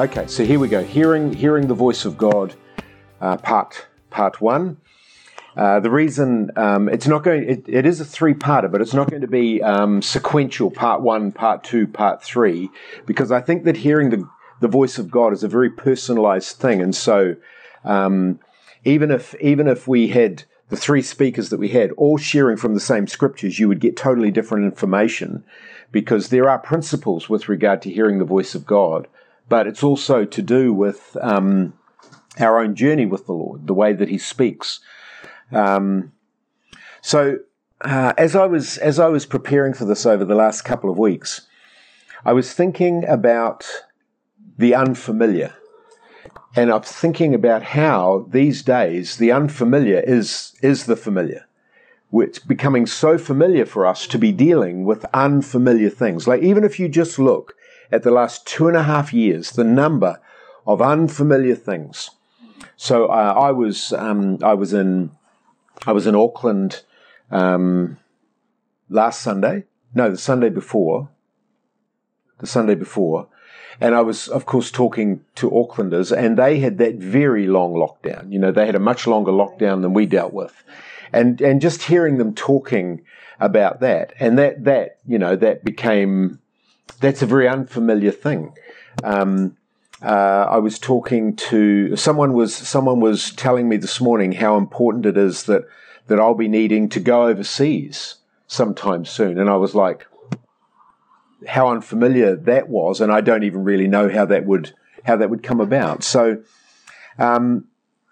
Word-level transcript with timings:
Okay, 0.00 0.26
so 0.28 0.46
here 0.46 0.58
we 0.58 0.66
go. 0.66 0.82
Hearing 0.82 1.34
hearing 1.34 1.66
the 1.66 1.74
voice 1.74 2.06
of 2.06 2.16
God, 2.16 2.54
uh, 3.20 3.36
part 3.36 3.86
part 4.08 4.40
one. 4.40 4.78
Uh, 5.54 5.78
the 5.80 5.90
reason 5.90 6.50
um, 6.56 6.88
it's 6.88 7.06
not 7.06 7.22
going, 7.22 7.46
it, 7.46 7.64
it 7.66 7.84
is 7.84 8.00
a 8.00 8.04
three-parter, 8.06 8.72
but 8.72 8.80
it's 8.80 8.94
not 8.94 9.10
going 9.10 9.20
to 9.20 9.28
be 9.28 9.60
um, 9.62 10.00
sequential. 10.00 10.70
Part 10.70 11.02
one, 11.02 11.32
part 11.32 11.64
two, 11.64 11.86
part 11.86 12.22
three, 12.22 12.70
because 13.04 13.30
I 13.30 13.42
think 13.42 13.64
that 13.64 13.76
hearing 13.76 14.08
the 14.08 14.26
the 14.62 14.68
voice 14.68 14.96
of 14.96 15.10
God 15.10 15.34
is 15.34 15.44
a 15.44 15.48
very 15.48 15.68
personalized 15.68 16.56
thing, 16.56 16.80
and 16.80 16.96
so 16.96 17.36
um, 17.84 18.40
even 18.86 19.10
if 19.10 19.34
even 19.34 19.68
if 19.68 19.86
we 19.86 20.08
had 20.08 20.44
the 20.70 20.78
three 20.78 21.02
speakers 21.02 21.50
that 21.50 21.60
we 21.60 21.68
had 21.68 21.90
all 21.98 22.16
sharing 22.16 22.56
from 22.56 22.72
the 22.72 22.80
same 22.80 23.06
scriptures, 23.06 23.58
you 23.58 23.68
would 23.68 23.80
get 23.80 23.98
totally 23.98 24.30
different 24.30 24.64
information, 24.64 25.44
because 25.92 26.30
there 26.30 26.48
are 26.48 26.58
principles 26.58 27.28
with 27.28 27.50
regard 27.50 27.82
to 27.82 27.90
hearing 27.90 28.18
the 28.18 28.24
voice 28.24 28.54
of 28.54 28.64
God 28.64 29.06
but 29.50 29.66
it's 29.66 29.82
also 29.82 30.24
to 30.24 30.40
do 30.40 30.72
with 30.72 31.16
um, 31.20 31.74
our 32.38 32.60
own 32.60 32.74
journey 32.74 33.04
with 33.04 33.26
the 33.26 33.32
Lord, 33.32 33.66
the 33.66 33.74
way 33.74 33.92
that 33.92 34.08
He 34.08 34.16
speaks. 34.16 34.80
Um, 35.52 36.12
so, 37.02 37.40
uh, 37.82 38.14
as 38.16 38.36
I 38.36 38.46
was 38.46 38.78
as 38.78 38.98
I 38.98 39.08
was 39.08 39.26
preparing 39.26 39.74
for 39.74 39.84
this 39.84 40.06
over 40.06 40.24
the 40.24 40.36
last 40.36 40.62
couple 40.62 40.88
of 40.88 40.98
weeks, 40.98 41.46
I 42.24 42.32
was 42.32 42.54
thinking 42.54 43.04
about 43.06 43.66
the 44.56 44.74
unfamiliar, 44.74 45.54
and 46.54 46.70
I'm 46.70 46.82
thinking 46.82 47.34
about 47.34 47.62
how 47.62 48.26
these 48.30 48.62
days 48.62 49.16
the 49.16 49.32
unfamiliar 49.32 49.98
is 49.98 50.54
is 50.62 50.86
the 50.86 50.96
familiar. 50.96 51.46
It's 52.12 52.38
becoming 52.38 52.86
so 52.86 53.18
familiar 53.18 53.66
for 53.66 53.84
us 53.84 54.06
to 54.08 54.18
be 54.18 54.32
dealing 54.32 54.84
with 54.84 55.04
unfamiliar 55.12 55.90
things. 55.90 56.28
Like 56.28 56.42
even 56.42 56.62
if 56.62 56.78
you 56.78 56.88
just 56.88 57.18
look 57.18 57.54
at 57.92 58.02
the 58.02 58.10
last 58.10 58.46
two 58.46 58.68
and 58.68 58.76
a 58.76 58.82
half 58.82 59.12
years, 59.12 59.52
the 59.52 59.64
number 59.64 60.20
of 60.66 60.80
unfamiliar 60.82 61.54
things. 61.54 62.10
So 62.76 63.06
uh, 63.06 63.34
I 63.36 63.50
was 63.52 63.92
um, 63.92 64.38
I 64.42 64.54
was 64.54 64.72
in 64.72 65.10
I 65.86 65.92
was 65.92 66.06
in 66.06 66.14
Auckland 66.14 66.82
um, 67.30 67.98
last 68.88 69.20
Sunday. 69.20 69.64
No, 69.94 70.10
the 70.10 70.18
Sunday 70.18 70.50
before. 70.50 71.08
The 72.38 72.46
Sunday 72.46 72.74
before, 72.74 73.28
and 73.80 73.94
I 73.94 74.00
was, 74.00 74.28
of 74.28 74.46
course, 74.46 74.70
talking 74.70 75.24
to 75.36 75.50
Aucklanders, 75.50 76.10
and 76.10 76.38
they 76.38 76.58
had 76.58 76.78
that 76.78 76.96
very 76.96 77.46
long 77.46 77.74
lockdown. 77.74 78.32
You 78.32 78.38
know, 78.38 78.52
they 78.52 78.66
had 78.66 78.74
a 78.74 78.80
much 78.80 79.06
longer 79.06 79.30
lockdown 79.30 79.82
than 79.82 79.94
we 79.94 80.06
dealt 80.06 80.32
with, 80.32 80.64
and 81.12 81.40
and 81.40 81.60
just 81.60 81.82
hearing 81.82 82.18
them 82.18 82.34
talking 82.34 83.02
about 83.38 83.80
that, 83.80 84.12
and 84.20 84.38
that 84.38 84.64
that 84.64 84.98
you 85.06 85.18
know 85.18 85.36
that 85.36 85.64
became 85.64 86.40
that's 87.00 87.22
a 87.22 87.26
very 87.26 87.48
unfamiliar 87.48 88.10
thing. 88.10 88.54
Um, 89.04 89.56
uh, 90.02 90.46
I 90.50 90.58
was 90.58 90.78
talking 90.78 91.36
to 91.36 91.94
someone 91.96 92.32
was 92.32 92.54
someone 92.54 93.00
was 93.00 93.32
telling 93.32 93.68
me 93.68 93.76
this 93.76 94.00
morning 94.00 94.32
how 94.32 94.56
important 94.56 95.06
it 95.06 95.16
is 95.16 95.44
that 95.44 95.64
that 96.06 96.18
I'll 96.18 96.34
be 96.34 96.48
needing 96.48 96.88
to 96.90 97.00
go 97.00 97.26
overseas 97.26 98.16
sometime 98.46 99.04
soon, 99.04 99.38
and 99.38 99.48
I 99.48 99.56
was 99.56 99.74
like, 99.74 100.06
how 101.46 101.68
unfamiliar 101.68 102.34
that 102.34 102.68
was, 102.68 103.00
and 103.00 103.12
I 103.12 103.20
don't 103.20 103.44
even 103.44 103.62
really 103.64 103.86
know 103.86 104.08
how 104.08 104.24
that 104.26 104.46
would 104.46 104.74
how 105.04 105.16
that 105.16 105.30
would 105.30 105.42
come 105.42 105.60
about. 105.60 106.02
So, 106.02 106.42
um, 107.18 107.66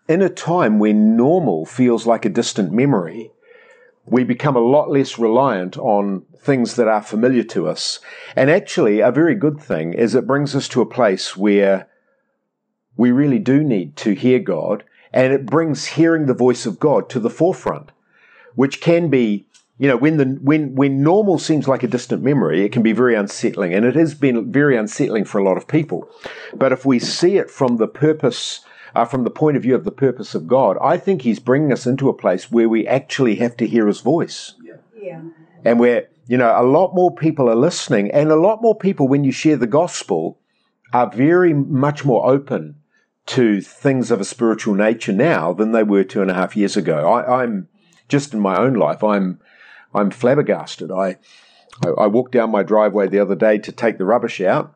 in 0.09 0.23
a 0.23 0.29
time 0.29 0.79
when 0.79 1.17
normal 1.17 1.67
feels 1.67 2.07
like 2.07 2.25
a 2.25 2.31
distant 2.31 2.73
memory, 2.73 3.31
we 4.05 4.25
become 4.25 4.57
a 4.57 4.61
lot 4.61 4.91
less 4.91 5.19
reliant 5.19 5.77
on 5.79 6.25
things 6.41 6.77
that 6.77 6.89
are 6.89 7.03
familiar 7.03 7.43
to 7.45 7.69
us. 7.69 8.01
And 8.37 8.51
actually, 8.51 9.01
a 9.01 9.11
very 9.11 9.35
good 9.35 9.61
thing 9.61 9.93
is 9.93 10.15
it 10.15 10.27
brings 10.27 10.55
us 10.55 10.69
to 10.69 10.81
a 10.81 10.87
place 10.87 11.37
where 11.37 11.89
we 12.97 13.11
really 13.11 13.39
do 13.39 13.63
need 13.63 13.97
to 13.97 14.13
hear 14.15 14.39
God, 14.39 14.85
and 15.13 15.33
it 15.33 15.47
brings 15.47 15.87
hearing 15.87 16.27
the 16.27 16.35
voice 16.35 16.67
of 16.67 16.81
God 16.81 17.09
to 17.11 17.21
the 17.21 17.31
forefront, 17.31 17.93
which 18.55 18.81
can 18.81 19.09
be, 19.09 19.47
you 19.79 19.89
know, 19.89 19.97
when 19.97 20.17
the 20.17 20.39
when 20.43 20.75
when 20.75 21.03
normal 21.03 21.39
seems 21.39 21.69
like 21.69 21.83
a 21.83 21.89
distant 21.89 22.23
memory, 22.23 22.65
it 22.65 22.73
can 22.73 22.83
be 22.83 22.93
very 22.93 23.15
unsettling, 23.15 23.73
and 23.73 23.85
it 23.85 23.95
has 23.95 24.15
been 24.15 24.51
very 24.53 24.77
unsettling 24.77 25.25
for 25.25 25.39
a 25.39 25.45
lot 25.45 25.57
of 25.57 25.69
people. 25.69 26.11
But 26.55 26.73
if 26.73 26.85
we 26.85 26.99
see 26.99 27.37
it 27.37 27.51
from 27.51 27.77
the 27.77 27.87
purpose 27.87 28.61
uh, 28.95 29.05
from 29.05 29.25
the 29.25 29.31
point 29.31 29.57
of 29.57 29.63
view 29.63 29.75
of 29.75 29.85
the 29.85 29.93
purpose 29.93 30.35
of 30.35 30.49
God, 30.49 30.77
I 30.81 30.97
think 30.97 31.23
He's 31.23 31.39
bringing 31.39 31.73
us 31.73 31.87
into 31.87 32.09
a 32.09 32.15
place 32.15 32.51
where 32.51 32.69
we 32.69 32.87
actually 32.87 33.37
have 33.37 33.57
to 33.59 33.67
hear 33.67 33.87
His 33.87 34.01
voice. 34.01 34.55
Yeah. 34.63 34.77
yeah. 35.01 35.21
And 35.65 35.79
where, 35.79 36.09
you 36.29 36.37
know, 36.37 36.55
a 36.55 36.63
lot 36.63 36.95
more 36.95 37.11
people 37.11 37.49
are 37.49 37.57
listening, 37.57 38.11
and 38.11 38.31
a 38.31 38.37
lot 38.37 38.61
more 38.61 38.77
people, 38.77 39.09
when 39.09 39.25
you 39.25 39.33
share 39.33 39.57
the 39.57 39.67
gospel, 39.67 40.39
are 40.93 41.11
very 41.11 41.55
much 41.55 42.05
more 42.05 42.31
open 42.31 42.77
to 43.27 43.63
things 43.63 44.11
of 44.11 44.21
a 44.21 44.27
spiritual 44.27 44.75
nature 44.75 45.13
now 45.13 45.55
than 45.55 45.73
they 45.73 45.83
were 45.83 46.05
two 46.05 46.21
and 46.21 46.31
a 46.31 46.35
half 46.35 46.55
years 46.55 46.77
ago. 46.77 47.09
I, 47.09 47.43
am 47.43 47.69
just 48.09 48.35
in 48.35 48.41
my 48.41 48.59
own 48.59 48.75
life, 48.75 49.03
I'm 49.03 49.41
I'm 49.95 50.11
flabbergasted. 50.11 50.93
I, 50.93 51.17
I 51.85 51.89
I 51.99 52.07
walked 52.07 52.33
down 52.33 52.51
my 52.51 52.63
driveway 52.63 53.09
the 53.09 53.21
other 53.21 53.35
day 53.35 53.57
to 53.59 53.73
take 53.73 53.97
the 53.97 54.05
rubbish 54.05 54.41
out, 54.43 54.75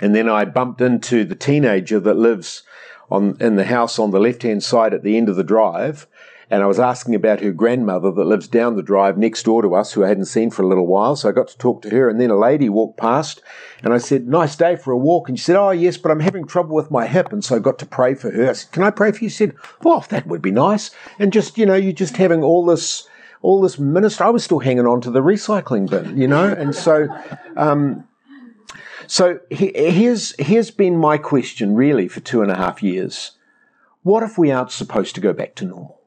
and 0.00 0.14
then 0.14 0.28
I 0.28 0.46
bumped 0.46 0.80
into 0.80 1.22
the 1.24 1.34
teenager 1.34 2.00
that 2.00 2.16
lives 2.16 2.62
on 3.10 3.36
in 3.40 3.56
the 3.56 3.66
house 3.66 3.98
on 3.98 4.10
the 4.10 4.20
left 4.20 4.42
hand 4.42 4.62
side 4.62 4.94
at 4.94 5.02
the 5.02 5.18
end 5.18 5.28
of 5.28 5.36
the 5.36 5.44
drive. 5.44 6.06
And 6.50 6.62
I 6.62 6.66
was 6.66 6.80
asking 6.80 7.14
about 7.14 7.40
her 7.40 7.52
grandmother 7.52 8.10
that 8.10 8.24
lives 8.24 8.48
down 8.48 8.76
the 8.76 8.82
drive 8.82 9.18
next 9.18 9.42
door 9.42 9.60
to 9.60 9.74
us, 9.74 9.92
who 9.92 10.04
I 10.04 10.08
hadn't 10.08 10.24
seen 10.26 10.50
for 10.50 10.62
a 10.62 10.66
little 10.66 10.86
while. 10.86 11.14
So 11.14 11.28
I 11.28 11.32
got 11.32 11.48
to 11.48 11.58
talk 11.58 11.82
to 11.82 11.90
her. 11.90 12.08
And 12.08 12.18
then 12.18 12.30
a 12.30 12.38
lady 12.38 12.70
walked 12.70 12.96
past 12.96 13.42
and 13.82 13.92
I 13.92 13.98
said, 13.98 14.26
Nice 14.26 14.56
day 14.56 14.76
for 14.76 14.92
a 14.92 14.96
walk. 14.96 15.28
And 15.28 15.38
she 15.38 15.44
said, 15.44 15.56
Oh, 15.56 15.70
yes, 15.70 15.98
but 15.98 16.10
I'm 16.10 16.20
having 16.20 16.46
trouble 16.46 16.74
with 16.74 16.90
my 16.90 17.06
hip. 17.06 17.32
And 17.32 17.44
so 17.44 17.56
I 17.56 17.58
got 17.58 17.78
to 17.80 17.86
pray 17.86 18.14
for 18.14 18.30
her. 18.30 18.48
I 18.48 18.52
said, 18.54 18.72
Can 18.72 18.82
I 18.82 18.90
pray 18.90 19.12
for 19.12 19.24
you? 19.24 19.28
She 19.28 19.36
said, 19.36 19.56
Well, 19.82 20.06
that 20.08 20.26
would 20.26 20.40
be 20.40 20.50
nice. 20.50 20.90
And 21.18 21.32
just, 21.32 21.58
you 21.58 21.66
know, 21.66 21.74
you're 21.74 21.92
just 21.92 22.16
having 22.16 22.42
all 22.42 22.64
this, 22.64 23.06
all 23.42 23.60
this 23.60 23.78
minister. 23.78 24.24
I 24.24 24.30
was 24.30 24.42
still 24.42 24.60
hanging 24.60 24.86
on 24.86 25.02
to 25.02 25.10
the 25.10 25.20
recycling 25.20 25.90
bin, 25.90 26.16
you 26.16 26.28
know? 26.28 26.46
And 26.46 26.74
so, 26.74 27.08
um, 27.56 28.08
so 29.06 29.40
here's, 29.50 30.34
here's 30.38 30.70
been 30.70 30.96
my 30.96 31.18
question 31.18 31.74
really 31.74 32.08
for 32.08 32.20
two 32.20 32.40
and 32.40 32.50
a 32.50 32.56
half 32.56 32.82
years. 32.82 33.32
What 34.02 34.22
if 34.22 34.38
we 34.38 34.50
aren't 34.50 34.70
supposed 34.70 35.14
to 35.16 35.20
go 35.20 35.34
back 35.34 35.54
to 35.56 35.66
normal? 35.66 35.97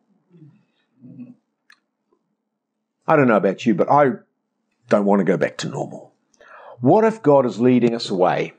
I 3.08 3.16
don't 3.16 3.28
know 3.28 3.38
about 3.38 3.66
you, 3.66 3.76
but 3.76 3.90
I 3.90 4.12
don't 4.90 5.06
want 5.06 5.20
to 5.20 5.26
go 5.26 5.38
back 5.38 5.58
to 5.58 5.70
normal. 5.70 6.14
What 6.80 7.04
if 7.04 7.22
God 7.22 7.46
is 7.46 7.60
leading 7.60 7.94
us 7.94 8.10
away 8.10 8.54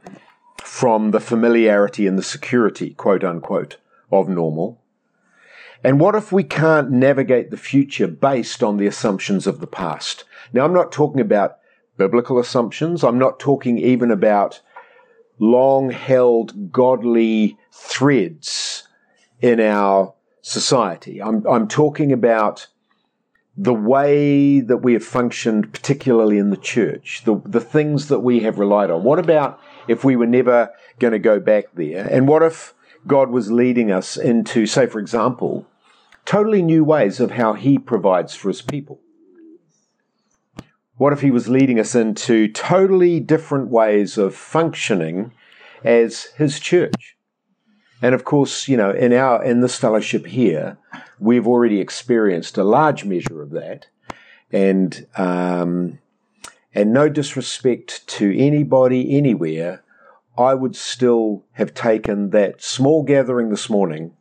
from 0.63 1.11
the 1.11 1.21
familiarity 1.21 2.07
and 2.07 2.19
the 2.19 2.23
security, 2.23 2.91
quote 2.91 3.25
unquote, 3.25 3.79
of 4.11 4.29
normal? 4.29 4.81
And 5.85 5.99
what 5.99 6.15
if 6.15 6.31
we 6.31 6.45
can't 6.45 6.91
navigate 6.91 7.51
the 7.51 7.57
future 7.57 8.07
based 8.07 8.63
on 8.63 8.77
the 8.77 8.87
assumptions 8.87 9.47
of 9.47 9.61
the 9.61 9.67
past? 9.67 10.25
Now, 10.53 10.65
I'm 10.65 10.73
not 10.73 10.93
talking 10.93 11.21
about 11.21 11.59
biblical 11.97 12.39
assumptions. 12.39 13.03
I'm 13.03 13.19
not 13.19 13.41
talking 13.41 13.79
even 13.79 14.11
about 14.11 14.61
long 15.39 15.91
held 15.91 16.71
godly 16.71 17.59
threads 17.73 18.87
in 19.41 19.59
our 19.59 20.15
society. 20.43 21.23
I'm, 21.23 21.47
I'm 21.47 21.67
talking 21.69 22.13
about 22.13 22.67
the 23.57 23.75
way 23.75 24.61
that 24.61 24.79
we 24.79 24.93
have 24.93 25.05
functioned, 25.05 25.73
particularly 25.73 26.39
in 26.39 26.51
the 26.51 26.57
church, 26.57 27.23
the, 27.25 27.41
the 27.45 27.61
things 27.61 28.09
that 28.09 28.21
we 28.21 28.41
have 28.41 28.59
relied 28.59 28.91
on. 28.91 29.03
What 29.03 29.19
about 29.19 29.59
if 29.89 30.05
we 30.05 30.17
were 30.17 30.27
never 30.27 30.71
going 30.99 31.13
to 31.13 31.19
go 31.19 31.41
back 31.41 31.67
there? 31.75 32.07
And 32.07 32.29
what 32.29 32.43
if 32.43 32.75
God 33.07 33.31
was 33.31 33.51
leading 33.51 33.91
us 33.91 34.17
into, 34.17 34.67
say, 34.67 34.87
for 34.87 34.99
example, 34.99 35.67
totally 36.25 36.63
new 36.63 36.85
ways 36.85 37.21
of 37.21 37.33
how 37.33 37.55
He 37.55 37.79
provides 37.79 38.35
for 38.35 38.49
His 38.49 38.63
people? 38.63 39.01
What 41.03 41.13
if 41.13 41.21
he 41.21 41.33
was 41.33 41.49
leading 41.49 41.81
us 41.81 41.97
into 41.97 42.47
totally 42.47 43.19
different 43.19 43.71
ways 43.71 44.19
of 44.19 44.37
functioning 44.37 45.33
as 45.83 46.27
his 46.37 46.61
church? 46.61 47.17
And 48.03 48.17
of 48.17 48.25
course, 48.25 48.67
you 48.67 48.77
know, 48.77 48.91
in 48.91 49.13
our 49.13 49.43
in 49.43 49.61
this 49.61 49.79
fellowship 49.79 50.27
here, 50.27 50.77
we've 51.21 51.47
already 51.47 51.81
experienced 51.81 52.59
a 52.59 52.65
large 52.65 53.05
measure 53.05 53.41
of 53.41 53.51
that, 53.51 53.87
and 54.51 55.07
um, 55.17 56.01
and 56.75 56.93
no 56.93 57.09
disrespect 57.09 58.07
to 58.09 58.37
anybody 58.37 59.17
anywhere, 59.17 59.85
I 60.37 60.55
would 60.55 60.75
still 60.75 61.45
have 61.53 61.75
taken 61.75 62.31
that 62.31 62.61
small 62.61 63.05
gathering 63.05 63.51
this 63.51 63.71
morning 63.71 64.17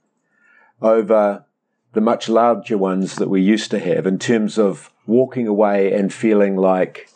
over 0.79 1.45
the 1.93 2.01
much 2.01 2.29
larger 2.29 2.77
ones 2.77 3.15
that 3.15 3.29
we 3.29 3.41
used 3.41 3.71
to 3.71 3.79
have 3.79 4.05
in 4.05 4.19
terms 4.19 4.57
of 4.57 4.91
walking 5.05 5.47
away 5.47 5.91
and 5.93 6.13
feeling 6.13 6.55
like, 6.55 7.09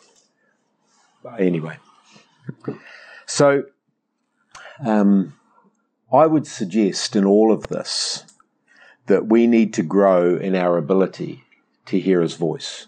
anyway. 1.38 1.78
So, 3.24 3.64
um, 4.84 5.35
I 6.12 6.26
would 6.26 6.46
suggest 6.46 7.16
in 7.16 7.24
all 7.24 7.52
of 7.52 7.68
this 7.68 8.24
that 9.06 9.26
we 9.26 9.46
need 9.46 9.72
to 9.74 9.82
grow 9.82 10.36
in 10.36 10.54
our 10.54 10.78
ability 10.78 11.44
to 11.86 11.98
hear 11.98 12.20
his 12.22 12.34
voice. 12.34 12.86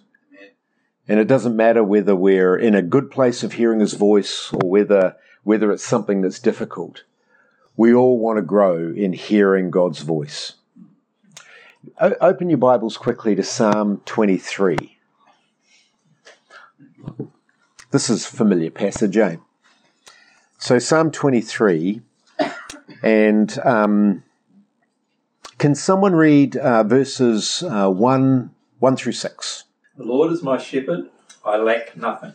And 1.08 1.18
it 1.18 1.26
doesn't 1.26 1.56
matter 1.56 1.82
whether 1.82 2.14
we're 2.14 2.56
in 2.56 2.74
a 2.74 2.82
good 2.82 3.10
place 3.10 3.42
of 3.42 3.54
hearing 3.54 3.80
his 3.80 3.94
voice 3.94 4.52
or 4.52 4.68
whether, 4.68 5.16
whether 5.42 5.72
it's 5.72 5.84
something 5.84 6.20
that's 6.20 6.38
difficult. 6.38 7.04
we 7.76 7.94
all 7.94 8.18
want 8.18 8.36
to 8.36 8.42
grow 8.42 8.92
in 8.92 9.12
hearing 9.12 9.70
God's 9.70 10.00
voice. 10.00 10.54
O- 12.00 12.16
open 12.20 12.50
your 12.50 12.58
Bibles 12.58 12.96
quickly 12.96 13.36
to 13.36 13.42
Psalm 13.42 14.02
23. 14.04 14.98
This 17.90 18.10
is 18.10 18.26
familiar 18.26 18.70
passage, 18.70 19.16
eh? 19.16 19.36
So, 20.58 20.80
Psalm 20.80 21.12
23, 21.12 22.02
and 23.02 23.58
um, 23.64 24.22
can 25.58 25.74
someone 25.74 26.14
read 26.14 26.56
uh, 26.56 26.82
verses 26.84 27.62
uh, 27.62 27.90
1, 27.90 28.50
1 28.78 28.96
through 28.96 29.12
6? 29.12 29.64
The 29.96 30.04
Lord 30.04 30.32
is 30.32 30.42
my 30.42 30.58
shepherd, 30.58 31.10
I 31.44 31.56
lack 31.56 31.96
nothing. 31.96 32.34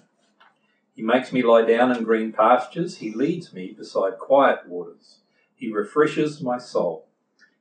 He 0.96 1.02
makes 1.02 1.32
me 1.34 1.42
lie 1.42 1.66
down 1.66 1.96
in 1.96 2.04
green 2.04 2.32
pastures, 2.32 2.98
He 2.98 3.12
leads 3.12 3.54
me 3.54 3.74
beside 3.78 4.18
quiet 4.20 4.68
waters. 4.68 5.18
He 5.56 5.72
refreshes 5.72 6.42
my 6.42 6.58
soul. 6.58 7.08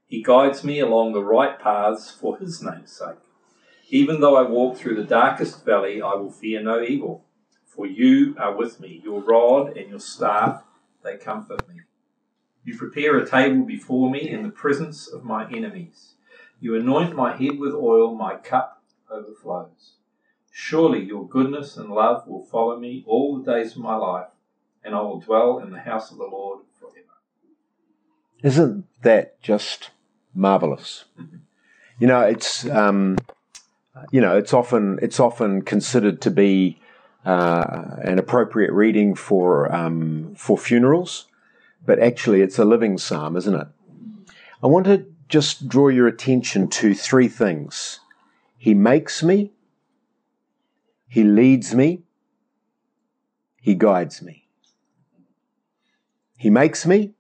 He 0.06 0.22
guides 0.22 0.64
me 0.64 0.80
along 0.80 1.12
the 1.12 1.24
right 1.24 1.58
paths 1.58 2.10
for 2.10 2.36
His 2.38 2.62
name's 2.62 2.92
sake. 2.92 3.16
Even 3.88 4.20
though 4.20 4.36
I 4.36 4.42
walk 4.42 4.76
through 4.76 4.96
the 4.96 5.04
darkest 5.04 5.64
valley, 5.64 6.02
I 6.02 6.14
will 6.14 6.30
fear 6.30 6.62
no 6.62 6.82
evil 6.82 7.24
for 7.74 7.86
you 7.86 8.36
are 8.38 8.54
with 8.54 8.80
me. 8.80 9.00
Your 9.02 9.20
rod 9.22 9.76
and 9.76 9.88
your 9.88 9.98
staff, 9.98 10.62
they 11.02 11.16
comfort 11.16 11.66
me. 11.68 11.80
You 12.64 12.76
prepare 12.76 13.16
a 13.16 13.28
table 13.28 13.64
before 13.64 14.10
me 14.10 14.28
in 14.28 14.42
the 14.42 14.50
presence 14.50 15.08
of 15.08 15.24
my 15.24 15.50
enemies. 15.50 16.14
You 16.60 16.76
anoint 16.76 17.16
my 17.16 17.36
head 17.36 17.58
with 17.58 17.74
oil, 17.74 18.14
my 18.14 18.36
cup 18.36 18.82
overflows. 19.10 19.96
Surely 20.50 21.02
your 21.02 21.26
goodness 21.26 21.76
and 21.76 21.90
love 21.90 22.26
will 22.28 22.44
follow 22.44 22.78
me 22.78 23.04
all 23.06 23.38
the 23.38 23.52
days 23.52 23.72
of 23.72 23.78
my 23.78 23.96
life, 23.96 24.28
and 24.84 24.94
I 24.94 25.00
will 25.00 25.18
dwell 25.18 25.58
in 25.58 25.70
the 25.70 25.80
house 25.80 26.10
of 26.12 26.18
the 26.18 26.24
Lord 26.24 26.60
forever. 26.78 27.18
Isn't 28.42 28.84
that 29.02 29.40
just 29.42 29.90
marvelous? 30.34 31.04
Mm-hmm. 31.20 31.36
You 31.98 32.08
know, 32.08 32.22
it's 32.22 32.68
um, 32.68 33.16
you 34.10 34.20
know, 34.20 34.36
it's 34.36 34.52
often 34.52 34.98
it's 35.02 35.20
often 35.20 35.62
considered 35.62 36.20
to 36.22 36.32
be 36.32 36.80
uh, 37.24 37.96
an 38.02 38.18
appropriate 38.18 38.72
reading 38.72 39.14
for 39.14 39.72
um, 39.72 40.34
for 40.36 40.58
funerals, 40.58 41.26
but 41.84 41.98
actually 41.98 42.40
it's 42.40 42.58
a 42.58 42.64
living 42.64 42.98
psalm, 42.98 43.36
isn't 43.36 43.54
it? 43.54 43.66
I 44.62 44.66
want 44.66 44.86
to 44.86 45.06
just 45.28 45.68
draw 45.68 45.88
your 45.88 46.06
attention 46.06 46.68
to 46.68 46.94
three 46.94 47.28
things. 47.28 48.00
He 48.56 48.74
makes 48.74 49.22
me, 49.22 49.52
he 51.08 51.24
leads 51.24 51.74
me, 51.74 52.02
he 53.56 53.74
guides 53.74 54.22
me. 54.22 54.48
He 56.36 56.50
makes 56.50 56.86
me 56.86 57.14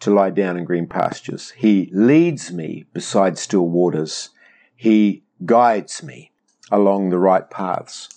to 0.00 0.12
lie 0.12 0.30
down 0.30 0.56
in 0.56 0.64
green 0.64 0.86
pastures. 0.86 1.50
He 1.52 1.88
leads 1.92 2.52
me 2.52 2.84
beside 2.92 3.38
still 3.38 3.66
waters. 3.66 4.30
He 4.74 5.24
guides 5.44 6.02
me 6.02 6.32
along 6.70 7.10
the 7.10 7.18
right 7.18 7.48
paths. 7.48 8.08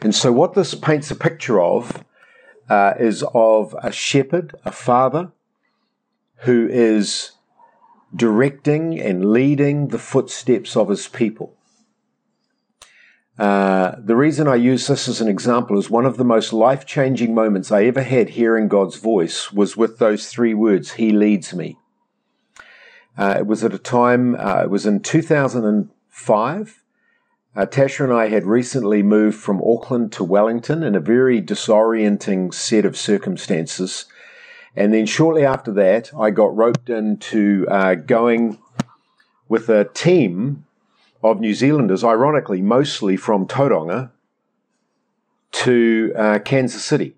And 0.00 0.14
so, 0.14 0.32
what 0.32 0.54
this 0.54 0.74
paints 0.74 1.10
a 1.10 1.16
picture 1.16 1.60
of 1.60 2.04
uh, 2.72 2.94
is 2.98 3.22
of 3.34 3.76
a 3.82 3.92
shepherd, 3.92 4.54
a 4.64 4.72
father, 4.72 5.30
who 6.46 6.66
is 6.70 7.32
directing 8.16 8.98
and 8.98 9.30
leading 9.30 9.88
the 9.88 9.98
footsteps 9.98 10.74
of 10.74 10.88
his 10.88 11.06
people. 11.06 11.54
Uh, 13.38 13.96
the 13.98 14.16
reason 14.16 14.48
I 14.48 14.54
use 14.54 14.86
this 14.86 15.06
as 15.06 15.20
an 15.20 15.28
example 15.28 15.78
is 15.78 15.90
one 15.90 16.06
of 16.06 16.16
the 16.16 16.24
most 16.24 16.50
life 16.54 16.86
changing 16.86 17.34
moments 17.34 17.70
I 17.70 17.84
ever 17.84 18.02
had 18.02 18.30
hearing 18.30 18.68
God's 18.68 18.96
voice 18.96 19.52
was 19.52 19.76
with 19.76 19.98
those 19.98 20.28
three 20.28 20.54
words, 20.54 20.92
He 20.92 21.10
leads 21.10 21.52
me. 21.52 21.76
Uh, 23.18 23.34
it 23.40 23.46
was 23.46 23.62
at 23.64 23.74
a 23.74 23.78
time, 23.78 24.34
uh, 24.36 24.62
it 24.62 24.70
was 24.70 24.86
in 24.86 25.00
2005. 25.00 26.81
Uh, 27.54 27.66
Tasha 27.66 28.04
and 28.04 28.12
I 28.12 28.28
had 28.28 28.46
recently 28.46 29.02
moved 29.02 29.36
from 29.38 29.60
Auckland 29.62 30.10
to 30.12 30.24
Wellington 30.24 30.82
in 30.82 30.94
a 30.94 31.00
very 31.00 31.42
disorienting 31.42 32.54
set 32.54 32.86
of 32.86 32.96
circumstances. 32.96 34.06
And 34.74 34.94
then 34.94 35.04
shortly 35.04 35.44
after 35.44 35.70
that, 35.72 36.10
I 36.18 36.30
got 36.30 36.56
roped 36.56 36.88
into 36.88 37.66
uh, 37.70 37.94
going 37.94 38.58
with 39.48 39.68
a 39.68 39.84
team 39.84 40.64
of 41.22 41.40
New 41.40 41.52
Zealanders, 41.52 42.02
ironically, 42.02 42.62
mostly 42.62 43.18
from 43.18 43.46
Tauranga, 43.46 44.10
to 45.52 46.14
uh, 46.16 46.38
Kansas 46.38 46.82
City. 46.82 47.14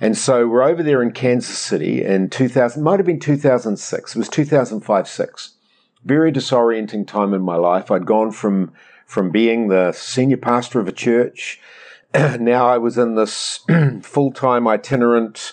And 0.00 0.18
so 0.18 0.48
we're 0.48 0.64
over 0.64 0.82
there 0.82 1.00
in 1.00 1.12
Kansas 1.12 1.56
City 1.56 2.04
in 2.04 2.28
2000, 2.28 2.82
might 2.82 2.98
have 2.98 3.06
been 3.06 3.20
2006, 3.20 4.16
it 4.16 4.18
was 4.18 4.28
2005 4.28 5.08
6. 5.08 5.52
Very 6.04 6.32
disorienting 6.32 7.06
time 7.06 7.32
in 7.32 7.42
my 7.42 7.56
life. 7.56 7.90
I'd 7.90 8.04
gone 8.04 8.32
from 8.32 8.72
from 9.06 9.30
being 9.30 9.68
the 9.68 9.92
senior 9.92 10.36
pastor 10.36 10.80
of 10.80 10.88
a 10.88 10.92
church. 10.92 11.60
now 12.14 12.66
I 12.66 12.76
was 12.76 12.98
in 12.98 13.14
this 13.14 13.60
full 14.02 14.32
time 14.32 14.68
itinerant 14.68 15.52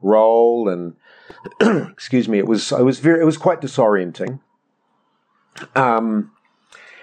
role, 0.00 0.68
and 0.68 0.96
excuse 1.92 2.28
me, 2.28 2.38
it 2.38 2.48
was 2.48 2.72
I 2.72 2.80
was 2.80 2.98
very 2.98 3.20
it 3.20 3.26
was 3.26 3.36
quite 3.36 3.60
disorienting. 3.60 4.40
Um, 5.76 6.32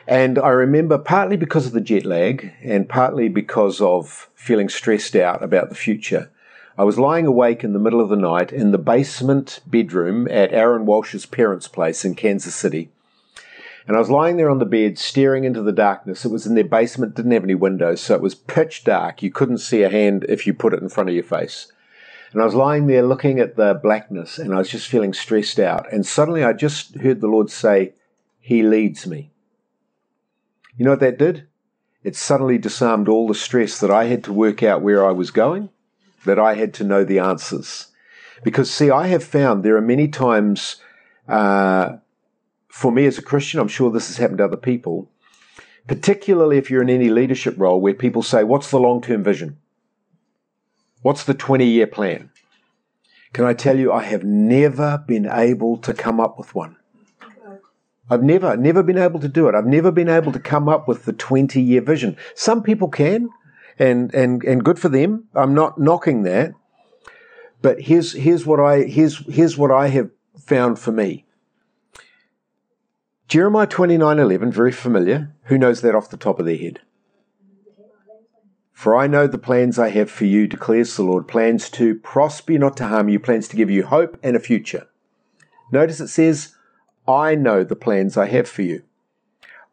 and 0.08 0.38
I 0.40 0.50
remember 0.50 0.98
partly 0.98 1.38
because 1.38 1.68
of 1.68 1.72
the 1.72 1.80
jet 1.80 2.06
lag, 2.06 2.52
and 2.64 2.90
partly 2.90 3.30
because 3.30 3.80
of 3.80 4.30
feeling 4.36 4.68
stressed 4.68 5.16
out 5.16 5.44
about 5.44 5.70
the 5.70 5.76
future. 5.76 6.32
I 6.78 6.84
was 6.84 6.98
lying 6.98 7.28
awake 7.28 7.64
in 7.64 7.74
the 7.74 7.80
middle 7.80 8.02
of 8.02 8.10
the 8.10 8.16
night 8.16 8.52
in 8.52 8.72
the 8.72 8.78
basement 8.80 9.60
bedroom 9.68 10.28
at 10.30 10.54
Aaron 10.54 10.86
Walsh's 10.86 11.26
parents' 11.26 11.68
place 11.68 12.04
in 12.04 12.16
Kansas 12.16 12.56
City 12.56 12.90
and 13.88 13.96
I 13.96 14.00
was 14.00 14.10
lying 14.10 14.38
there 14.38 14.50
on 14.50 14.60
the 14.60 14.66
bed, 14.66 15.00
staring 15.00 15.44
into 15.44 15.62
the 15.62 15.72
darkness. 15.72 16.24
It 16.24 16.32
was 16.32 16.46
in 16.46 16.56
their 16.56 16.64
basement, 16.64 17.16
didn't 17.16 17.32
have 17.32 17.44
any 17.44 17.56
windows, 17.56 18.02
so 18.02 18.16
it 18.16 18.22
was 18.22 18.36
pitch 18.36 18.84
dark. 18.84 19.24
You 19.24 19.32
couldn't 19.32 19.58
see 19.58 19.84
a 19.84 19.90
hand 19.90 20.26
if 20.30 20.46
you 20.46 20.54
put 20.54 20.74
it 20.74 20.82
in 20.82 20.90
front 20.90 21.10
of 21.10 21.16
your 21.16 21.24
face. 21.24 21.72
And 22.32 22.42
I 22.42 22.46
was 22.46 22.56
lying 22.56 22.88
there 22.88 23.04
looking 23.04 23.40
at 23.40 23.56
the 23.56 23.80
blackness, 23.82 24.38
and 24.38 24.54
I 24.54 24.58
was 24.58 24.70
just 24.70 24.88
feeling 24.88 25.14
stressed 25.14 25.60
out. 25.60 25.92
And 25.92 26.06
suddenly 26.06 26.44
I 26.44 26.54
just 26.54 26.96
heard 26.96 27.22
the 27.22 27.28
Lord 27.28 27.50
say, 27.50 27.94
He 28.40 28.64
leads 28.64 29.06
me. 29.06 29.32
You 30.78 30.86
know 30.86 30.92
what 30.92 31.02
that 31.02 31.18
did? 31.18 31.48
It 32.04 32.16
suddenly 32.16 32.58
disarmed 32.58 33.10
all 33.10 33.28
the 33.28 33.36
stress 33.36 33.80
that 33.80 33.92
I 33.92 34.06
had 34.06 34.24
to 34.26 34.34
work 34.34 34.64
out 34.64 34.82
where 34.82 35.06
I 35.06 35.12
was 35.12 35.30
going, 35.32 35.70
that 36.26 36.40
I 36.40 36.56
had 36.56 36.74
to 36.76 36.84
know 36.84 37.04
the 37.04 37.20
answers. 37.20 37.88
Because, 38.44 38.72
see, 38.72 38.90
I 38.90 39.08
have 39.08 39.24
found 39.24 39.64
there 39.64 39.78
are 39.78 39.82
many 39.82 40.08
times 40.08 40.78
uh, 41.28 41.98
for 42.72 42.92
me 42.92 43.06
as 43.06 43.18
a 43.18 43.22
Christian, 43.22 43.60
I'm 43.60 43.68
sure 43.68 43.92
this 43.92 44.08
has 44.08 44.18
happened 44.18 44.38
to 44.38 44.46
other 44.46 44.58
people, 44.58 45.12
particularly 45.88 46.58
if 46.58 46.72
you're 46.72 46.82
in 46.82 46.90
any 46.90 47.10
leadership 47.10 47.56
role 47.58 47.82
where 47.82 47.94
people 47.94 48.24
say, 48.24 48.44
What's 48.44 48.72
the 48.72 48.80
long 48.80 49.02
term 49.02 49.24
vision? 49.24 49.58
What's 51.02 51.26
the 51.26 51.34
20 51.34 51.66
year 51.66 51.88
plan? 51.88 52.30
Can 53.34 53.46
I 53.46 53.54
tell 53.54 53.78
you, 53.78 53.92
I 53.92 54.04
have 54.04 54.24
never 54.24 55.04
been 55.06 55.26
able 55.26 55.78
to 55.80 55.94
come 55.94 56.20
up 56.20 56.38
with 56.38 56.56
one. 56.56 56.78
I've 58.10 58.24
never, 58.24 58.58
never 58.58 58.84
been 58.84 58.98
able 58.98 59.20
to 59.20 59.30
do 59.30 59.48
it. 59.48 59.56
I've 59.56 59.66
never 59.66 59.92
been 59.92 60.10
able 60.10 60.32
to 60.32 60.40
come 60.40 60.68
up 60.68 60.88
with 60.88 61.06
the 61.06 61.14
20 61.14 61.62
year 61.62 61.82
vision. 61.82 62.18
Some 62.36 62.64
people 62.64 62.90
can, 62.90 63.30
and, 63.80 64.14
and, 64.14 64.44
and 64.44 64.64
good 64.64 64.80
for 64.80 64.90
them. 64.90 65.26
I'm 65.34 65.54
not 65.54 65.80
knocking 65.80 66.24
that. 66.24 66.54
But 67.62 67.82
here's, 67.82 68.14
here's 68.14 68.46
what 68.46 68.60
I, 68.60 68.84
here's, 68.84 69.18
here's 69.28 69.58
what 69.58 69.72
I 69.72 69.88
have 69.90 70.10
found 70.38 70.80
for 70.80 70.92
me. 70.92 71.26
Jeremiah 73.32 73.66
29:11, 73.66 74.52
very 74.52 74.74
familiar. 74.74 75.34
Who 75.44 75.58
knows 75.58 75.80
that 75.80 75.96
off 75.96 76.10
the 76.10 76.18
top 76.18 76.38
of 76.38 76.46
their 76.46 76.58
head? 76.58 76.82
For 78.74 78.94
I 78.94 79.08
know 79.08 79.26
the 79.26 79.38
plans 79.38 79.80
I 79.80 79.88
have 79.88 80.12
for 80.12 80.26
you, 80.26 80.48
declares 80.48 80.98
the 80.98 81.04
Lord, 81.04 81.30
plans 81.30 81.70
to 81.70 81.96
prosper 81.96 82.52
you, 82.52 82.60
not 82.60 82.76
to 82.76 82.88
harm 82.88 83.08
you, 83.08 83.22
plans 83.22 83.48
to 83.48 83.56
give 83.56 83.70
you 83.70 83.86
hope 83.86 84.18
and 84.22 84.36
a 84.36 84.40
future. 84.42 84.90
Notice 85.72 86.02
it 86.02 86.10
says, 86.10 86.58
I 87.08 87.36
know 87.36 87.64
the 87.64 87.74
plans 87.74 88.18
I 88.18 88.26
have 88.26 88.50
for 88.50 88.64
you. 88.64 88.84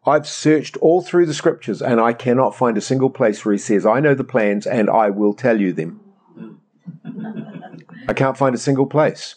I've 0.05 0.25
searched 0.25 0.77
all 0.77 1.01
through 1.01 1.25
the 1.25 1.33
scriptures 1.33 1.81
and 1.81 1.99
I 1.99 2.13
cannot 2.13 2.55
find 2.55 2.77
a 2.77 2.81
single 2.81 3.09
place 3.09 3.43
where 3.43 3.51
he 3.51 3.59
says, 3.59 3.85
I 3.85 3.99
know 3.99 4.15
the 4.15 4.23
plans 4.23 4.65
and 4.67 4.89
I 4.89 5.09
will 5.09 5.33
tell 5.33 5.59
you 5.59 5.73
them. 5.73 5.99
I 8.07 8.13
can't 8.13 8.37
find 8.37 8.55
a 8.55 8.57
single 8.57 8.87
place. 8.87 9.35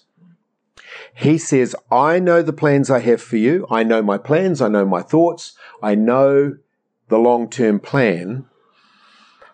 He 1.14 1.38
says, 1.38 1.76
I 1.90 2.18
know 2.18 2.42
the 2.42 2.52
plans 2.52 2.90
I 2.90 3.00
have 3.00 3.22
for 3.22 3.36
you. 3.36 3.66
I 3.70 3.82
know 3.82 4.02
my 4.02 4.18
plans. 4.18 4.60
I 4.60 4.68
know 4.68 4.84
my 4.84 5.02
thoughts. 5.02 5.52
I 5.82 5.94
know 5.94 6.56
the 7.08 7.18
long 7.18 7.48
term 7.48 7.80
plan. 7.80 8.46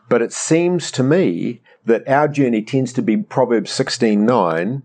But 0.09 0.23
it 0.23 0.33
seems 0.33 0.91
to 0.93 1.03
me 1.03 1.61
that 1.85 2.09
our 2.09 2.29
journey 2.29 2.63
tends 2.63 2.93
to 2.95 3.03
be 3.03 3.17
Proverbs 3.17 3.71
16:9. 3.71 4.83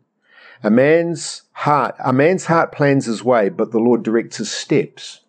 A 0.66 0.70
man's 0.70 1.44
heart, 1.52 1.96
a 2.04 2.14
man's 2.14 2.46
heart 2.46 2.72
plans 2.72 3.06
his 3.06 3.24
way, 3.24 3.50
but 3.50 3.72
the 3.72 3.80
Lord 3.80 4.04
directs 4.04 4.38
his 4.38 4.50
steps. 4.50 5.20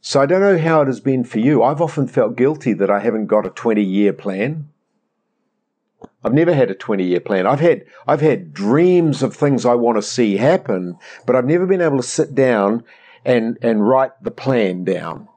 So 0.00 0.20
I 0.20 0.26
don't 0.26 0.40
know 0.40 0.58
how 0.58 0.82
it 0.82 0.88
has 0.88 1.00
been 1.00 1.22
for 1.22 1.38
you. 1.38 1.62
I've 1.62 1.80
often 1.80 2.08
felt 2.08 2.36
guilty 2.36 2.72
that 2.72 2.90
I 2.90 3.00
haven't 3.00 3.26
got 3.26 3.46
a 3.46 3.50
20 3.50 3.82
year 3.82 4.12
plan. 4.12 4.68
I've 6.24 6.34
never 6.34 6.54
had 6.54 6.70
a 6.70 6.74
20 6.74 7.04
year 7.04 7.20
plan. 7.20 7.46
I've 7.46 7.60
had, 7.60 7.84
I've 8.06 8.20
had 8.20 8.52
dreams 8.52 9.22
of 9.22 9.34
things 9.34 9.66
I 9.66 9.74
want 9.74 9.98
to 9.98 10.02
see 10.02 10.36
happen, 10.36 10.96
but 11.26 11.34
I've 11.34 11.46
never 11.46 11.66
been 11.66 11.80
able 11.80 11.96
to 11.96 12.02
sit 12.02 12.34
down 12.34 12.84
and, 13.24 13.58
and 13.62 13.86
write 13.86 14.12
the 14.22 14.30
plan 14.30 14.84
down. 14.84 15.28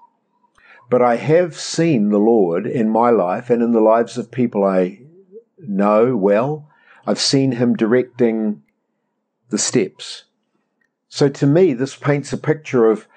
But 0.90 1.02
I 1.02 1.16
have 1.16 1.58
seen 1.58 2.10
the 2.10 2.20
Lord 2.20 2.68
in 2.68 2.90
my 2.90 3.10
life 3.10 3.50
and 3.50 3.64
in 3.64 3.72
the 3.72 3.82
lives 3.82 4.18
of 4.18 4.32
people 4.32 4.64
I 4.64 5.00
know 5.58 6.16
well. 6.16 6.70
I've 7.08 7.20
seen 7.20 7.54
Him 7.54 7.76
directing 7.76 8.62
the 9.50 9.58
steps. 9.58 10.26
So 11.10 11.30
to 11.30 11.48
me, 11.48 11.74
this 11.74 11.96
paints 11.96 12.34
a 12.34 12.38
picture 12.38 12.90
of 12.90 13.08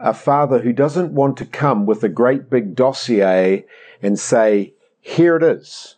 a 0.00 0.14
father 0.14 0.60
who 0.60 0.72
doesn't 0.72 1.12
want 1.12 1.36
to 1.38 1.44
come 1.44 1.84
with 1.84 2.04
a 2.04 2.08
great 2.08 2.48
big 2.48 2.74
dossier 2.74 3.66
and 4.00 4.18
say, 4.18 4.74
here 5.00 5.36
it 5.36 5.42
is. 5.42 5.96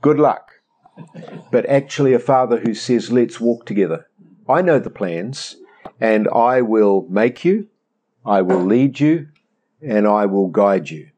Good 0.00 0.18
luck. 0.18 0.45
But 1.50 1.66
actually, 1.66 2.12
a 2.14 2.18
father 2.18 2.58
who 2.58 2.74
says, 2.74 3.12
let's 3.12 3.40
walk 3.40 3.66
together. 3.66 4.06
I 4.48 4.62
know 4.62 4.78
the 4.78 4.90
plans, 4.90 5.56
and 6.00 6.28
I 6.28 6.62
will 6.62 7.06
make 7.08 7.44
you, 7.44 7.68
I 8.24 8.42
will 8.42 8.64
lead 8.64 9.00
you, 9.00 9.28
and 9.82 10.06
I 10.06 10.26
will 10.26 10.48
guide 10.48 10.90
you. 10.90 11.10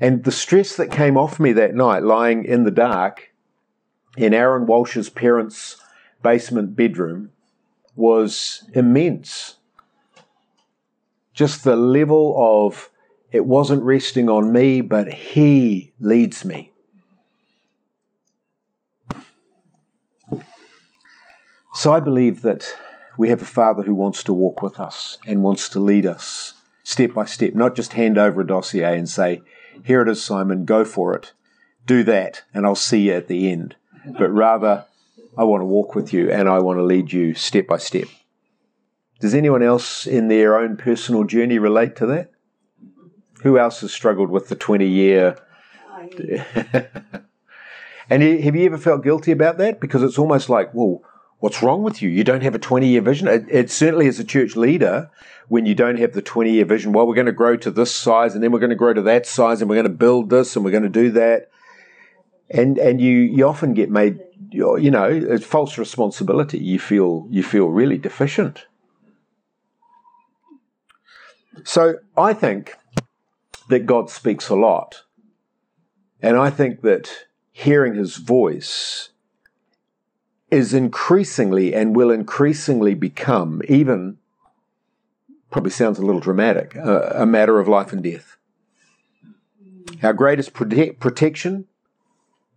And 0.00 0.24
the 0.24 0.32
stress 0.32 0.76
that 0.76 0.90
came 0.90 1.16
off 1.16 1.38
me 1.38 1.52
that 1.52 1.74
night, 1.74 2.02
lying 2.02 2.44
in 2.44 2.64
the 2.64 2.70
dark 2.70 3.32
in 4.16 4.34
Aaron 4.34 4.66
Walsh's 4.66 5.08
parents' 5.08 5.76
basement 6.22 6.74
bedroom, 6.74 7.30
was 7.94 8.68
immense. 8.74 9.56
Just 11.34 11.64
the 11.64 11.76
level 11.76 12.34
of 12.36 12.90
it 13.30 13.46
wasn't 13.46 13.82
resting 13.82 14.28
on 14.28 14.52
me, 14.52 14.80
but 14.80 15.12
He 15.12 15.92
leads 16.00 16.44
me. 16.44 16.71
So 21.74 21.92
I 21.92 22.00
believe 22.00 22.42
that 22.42 22.76
we 23.16 23.30
have 23.30 23.40
a 23.40 23.46
Father 23.46 23.82
who 23.82 23.94
wants 23.94 24.22
to 24.24 24.32
walk 24.32 24.62
with 24.62 24.78
us 24.78 25.18
and 25.26 25.42
wants 25.42 25.68
to 25.70 25.80
lead 25.80 26.06
us 26.06 26.54
step 26.84 27.14
by 27.14 27.24
step, 27.24 27.54
not 27.54 27.74
just 27.74 27.94
hand 27.94 28.18
over 28.18 28.42
a 28.42 28.46
dossier 28.46 28.98
and 28.98 29.08
say, 29.08 29.40
Here 29.84 30.02
it 30.02 30.08
is, 30.08 30.22
Simon, 30.22 30.64
go 30.64 30.84
for 30.84 31.14
it. 31.14 31.32
Do 31.86 32.04
that, 32.04 32.42
and 32.52 32.66
I'll 32.66 32.74
see 32.74 33.08
you 33.08 33.14
at 33.14 33.28
the 33.28 33.50
end. 33.50 33.76
But 34.18 34.28
rather, 34.28 34.84
I 35.36 35.44
want 35.44 35.62
to 35.62 35.66
walk 35.66 35.94
with 35.94 36.12
you 36.12 36.30
and 36.30 36.48
I 36.48 36.58
want 36.58 36.78
to 36.78 36.82
lead 36.82 37.12
you 37.12 37.34
step 37.34 37.66
by 37.66 37.78
step. 37.78 38.08
Does 39.20 39.34
anyone 39.34 39.62
else 39.62 40.06
in 40.06 40.28
their 40.28 40.58
own 40.58 40.76
personal 40.76 41.24
journey 41.24 41.58
relate 41.58 41.96
to 41.96 42.06
that? 42.06 42.32
Who 43.42 43.58
else 43.58 43.80
has 43.80 43.92
struggled 43.92 44.30
with 44.30 44.48
the 44.48 44.56
20 44.56 44.86
year? 44.86 45.38
and 48.10 48.22
have 48.22 48.56
you 48.56 48.66
ever 48.66 48.78
felt 48.78 49.04
guilty 49.04 49.32
about 49.32 49.58
that? 49.58 49.80
Because 49.80 50.02
it's 50.02 50.18
almost 50.18 50.48
like, 50.50 50.74
well, 50.74 51.02
what's 51.42 51.60
wrong 51.60 51.82
with 51.82 52.00
you? 52.00 52.08
You 52.08 52.22
don't 52.22 52.44
have 52.44 52.54
a 52.54 52.58
20 52.60 52.86
year 52.86 53.00
vision. 53.00 53.26
It, 53.26 53.44
it, 53.50 53.70
certainly, 53.70 54.06
as 54.06 54.20
a 54.20 54.24
church 54.24 54.54
leader, 54.54 55.10
when 55.48 55.66
you 55.66 55.74
don't 55.74 55.98
have 55.98 56.12
the 56.12 56.22
20 56.22 56.52
year 56.52 56.64
vision, 56.64 56.92
well, 56.92 57.04
we're 57.04 57.16
going 57.16 57.26
to 57.26 57.32
grow 57.32 57.56
to 57.56 57.70
this 57.72 57.92
size 57.92 58.34
and 58.34 58.44
then 58.44 58.52
we're 58.52 58.60
going 58.60 58.70
to 58.70 58.76
grow 58.76 58.94
to 58.94 59.02
that 59.02 59.26
size 59.26 59.60
and 59.60 59.68
we're 59.68 59.74
going 59.74 59.84
to 59.84 59.90
build 59.90 60.30
this 60.30 60.54
and 60.54 60.64
we're 60.64 60.70
going 60.70 60.84
to 60.84 60.88
do 60.88 61.10
that. 61.10 61.50
And, 62.48 62.78
and 62.78 63.00
you, 63.00 63.18
you 63.18 63.44
often 63.44 63.74
get 63.74 63.90
made, 63.90 64.20
you 64.52 64.90
know, 64.90 65.08
a 65.08 65.38
false 65.38 65.78
responsibility. 65.78 66.58
You 66.58 66.78
feel, 66.78 67.26
you 67.28 67.42
feel 67.42 67.66
really 67.66 67.98
deficient. 67.98 68.66
So 71.64 71.96
I 72.16 72.34
think 72.34 72.76
that 73.68 73.84
God 73.84 74.10
speaks 74.10 74.48
a 74.48 74.54
lot. 74.54 75.02
And 76.20 76.36
I 76.36 76.50
think 76.50 76.82
that 76.82 77.10
hearing 77.50 77.96
his 77.96 78.16
voice 78.16 79.08
is 80.52 80.72
increasingly 80.72 81.74
and 81.74 81.96
will 81.96 82.10
increasingly 82.10 82.94
become, 82.94 83.62
even, 83.68 84.18
probably 85.50 85.70
sounds 85.70 85.98
a 85.98 86.06
little 86.06 86.20
dramatic, 86.20 86.76
a, 86.76 87.22
a 87.22 87.26
matter 87.26 87.58
of 87.58 87.66
life 87.66 87.92
and 87.92 88.04
death. 88.04 88.36
Our 90.02 90.12
greatest 90.12 90.52
prote- 90.52 91.00
protection 91.00 91.66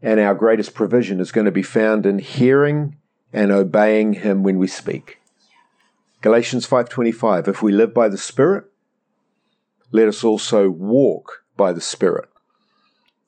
and 0.01 0.19
our 0.19 0.35
greatest 0.35 0.75
provision 0.75 1.19
is 1.19 1.31
going 1.31 1.45
to 1.45 1.51
be 1.51 1.63
found 1.63 2.05
in 2.05 2.19
hearing 2.19 2.97
and 3.33 3.51
obeying 3.51 4.13
him 4.13 4.43
when 4.43 4.59
we 4.59 4.67
speak. 4.67 5.19
Galatians 6.21 6.67
5:25 6.67 7.47
If 7.47 7.63
we 7.63 7.71
live 7.71 7.93
by 7.93 8.09
the 8.09 8.17
spirit 8.17 8.65
let 9.95 10.09
us 10.09 10.23
also 10.23 10.69
walk 10.69 11.43
by 11.55 11.71
the 11.71 11.81
Spirit. 11.81 12.27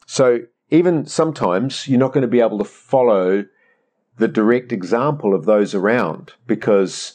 So, 0.06 0.42
even 0.70 1.06
sometimes 1.06 1.88
you're 1.88 2.00
not 2.00 2.12
going 2.12 2.24
to 2.24 2.28
be 2.28 2.42
able 2.42 2.58
to 2.58 2.66
follow 2.66 3.46
the 4.18 4.28
direct 4.28 4.72
example 4.72 5.34
of 5.34 5.46
those 5.46 5.74
around 5.74 6.34
because, 6.46 7.14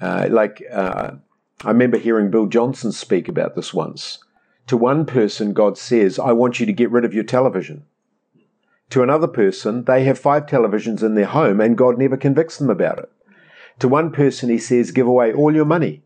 uh, 0.00 0.28
like, 0.30 0.62
uh, 0.72 1.12
I 1.64 1.68
remember 1.68 1.98
hearing 1.98 2.30
Bill 2.30 2.46
Johnson 2.46 2.92
speak 2.92 3.28
about 3.28 3.54
this 3.54 3.72
once. 3.72 4.18
To 4.66 4.76
one 4.76 5.06
person, 5.06 5.52
God 5.52 5.78
says, 5.78 6.18
I 6.18 6.32
want 6.32 6.58
you 6.58 6.66
to 6.66 6.72
get 6.72 6.90
rid 6.90 7.04
of 7.04 7.14
your 7.14 7.24
television. 7.24 7.84
To 8.90 9.02
another 9.02 9.28
person, 9.28 9.84
they 9.84 10.04
have 10.04 10.18
five 10.18 10.46
televisions 10.46 11.02
in 11.02 11.14
their 11.14 11.26
home 11.26 11.60
and 11.60 11.78
God 11.78 11.98
never 11.98 12.16
convicts 12.16 12.58
them 12.58 12.70
about 12.70 12.98
it. 12.98 13.10
To 13.80 13.88
one 13.88 14.10
person, 14.10 14.48
he 14.48 14.58
says, 14.58 14.90
give 14.90 15.06
away 15.06 15.32
all 15.32 15.54
your 15.54 15.64
money 15.64 16.02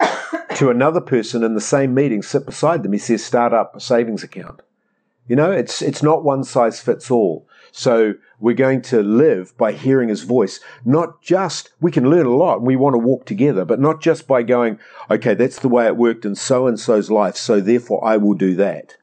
to 0.56 0.70
another 0.70 1.00
person 1.00 1.42
in 1.44 1.54
the 1.54 1.60
same 1.60 1.94
meeting, 1.94 2.22
sit 2.22 2.46
beside 2.46 2.82
them. 2.82 2.92
He 2.92 2.98
says, 2.98 3.24
start 3.24 3.52
up 3.52 3.76
a 3.76 3.80
savings 3.80 4.22
account. 4.22 4.62
You 5.28 5.36
know, 5.36 5.52
it's, 5.52 5.82
it's 5.82 6.02
not 6.02 6.24
one 6.24 6.42
size 6.42 6.80
fits 6.80 7.10
all. 7.10 7.46
So 7.72 8.14
we're 8.38 8.54
going 8.54 8.82
to 8.82 9.02
live 9.02 9.56
by 9.56 9.72
hearing 9.72 10.08
his 10.08 10.22
voice, 10.22 10.60
not 10.84 11.22
just, 11.22 11.70
we 11.80 11.90
can 11.90 12.08
learn 12.08 12.26
a 12.26 12.34
lot 12.34 12.58
and 12.58 12.66
we 12.66 12.76
want 12.76 12.94
to 12.94 12.98
walk 12.98 13.26
together, 13.26 13.64
but 13.64 13.80
not 13.80 14.00
just 14.00 14.26
by 14.26 14.42
going, 14.42 14.78
okay, 15.10 15.34
that's 15.34 15.60
the 15.60 15.68
way 15.68 15.86
it 15.86 15.96
worked 15.96 16.24
in 16.24 16.34
so 16.34 16.66
and 16.66 16.80
so's 16.80 17.10
life, 17.10 17.36
so 17.36 17.60
therefore 17.60 18.04
I 18.04 18.16
will 18.16 18.34
do 18.34 18.54
that. 18.56 18.96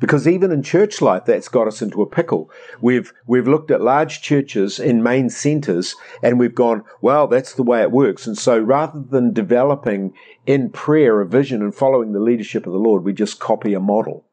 Because 0.00 0.26
even 0.26 0.50
in 0.50 0.62
church 0.62 1.02
life, 1.02 1.26
that's 1.26 1.48
got 1.48 1.68
us 1.68 1.82
into 1.82 2.00
a 2.00 2.06
pickle. 2.06 2.50
We've, 2.80 3.12
we've 3.26 3.46
looked 3.46 3.70
at 3.70 3.82
large 3.82 4.22
churches 4.22 4.80
in 4.80 5.02
main 5.02 5.28
centers 5.28 5.94
and 6.22 6.38
we've 6.38 6.54
gone, 6.54 6.84
well, 7.02 7.26
that's 7.26 7.52
the 7.52 7.62
way 7.62 7.82
it 7.82 7.90
works. 7.90 8.26
And 8.26 8.38
so 8.38 8.58
rather 8.58 8.98
than 8.98 9.34
developing 9.34 10.14
in 10.46 10.70
prayer 10.70 11.20
a 11.20 11.26
vision 11.26 11.60
and 11.60 11.74
following 11.74 12.12
the 12.12 12.18
leadership 12.18 12.66
of 12.66 12.72
the 12.72 12.78
Lord, 12.78 13.04
we 13.04 13.12
just 13.12 13.40
copy 13.40 13.74
a 13.74 13.80
model. 13.80 14.24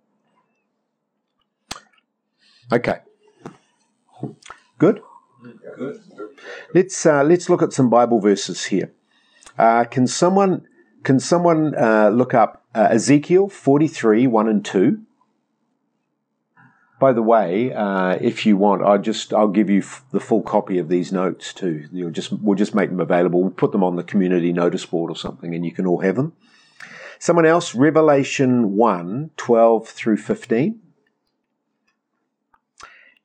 Okay. 2.72 3.00
Good? 4.78 5.02
Good. 5.78 6.00
Let's, 6.74 7.06
uh, 7.06 7.24
let's 7.24 7.50
look 7.50 7.62
at 7.62 7.74
some 7.74 7.90
Bible 7.90 8.20
verses 8.20 8.66
here. 8.66 8.92
Uh, 9.58 9.86
can 9.86 10.08
someone, 10.08 10.68
can 11.04 11.20
someone 11.20 11.76
uh, 11.76 12.10
look 12.10 12.34
up 12.34 12.64
uh, 12.76 12.88
Ezekiel 12.92 13.50
43, 13.50 14.28
1 14.28 14.48
and 14.48 14.66
2? 14.66 15.02
By 17.00 17.14
the 17.14 17.22
way, 17.22 17.72
uh, 17.74 18.18
if 18.20 18.46
you 18.46 18.58
want, 18.58 18.82
I 18.84 18.98
just 18.98 19.32
I'll 19.32 19.48
give 19.48 19.70
you 19.70 19.82
f- 19.82 20.04
the 20.12 20.20
full 20.20 20.42
copy 20.42 20.80
of 20.80 20.90
these 20.90 21.12
notes 21.12 21.54
too. 21.54 21.86
You'll 21.92 22.10
just 22.10 22.32
we'll 22.32 22.58
just 22.58 22.74
make 22.74 22.90
them 22.90 23.00
available. 23.00 23.42
We'll 23.42 23.52
put 23.52 23.72
them 23.72 23.84
on 23.84 23.98
the 23.98 24.04
community 24.04 24.52
notice 24.52 24.84
board 24.84 25.12
or 25.12 25.16
something, 25.16 25.54
and 25.54 25.64
you 25.64 25.72
can 25.72 25.86
all 25.86 26.02
have 26.02 26.16
them. 26.16 26.34
Someone 27.20 27.46
else, 27.46 27.76
Revelation 27.76 28.76
1, 28.76 29.32
12 29.38 29.88
through 29.88 30.18
15. 30.18 30.80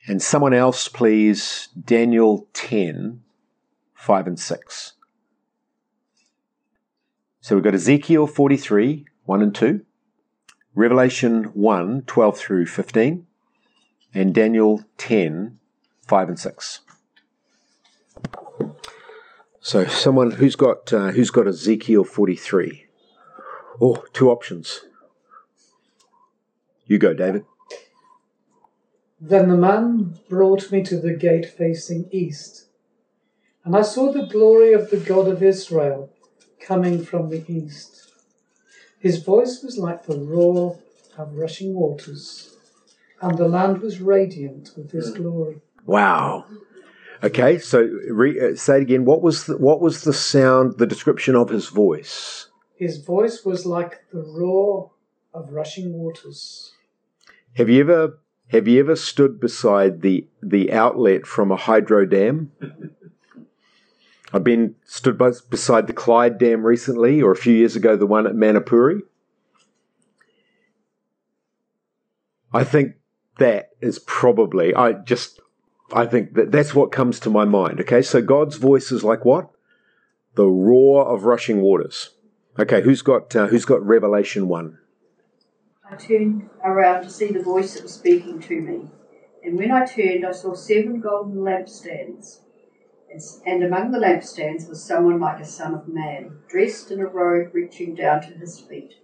And 0.06 0.20
someone 0.20 0.52
else, 0.52 0.88
please, 0.88 1.68
Daniel 1.84 2.48
10, 2.54 3.22
5 3.94 4.26
and 4.26 4.38
6. 4.38 4.92
So 7.40 7.54
we've 7.54 7.64
got 7.64 7.74
Ezekiel 7.74 8.26
43, 8.26 9.04
1 9.24 9.42
and 9.42 9.54
2, 9.54 9.84
Revelation 10.74 11.44
1, 11.44 12.02
12 12.06 12.38
through 12.38 12.66
15, 12.66 13.26
and 14.14 14.34
Daniel 14.34 14.84
10, 14.96 15.58
5 16.06 16.28
and 16.28 16.38
6. 16.38 16.80
So 19.60 19.86
someone 19.86 20.32
who's 20.32 20.56
got 20.56 20.92
uh, 20.92 21.12
who's 21.12 21.30
got 21.30 21.46
Ezekiel 21.46 22.02
43. 22.02 22.86
Oh, 23.80 24.04
two 24.12 24.28
options. 24.28 24.80
You 26.86 26.98
go, 26.98 27.14
David. 27.14 27.44
Then 29.24 29.48
the 29.48 29.56
man 29.56 30.18
brought 30.28 30.72
me 30.72 30.82
to 30.82 30.96
the 30.98 31.14
gate 31.14 31.46
facing 31.46 32.08
east, 32.10 32.66
and 33.64 33.76
I 33.76 33.82
saw 33.82 34.10
the 34.10 34.26
glory 34.26 34.72
of 34.72 34.90
the 34.90 34.96
God 34.96 35.28
of 35.28 35.44
Israel 35.44 36.10
coming 36.60 37.04
from 37.04 37.30
the 37.30 37.44
east. 37.46 38.12
His 38.98 39.22
voice 39.22 39.62
was 39.62 39.78
like 39.78 40.06
the 40.06 40.18
roar 40.18 40.80
of 41.16 41.36
rushing 41.36 41.72
waters 41.74 42.56
and 43.20 43.38
the 43.38 43.48
land 43.48 43.80
was 43.80 44.00
radiant 44.00 44.72
with 44.76 44.90
his 44.90 45.12
glory. 45.12 45.60
Wow. 45.86 46.44
Okay, 47.22 47.58
so 47.58 47.80
re, 47.80 48.38
uh, 48.40 48.56
say 48.56 48.78
it 48.78 48.82
again. 48.82 49.04
What 49.04 49.22
was 49.22 49.46
the, 49.46 49.56
what 49.56 49.80
was 49.80 50.02
the 50.02 50.12
sound? 50.12 50.78
The 50.78 50.86
description 50.86 51.36
of 51.36 51.48
his 51.48 51.68
voice. 51.68 52.48
His 52.74 52.98
voice 52.98 53.44
was 53.44 53.64
like 53.64 54.00
the 54.12 54.22
roar 54.22 54.90
of 55.32 55.52
rushing 55.52 55.92
waters. 55.92 56.72
Have 57.54 57.68
you 57.68 57.80
ever 57.80 58.18
Have 58.52 58.68
you 58.68 58.80
ever 58.80 58.96
stood 58.96 59.40
beside 59.40 60.02
the, 60.02 60.26
the 60.42 60.72
outlet 60.72 61.26
from 61.26 61.50
a 61.50 61.56
hydro 61.56 62.04
dam? 62.04 62.52
I've 64.30 64.44
been 64.44 64.74
stood 64.84 65.16
by, 65.16 65.30
beside 65.48 65.86
the 65.86 65.94
Clyde 65.94 66.36
Dam 66.36 66.62
recently, 66.62 67.22
or 67.22 67.32
a 67.32 67.36
few 67.36 67.54
years 67.54 67.76
ago, 67.76 67.96
the 67.96 68.06
one 68.06 68.26
at 68.26 68.34
Manapouri. 68.34 69.00
I 72.52 72.62
think 72.62 72.96
that 73.38 73.70
is 73.80 73.98
probably, 73.98 74.74
I 74.74 74.92
just, 74.92 75.40
I 75.90 76.04
think 76.04 76.34
that 76.34 76.52
that's 76.52 76.74
what 76.74 76.92
comes 76.92 77.18
to 77.20 77.30
my 77.30 77.46
mind. 77.46 77.80
Okay, 77.80 78.02
so 78.02 78.20
God's 78.20 78.56
voice 78.56 78.92
is 78.92 79.02
like 79.02 79.24
what? 79.24 79.48
The 80.34 80.46
roar 80.46 81.06
of 81.06 81.24
rushing 81.24 81.62
waters. 81.62 82.10
Okay, 82.58 82.82
who's 82.82 83.00
got 83.00 83.34
uh, 83.34 83.46
who's 83.46 83.64
got 83.64 83.82
Revelation 83.82 84.46
one? 84.46 84.76
I 85.92 85.94
turned 85.96 86.48
around 86.64 87.02
to 87.02 87.10
see 87.10 87.26
the 87.32 87.42
voice 87.42 87.74
that 87.74 87.82
was 87.82 87.92
speaking 87.92 88.40
to 88.40 88.62
me, 88.62 88.88
and 89.44 89.58
when 89.58 89.70
I 89.70 89.84
turned, 89.84 90.24
I 90.24 90.32
saw 90.32 90.54
seven 90.54 91.00
golden 91.00 91.42
lampstands, 91.42 92.38
and 93.44 93.62
among 93.62 93.90
the 93.90 93.98
lampstands 93.98 94.66
was 94.70 94.82
someone 94.82 95.20
like 95.20 95.38
a 95.38 95.44
son 95.44 95.74
of 95.74 95.86
man, 95.86 96.38
dressed 96.48 96.90
in 96.90 96.98
a 96.98 97.06
robe 97.06 97.50
reaching 97.52 97.94
down 97.94 98.22
to 98.22 98.28
his 98.28 98.58
feet, 98.58 98.94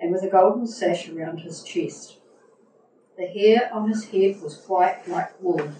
and 0.00 0.10
with 0.10 0.24
a 0.24 0.28
golden 0.28 0.66
sash 0.66 1.08
around 1.08 1.42
his 1.42 1.62
chest. 1.62 2.18
The 3.16 3.26
hair 3.26 3.70
on 3.72 3.88
his 3.88 4.06
head 4.06 4.42
was 4.42 4.66
white 4.66 5.06
like 5.06 5.40
wool, 5.40 5.70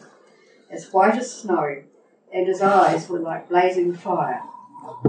as 0.71 0.93
white 0.93 1.19
as 1.19 1.41
snow, 1.41 1.83
and 2.33 2.47
his 2.47 2.62
eyes 2.62 3.09
were 3.09 3.19
like 3.19 3.49
blazing 3.49 3.95
fire. 3.95 4.43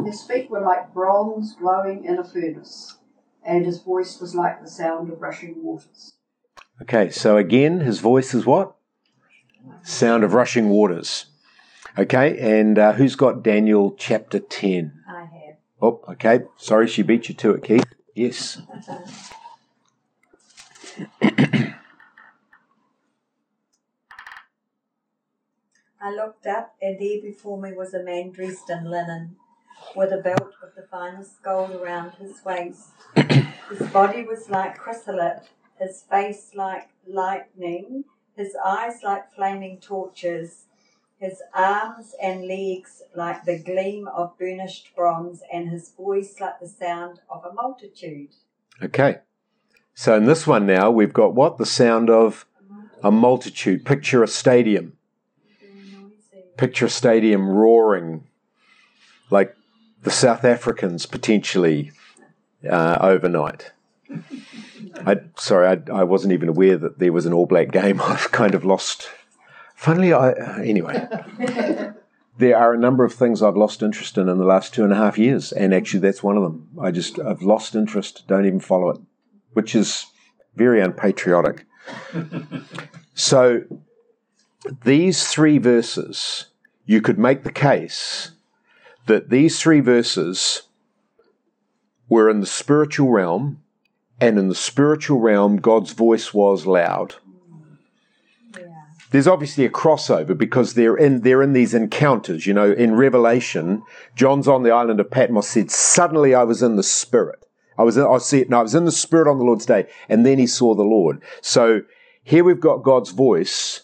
His 0.04 0.24
feet 0.24 0.50
were 0.50 0.62
like 0.62 0.96
bronze 0.96 1.54
glowing 1.54 2.06
in 2.06 2.18
a 2.18 2.24
furnace, 2.24 2.97
and 3.48 3.66
his 3.66 3.82
voice 3.82 4.20
was 4.20 4.36
like 4.36 4.62
the 4.62 4.70
sound 4.70 5.10
of 5.10 5.22
rushing 5.22 5.64
waters. 5.64 6.14
Okay, 6.82 7.10
so 7.10 7.38
again, 7.38 7.80
his 7.80 8.00
voice 8.02 8.34
is 8.34 8.46
what? 8.46 8.76
Sound 9.84 10.24
of 10.24 10.34
rushing 10.34 10.70
waters. 10.70 11.28
Okay, 11.98 12.38
and 12.38 12.78
uh, 12.78 12.92
who's 12.92 13.16
got 13.16 13.42
Daniel 13.42 13.96
chapter 13.98 14.40
10? 14.40 15.02
I 15.10 15.22
have. 15.22 15.56
Oh, 15.82 16.02
okay. 16.10 16.42
Sorry, 16.58 16.88
she 16.88 17.02
beat 17.02 17.30
you 17.30 17.36
to 17.36 17.52
it, 17.52 17.64
Keith. 17.64 17.86
Yes. 18.14 18.62
I 26.00 26.12
looked 26.12 26.46
up, 26.46 26.76
and 26.82 27.00
there 27.00 27.22
before 27.22 27.60
me 27.60 27.74
was 27.74 27.94
a 27.94 28.04
man 28.04 28.32
dressed 28.32 28.70
in 28.70 28.86
linen, 28.92 29.38
with 29.96 30.12
a 30.12 30.18
belt 30.18 30.54
of 30.62 30.76
the 30.76 30.84
finest 30.84 31.42
gold 31.42 31.72
around 31.72 32.12
his 32.20 32.44
waist. 32.46 32.92
his 33.70 33.88
body 33.90 34.24
was 34.24 34.50
like 34.50 34.78
chrysolite, 34.78 35.44
his 35.80 36.04
face 36.10 36.52
like 36.56 36.90
lightning, 37.08 38.04
his 38.36 38.56
eyes 38.66 39.02
like 39.04 39.34
flaming 39.34 39.80
torches, 39.80 40.66
his 41.20 41.42
arms 41.54 42.14
and 42.22 42.48
legs 42.48 43.02
like 43.16 43.44
the 43.46 43.58
gleam 43.58 44.08
of 44.08 44.38
burnished 44.38 44.96
bronze, 44.96 45.42
and 45.52 45.70
his 45.70 45.92
voice 45.92 46.36
like 46.40 46.60
the 46.60 46.68
sound 46.68 47.22
of 47.30 47.44
a 47.44 47.54
multitude. 47.54 48.30
Okay. 48.82 49.20
So 49.96 50.16
in 50.16 50.26
this 50.26 50.46
one 50.46 50.68
now, 50.68 50.92
we've 50.92 51.14
got 51.14 51.34
what? 51.34 51.58
The 51.58 51.66
sound 51.66 52.10
of 52.10 52.46
a 53.04 53.12
multitude. 53.12 53.84
Picture 53.86 54.22
a 54.22 54.28
stadium. 54.28 54.94
Picture 56.56 56.86
a 56.86 56.90
stadium 56.90 57.50
roaring 57.50 58.28
like 59.30 59.56
the 60.04 60.12
South 60.12 60.46
Africans 60.46 61.06
potentially 61.06 61.92
uh, 62.70 62.98
overnight. 63.02 63.72
I 65.06 65.18
sorry, 65.38 65.68
I, 65.68 65.92
I, 65.92 66.04
wasn't 66.04 66.34
even 66.34 66.50
aware 66.50 66.78
that 66.78 67.00
there 67.00 67.12
was 67.12 67.26
an 67.26 67.34
All 67.34 67.46
Black 67.46 67.72
game. 67.72 68.02
I've 68.04 68.32
kind 68.32 68.56
of 68.56 68.64
lost. 68.64 69.10
Funnily, 69.76 70.14
I 70.14 70.32
anyway. 70.62 71.08
there 72.38 72.58
are 72.58 72.74
a 72.74 72.80
number 72.80 73.04
of 73.04 73.14
things 73.14 73.42
I've 73.42 73.58
lost 73.58 73.84
interest 73.84 74.18
in 74.18 74.30
in 74.30 74.38
the 74.38 74.46
last 74.46 74.74
two 74.74 74.84
and 74.84 74.94
a 74.94 74.96
half 74.96 75.18
years, 75.18 75.52
and 75.52 75.74
actually 75.74 76.00
that's 76.00 76.24
one 76.24 76.38
of 76.38 76.44
them. 76.44 76.70
I 76.82 76.92
just 76.92 77.20
I've 77.20 77.42
lost 77.42 77.76
interest. 77.76 78.24
Don't 78.28 78.46
even 78.46 78.60
follow 78.60 78.90
it, 78.90 79.02
which 79.54 79.76
is 79.76 80.08
very 80.56 80.82
unpatriotic. 80.82 81.66
so 83.14 83.64
these 84.84 85.28
three 85.28 85.58
verses, 85.58 86.48
you 86.86 87.02
could 87.02 87.20
make 87.20 87.44
the 87.44 87.52
case 87.52 88.32
that 89.06 89.30
these 89.30 89.60
three 89.60 89.80
verses 89.80 90.64
were 92.10 92.30
in 92.30 92.40
the 92.40 92.46
spiritual 92.46 93.10
realm, 93.10 93.62
and 94.20 94.40
in 94.40 94.48
the 94.50 94.56
spiritual 94.56 95.20
realm, 95.20 95.58
God's 95.58 95.94
voice 95.94 96.34
was 96.34 96.66
loud. 96.66 97.16
There's 99.12 99.28
obviously 99.28 99.64
a 99.64 99.70
crossover 99.70 100.38
because 100.38 100.74
they're 100.74 100.98
in 100.98 101.22
they're 101.22 101.42
in 101.42 101.54
these 101.54 101.74
encounters. 101.74 102.46
You 102.46 102.54
know, 102.54 102.72
in 102.72 102.96
Revelation, 102.96 103.84
John's 104.16 104.48
on 104.48 104.64
the 104.64 104.72
island 104.72 105.00
of 105.00 105.10
Patmos 105.10 105.48
said, 105.48 105.72
"Suddenly 105.72 106.36
I 106.36 106.44
was 106.44 106.62
in 106.62 106.76
the 106.76 106.84
Spirit. 106.84 107.40
I 107.78 107.84
was 107.84 107.96
in, 107.96 108.04
I 108.04 108.18
see 108.18 108.42
it. 108.42 108.50
No, 108.50 108.60
I 108.60 108.64
was 108.64 108.76
in 108.76 108.86
the 108.86 108.92
Spirit 108.92 109.30
on 109.30 109.38
the 109.38 109.46
Lord's 109.46 109.66
day, 109.66 109.88
and 110.10 110.26
then 110.26 110.40
he 110.40 110.48
saw 110.48 110.76
the 110.76 110.84
Lord." 110.84 111.22
So 111.42 111.82
here 112.22 112.44
we've 112.44 112.60
got 112.60 112.84
God's 112.84 113.12
voice 113.12 113.84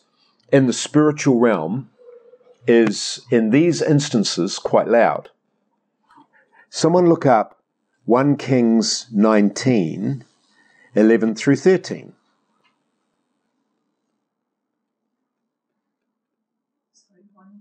in 0.51 0.67
the 0.67 0.73
spiritual 0.73 1.39
realm, 1.39 1.89
is 2.67 3.21
in 3.31 3.51
these 3.51 3.81
instances 3.81 4.59
quite 4.59 4.89
loud. 4.89 5.29
Someone 6.69 7.07
look 7.07 7.25
up 7.25 7.52
1 8.05 8.35
Kings 8.35 9.07
19, 9.11 10.25
11 10.95 11.35
through 11.35 11.55
13. 11.55 12.13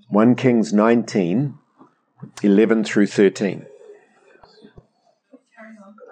One 0.08 0.34
Kings 0.34 0.72
19, 0.72 1.58
11 2.42 2.84
through 2.84 3.06
13. 3.06 3.66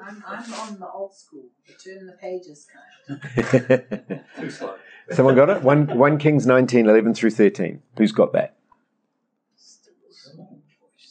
I'm, 0.03 0.25
I'm 0.27 0.55
on 0.55 0.79
the 0.79 0.89
old 0.89 1.15
school, 1.15 1.45
the 1.67 1.75
turn 1.75 2.07
the 2.07 2.13
pages 2.13 2.67
kind. 2.73 4.23
Too 4.41 4.51
slow. 4.51 4.75
Someone 5.11 5.35
got 5.35 5.51
it? 5.51 5.63
One, 5.63 5.99
1 5.99 6.19
Kings 6.19 6.47
19, 6.47 6.89
11 6.89 7.15
through 7.15 7.31
13. 7.31 7.83
Who's 7.99 8.13
got 8.13 8.33
that? 8.33 8.57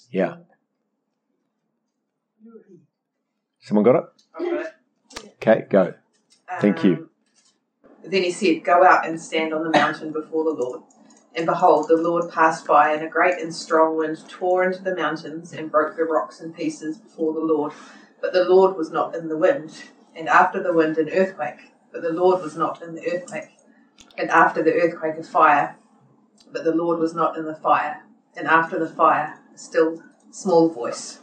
Yeah. 0.10 0.38
Someone 3.70 3.86
got 3.86 4.12
it? 4.40 4.74
Okay, 5.36 5.68
go. 5.70 5.94
Thank 6.60 6.84
you. 6.84 6.94
Um, 6.94 7.10
then 8.04 8.24
he 8.24 8.32
said, 8.32 8.64
Go 8.64 8.84
out 8.84 9.06
and 9.06 9.22
stand 9.22 9.54
on 9.54 9.64
the 9.64 9.70
mountain 9.70 10.12
before 10.12 10.44
the 10.44 10.60
Lord. 10.60 10.82
And 11.36 11.46
behold, 11.46 11.88
the 11.88 11.96
Lord 11.96 12.32
passed 12.32 12.66
by, 12.66 12.94
and 12.94 13.04
a 13.04 13.08
great 13.08 13.40
and 13.40 13.54
strong 13.54 13.96
wind 13.96 14.28
tore 14.28 14.64
into 14.64 14.82
the 14.82 14.96
mountains 14.96 15.54
and 15.54 15.70
broke 15.70 15.98
the 15.98 16.04
rocks 16.04 16.42
in 16.42 16.52
pieces 16.52 16.98
before 16.98 17.32
the 17.32 17.42
Lord. 17.42 17.72
But 18.20 18.34
the 18.34 18.46
Lord 18.46 18.76
was 18.76 18.90
not 18.90 19.16
in 19.16 19.28
the 19.28 19.38
wind. 19.38 19.84
And 20.16 20.28
after 20.28 20.64
the 20.64 20.74
wind, 20.74 20.98
an 20.98 21.12
earthquake. 21.12 21.72
But 21.92 22.02
the 22.02 22.10
Lord 22.12 22.42
was 22.42 22.58
not 22.58 22.82
in 22.82 22.96
the 22.96 23.08
earthquake. 23.08 23.52
And 24.18 24.32
after 24.32 24.64
the 24.64 24.74
earthquake, 24.74 25.20
a 25.20 25.24
fire. 25.24 25.76
But 26.52 26.64
the 26.64 26.74
Lord 26.74 26.98
was 26.98 27.14
not 27.14 27.38
in 27.38 27.46
the 27.46 27.54
fire. 27.54 28.02
And 28.36 28.48
after 28.48 28.80
the 28.80 28.90
fire, 28.90 29.38
still 29.54 30.02
small 30.32 30.70
voice. 30.70 31.20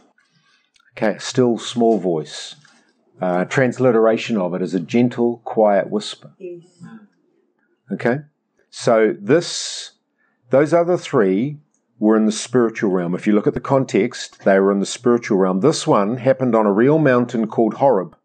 Okay, 0.97 1.19
still 1.19 1.59
small 1.59 1.99
voice. 1.99 2.55
Uh, 3.21 3.45
transliteration 3.45 4.35
of 4.35 4.55
it 4.55 4.63
is 4.63 4.73
a 4.73 4.79
gentle, 4.79 5.41
quiet 5.43 5.91
whisper. 5.91 6.31
Yes. 6.39 6.63
Okay, 7.91 8.17
so 8.71 9.15
this, 9.19 9.91
those 10.49 10.73
other 10.73 10.97
three 10.97 11.59
were 11.99 12.17
in 12.17 12.25
the 12.25 12.31
spiritual 12.31 12.89
realm. 12.89 13.13
If 13.13 13.27
you 13.27 13.33
look 13.33 13.45
at 13.45 13.53
the 13.53 13.59
context, 13.59 14.43
they 14.43 14.59
were 14.59 14.71
in 14.71 14.79
the 14.79 14.87
spiritual 14.87 15.37
realm. 15.37 15.59
This 15.59 15.85
one 15.85 16.17
happened 16.17 16.55
on 16.55 16.65
a 16.65 16.73
real 16.73 16.97
mountain 16.97 17.47
called 17.47 17.75
Horeb, 17.75 18.15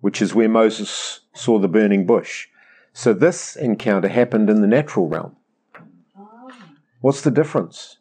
which 0.00 0.20
is 0.20 0.34
where 0.34 0.48
Moses 0.48 1.20
saw 1.34 1.60
the 1.60 1.68
burning 1.68 2.04
bush. 2.04 2.48
So 2.92 3.12
this 3.12 3.54
encounter 3.54 4.08
happened 4.08 4.50
in 4.50 4.60
the 4.60 4.66
natural 4.66 5.06
realm. 5.06 5.36
Oh. 6.18 6.50
What's 7.00 7.22
the 7.22 7.30
difference? 7.30 7.98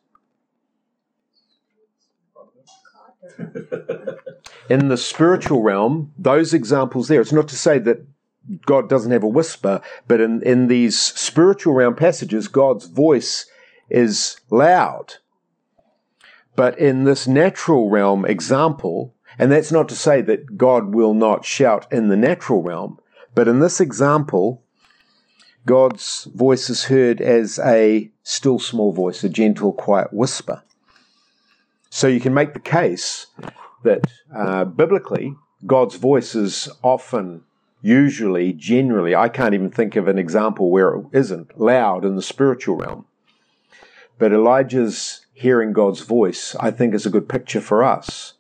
in 4.70 4.88
the 4.88 4.98
spiritual 4.98 5.62
realm, 5.62 6.14
those 6.18 6.54
examples 6.54 7.08
there, 7.08 7.22
it's 7.22 7.32
not 7.32 7.48
to 7.50 7.56
say 7.56 7.80
that 7.80 8.06
God 8.66 8.90
doesn't 8.90 9.12
have 9.12 9.24
a 9.24 9.28
whisper, 9.28 9.82
but 10.08 10.22
in, 10.22 10.42
in 10.44 10.68
these 10.68 11.00
spiritual 11.00 11.74
realm 11.74 11.96
passages, 11.96 12.48
God's 12.48 12.86
voice 12.86 13.46
is 13.90 14.40
loud. 14.50 15.16
But 16.56 16.78
in 16.80 17.04
this 17.04 17.28
natural 17.28 17.90
realm 17.90 18.26
example, 18.26 19.16
and 19.38 19.52
that's 19.52 19.72
not 19.72 19.88
to 19.90 19.96
say 19.96 20.22
that 20.22 20.58
God 20.58 20.94
will 20.94 21.14
not 21.14 21.46
shout 21.46 21.92
in 21.92 22.10
the 22.10 22.18
natural 22.18 22.62
realm, 22.62 23.00
but 23.36 23.48
in 23.48 23.60
this 23.60 23.80
example, 23.80 24.64
God's 25.66 26.28
voice 26.34 26.70
is 26.70 26.86
heard 26.86 27.22
as 27.22 27.60
a 27.60 28.10
still 28.24 28.60
small 28.60 28.92
voice, 28.92 29.24
a 29.24 29.30
gentle, 29.30 29.72
quiet 29.72 30.12
whisper. 30.12 30.64
So 31.90 32.08
you 32.08 32.20
can 32.20 32.34
make 32.34 32.54
the 32.54 32.60
case 32.60 33.28
that 33.84 34.06
uh, 34.36 34.66
biblically, 34.66 35.36
God's 35.66 35.96
voice 35.96 36.36
is 36.36 36.70
often 36.84 37.44
usually, 37.82 38.54
generally, 38.54 39.16
I 39.16 39.30
can't 39.30 39.54
even 39.54 39.72
think 39.72 39.96
of 39.96 40.08
an 40.08 40.18
example 40.18 40.70
where 40.70 40.96
it 40.96 41.06
isn't 41.14 41.60
loud 41.60 42.06
in 42.06 42.16
the 42.16 42.22
spiritual 42.22 42.76
realm. 42.76 43.06
But 44.18 44.34
Elijah's 44.34 45.26
hearing 45.34 45.72
God's 45.74 46.02
voice, 46.02 46.56
I 46.60 46.72
think, 46.72 46.94
is 46.94 47.06
a 47.06 47.10
good 47.10 47.30
picture 47.30 47.62
for 47.62 47.84
us. 47.84 48.34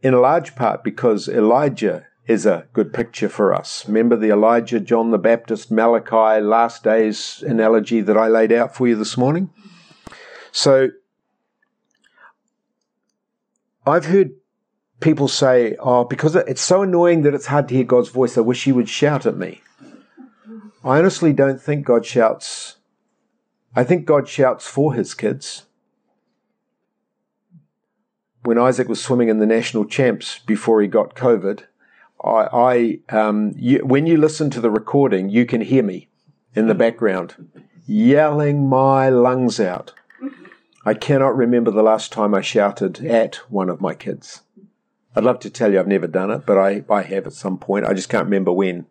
In 0.00 0.14
a 0.14 0.20
large 0.20 0.54
part 0.54 0.84
because 0.84 1.28
Elijah 1.28 2.06
is 2.28 2.46
a 2.46 2.66
good 2.72 2.92
picture 2.92 3.28
for 3.28 3.52
us. 3.52 3.88
Remember 3.88 4.14
the 4.14 4.30
Elijah, 4.30 4.78
John 4.78 5.10
the 5.10 5.18
Baptist, 5.18 5.72
Malachi, 5.72 6.40
last 6.40 6.84
days 6.84 7.42
analogy 7.44 8.00
that 8.02 8.16
I 8.16 8.28
laid 8.28 8.52
out 8.52 8.76
for 8.76 8.86
you 8.86 8.94
this 8.94 9.16
morning? 9.16 9.50
So 10.52 10.90
I've 13.88 14.06
heard 14.06 14.32
people 15.00 15.28
say, 15.28 15.76
oh, 15.78 16.04
because 16.04 16.34
it's 16.36 16.60
so 16.60 16.82
annoying 16.82 17.22
that 17.22 17.34
it's 17.34 17.46
hard 17.46 17.68
to 17.68 17.74
hear 17.74 17.84
God's 17.84 18.08
voice, 18.08 18.36
I 18.36 18.42
wish 18.42 18.64
He 18.64 18.72
would 18.72 18.88
shout 18.88 19.26
at 19.26 19.36
me. 19.36 19.62
I 20.84 20.98
honestly 20.98 21.32
don't 21.32 21.60
think 21.60 21.84
God 21.84 22.06
shouts. 22.06 22.76
I 23.74 23.84
think 23.84 24.06
God 24.06 24.28
shouts 24.28 24.66
for 24.66 24.94
His 24.94 25.14
kids. 25.14 25.64
When 28.42 28.58
Isaac 28.58 28.88
was 28.88 29.02
swimming 29.02 29.28
in 29.28 29.38
the 29.38 29.46
national 29.46 29.84
champs 29.84 30.38
before 30.38 30.80
he 30.80 30.88
got 30.88 31.14
COVID, 31.14 31.64
I, 32.24 33.00
I 33.10 33.16
um, 33.16 33.52
you, 33.56 33.80
when 33.84 34.06
you 34.06 34.16
listen 34.16 34.48
to 34.50 34.60
the 34.60 34.70
recording, 34.70 35.28
you 35.28 35.44
can 35.44 35.60
hear 35.60 35.82
me 35.82 36.08
in 36.54 36.66
the 36.66 36.74
background 36.74 37.34
yelling 37.86 38.68
my 38.68 39.08
lungs 39.08 39.58
out. 39.58 39.92
I 40.88 40.94
cannot 40.94 41.36
remember 41.36 41.70
the 41.70 41.82
last 41.82 42.12
time 42.12 42.34
I 42.34 42.40
shouted 42.40 43.04
at 43.04 43.34
one 43.50 43.68
of 43.68 43.82
my 43.82 43.92
kids. 43.92 44.40
I'd 45.14 45.22
love 45.22 45.38
to 45.40 45.50
tell 45.50 45.70
you 45.70 45.78
I've 45.78 45.86
never 45.86 46.06
done 46.06 46.30
it, 46.30 46.46
but 46.46 46.56
I, 46.56 46.82
I 46.88 47.02
have 47.02 47.26
at 47.26 47.34
some 47.34 47.58
point. 47.58 47.84
I 47.84 47.92
just 47.92 48.08
can't 48.08 48.24
remember 48.24 48.52
when. 48.52 48.86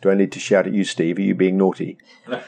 Do 0.00 0.10
I 0.10 0.14
need 0.14 0.30
to 0.30 0.38
shout 0.38 0.68
at 0.68 0.72
you, 0.72 0.84
Steve? 0.84 1.18
Are 1.18 1.22
you 1.22 1.34
being 1.34 1.56
naughty? 1.56 1.98
But 2.28 2.46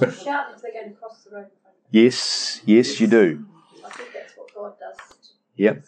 you 0.00 0.10
shout 0.12 0.46
if 0.54 0.62
they're 0.62 0.70
going 0.72 0.90
to 0.90 0.96
cross 0.96 1.24
the 1.24 1.34
road. 1.34 1.46
Yes, 1.90 2.60
yes, 2.66 3.00
you 3.00 3.08
do. 3.08 3.44
I 3.84 3.90
think 3.90 4.10
that's 4.14 4.34
what 4.36 4.54
God 4.54 4.74
does. 4.78 5.32
Yep. 5.56 5.86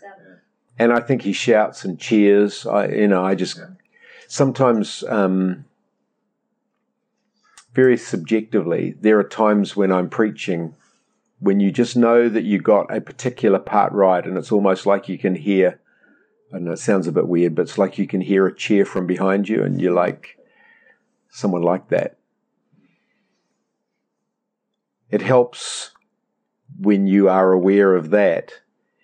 And 0.81 0.93
I 0.93 0.99
think 0.99 1.23
he 1.23 1.33
shouts 1.33 1.85
and 1.85 1.97
cheers. 1.97 2.67
I, 2.67 2.89
you 2.89 3.07
know, 3.07 3.25
I 3.25 3.37
just 3.37 3.61
sometimes, 4.27 5.05
um, 5.09 5.65
very 7.73 7.97
subjectively, 7.97 8.97
there 9.01 9.17
are 9.21 9.29
times 9.29 9.77
when 9.77 9.93
I'm 9.93 10.11
preaching 10.11 10.75
when 11.41 11.61
you 11.61 11.71
just 11.71 11.97
know 11.97 12.29
that 12.29 12.45
you 12.45 12.59
got 12.61 12.95
a 12.95 13.01
particular 13.01 13.59
part 13.59 13.93
right, 13.93 14.25
and 14.25 14.37
it's 14.37 14.53
almost 14.53 14.87
like 14.87 15.09
you 15.09 15.19
can 15.19 15.35
hear. 15.35 15.81
I 16.53 16.59
know 16.59 16.73
it 16.73 16.79
sounds 16.79 17.07
a 17.07 17.13
bit 17.13 17.29
weird, 17.29 17.55
but 17.55 17.63
it's 17.63 17.79
like 17.79 17.99
you 17.99 18.07
can 18.07 18.23
hear 18.23 18.47
a 18.47 18.55
cheer 18.55 18.85
from 18.85 19.07
behind 19.07 19.49
you, 19.49 19.63
and 19.63 19.81
you're 19.81 19.93
like, 19.93 20.39
someone 21.31 21.63
like 21.63 21.89
that. 21.89 22.17
It 25.11 25.23
helps 25.23 25.93
when 26.79 27.07
you 27.07 27.29
are 27.29 27.53
aware 27.53 27.95
of 27.95 28.11
that 28.11 28.61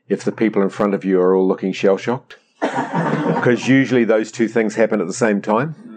if 0.08 0.24
the 0.24 0.32
people 0.32 0.62
in 0.62 0.68
front 0.68 0.94
of 0.94 1.04
you 1.04 1.20
are 1.20 1.34
all 1.34 1.46
looking 1.46 1.72
shell 1.72 1.96
shocked. 1.96 2.36
Because 2.60 3.68
usually 3.68 4.04
those 4.04 4.30
two 4.30 4.48
things 4.48 4.74
happen 4.74 5.00
at 5.00 5.06
the 5.06 5.12
same 5.12 5.40
time. 5.40 5.93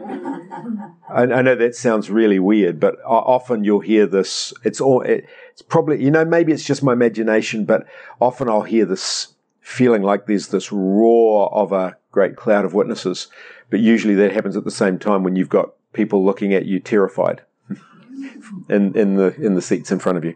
I, 1.10 1.24
I 1.24 1.42
know 1.42 1.56
that 1.56 1.76
sounds 1.76 2.10
really 2.10 2.40
weird, 2.40 2.80
but 2.80 2.96
often 3.06 3.64
you'll 3.64 3.80
hear 3.80 4.06
this. 4.06 4.54
It's 4.64 4.82
all. 4.82 5.02
It, 5.02 5.26
it's 5.52 5.62
probably 5.62 6.04
you 6.04 6.12
know 6.12 6.26
maybe 6.26 6.52
it's 6.52 6.64
just 6.66 6.84
my 6.84 6.94
imagination, 6.94 7.66
but 7.66 7.86
often 8.20 8.50
I'll 8.50 8.64
hear 8.64 8.86
this 8.86 9.34
feeling 9.62 10.02
like 10.02 10.26
there's 10.26 10.48
this 10.48 10.72
roar 10.72 11.54
of 11.54 11.72
a 11.72 11.98
great 12.12 12.36
cloud 12.36 12.66
of 12.66 12.74
witnesses. 12.74 13.28
But 13.70 13.80
usually 13.80 14.16
that 14.16 14.32
happens 14.32 14.56
at 14.56 14.64
the 14.64 14.72
same 14.72 14.98
time 14.98 15.24
when 15.24 15.36
you've 15.36 15.50
got 15.50 15.74
people 15.94 16.24
looking 16.24 16.54
at 16.54 16.66
you 16.66 16.80
terrified 16.80 17.42
in 18.70 18.96
in 18.96 19.16
the 19.16 19.36
in 19.36 19.56
the 19.56 19.62
seats 19.62 19.92
in 19.92 20.00
front 20.00 20.18
of 20.18 20.26
you, 20.26 20.36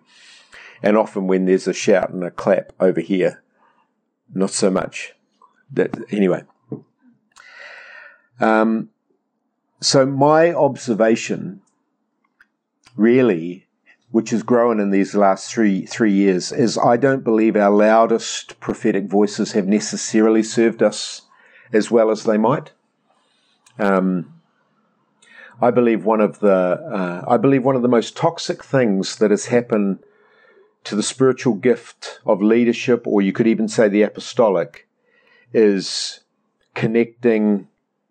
and 0.83 0.97
often 0.97 1.27
when 1.27 1.45
there's 1.45 1.67
a 1.67 1.73
shout 1.73 2.09
and 2.09 2.23
a 2.23 2.31
clap 2.31 2.73
over 2.79 3.01
here, 3.01 3.41
not 4.33 4.51
so 4.51 4.69
much. 4.69 5.13
That 5.73 5.95
anyway. 6.11 6.43
Um, 8.41 8.89
so 9.81 10.05
my 10.05 10.53
observation, 10.53 11.61
really, 12.95 13.67
which 14.11 14.29
has 14.29 14.43
grown 14.43 14.79
in 14.79 14.91
these 14.91 15.15
last 15.15 15.51
three 15.51 15.87
three 15.87 16.13
years, 16.13 16.51
is 16.51 16.77
I 16.77 16.97
don't 16.97 17.23
believe 17.23 17.55
our 17.55 17.71
loudest 17.71 18.59
prophetic 18.59 19.05
voices 19.05 19.53
have 19.53 19.67
necessarily 19.67 20.43
served 20.43 20.83
us 20.83 21.23
as 21.73 21.89
well 21.89 22.11
as 22.11 22.23
they 22.23 22.37
might. 22.37 22.71
Um, 23.79 24.41
I 25.59 25.71
believe 25.71 26.05
one 26.05 26.21
of 26.21 26.39
the 26.39 26.53
uh, 26.53 27.25
I 27.27 27.37
believe 27.37 27.65
one 27.65 27.75
of 27.75 27.81
the 27.81 27.87
most 27.87 28.15
toxic 28.15 28.63
things 28.63 29.15
that 29.15 29.31
has 29.31 29.47
happened 29.47 29.99
to 30.83 30.95
the 30.95 31.03
spiritual 31.03 31.55
gift 31.55 32.19
of 32.25 32.41
leadership, 32.41 33.07
or 33.07 33.21
you 33.21 33.33
could 33.33 33.47
even 33.47 33.67
say 33.67 33.87
the 33.87 34.03
apostolic, 34.03 34.87
is 35.53 36.21
connecting 36.75 37.67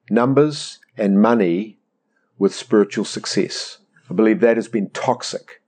numbers 0.09 0.80
and 1.00 1.20
money 1.20 1.78
with 2.38 2.54
spiritual 2.54 3.04
success. 3.04 3.78
I 4.08 4.14
believe 4.14 4.40
that 4.40 4.56
has 4.56 4.68
been 4.68 4.90
toxic. 4.90 5.62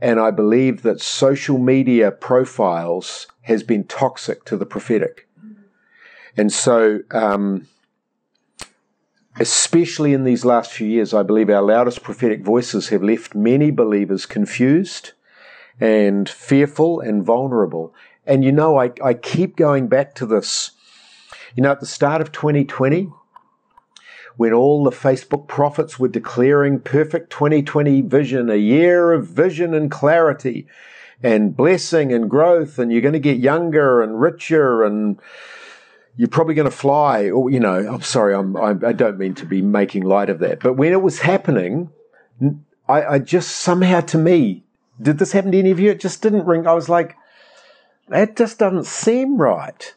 And 0.00 0.20
I 0.20 0.30
believe 0.30 0.82
that 0.82 1.00
social 1.00 1.58
media 1.58 2.10
profiles 2.10 3.26
has 3.42 3.62
been 3.62 3.84
toxic 3.84 4.44
to 4.44 4.56
the 4.56 4.66
prophetic. 4.66 5.28
And 6.36 6.52
so, 6.52 7.00
um, 7.12 7.66
especially 9.40 10.12
in 10.12 10.24
these 10.24 10.44
last 10.44 10.70
few 10.70 10.86
years, 10.86 11.14
I 11.14 11.22
believe 11.22 11.48
our 11.48 11.62
loudest 11.62 12.02
prophetic 12.02 12.42
voices 12.42 12.88
have 12.88 13.02
left 13.02 13.34
many 13.34 13.70
believers 13.70 14.26
confused 14.26 15.12
and 15.80 16.28
fearful 16.28 17.00
and 17.00 17.24
vulnerable. 17.24 17.94
And 18.26 18.44
you 18.44 18.52
know, 18.52 18.78
I, 18.78 18.92
I 19.02 19.14
keep 19.14 19.56
going 19.56 19.88
back 19.88 20.14
to 20.16 20.26
this. 20.26 20.72
You 21.54 21.62
know, 21.62 21.72
at 21.72 21.80
the 21.80 21.86
start 21.86 22.20
of 22.20 22.32
2020, 22.32 23.10
when 24.36 24.52
all 24.52 24.84
the 24.84 24.90
Facebook 24.90 25.48
prophets 25.48 25.98
were 25.98 26.08
declaring 26.08 26.80
perfect 26.80 27.30
2020 27.30 28.02
vision, 28.02 28.50
a 28.50 28.56
year 28.56 29.12
of 29.12 29.26
vision 29.26 29.72
and 29.74 29.90
clarity 29.90 30.66
and 31.22 31.56
blessing 31.56 32.12
and 32.12 32.28
growth, 32.28 32.78
and 32.78 32.92
you're 32.92 33.00
going 33.00 33.14
to 33.14 33.18
get 33.18 33.38
younger 33.38 34.02
and 34.02 34.20
richer 34.20 34.84
and 34.84 35.18
you're 36.16 36.28
probably 36.28 36.54
going 36.54 36.70
to 36.70 36.76
fly, 36.76 37.28
or, 37.28 37.50
you 37.50 37.60
know, 37.60 37.74
I'm 37.74 38.02
sorry, 38.02 38.34
I'm, 38.34 38.56
I, 38.56 38.70
I 38.88 38.92
don't 38.92 39.18
mean 39.18 39.34
to 39.34 39.46
be 39.46 39.60
making 39.60 40.02
light 40.02 40.30
of 40.30 40.38
that. 40.38 40.60
But 40.60 40.74
when 40.74 40.92
it 40.92 41.02
was 41.02 41.20
happening, 41.20 41.90
I, 42.88 43.04
I 43.04 43.18
just 43.18 43.56
somehow 43.56 44.00
to 44.00 44.18
me, 44.18 44.64
did 45.00 45.18
this 45.18 45.32
happen 45.32 45.52
to 45.52 45.58
any 45.58 45.70
of 45.70 45.80
you? 45.80 45.90
It 45.90 46.00
just 46.00 46.22
didn't 46.22 46.46
ring. 46.46 46.66
I 46.66 46.72
was 46.72 46.88
like, 46.88 47.16
that 48.08 48.36
just 48.36 48.58
doesn't 48.58 48.86
seem 48.86 49.36
right. 49.36 49.94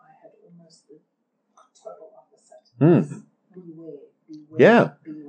I 0.00 0.22
had 0.22 0.32
almost 0.42 0.88
the 0.88 0.98
total 1.82 2.12
opposite. 2.16 3.12
Mm. 3.12 3.21
Yeah. 4.58 4.90
beware. 5.04 5.28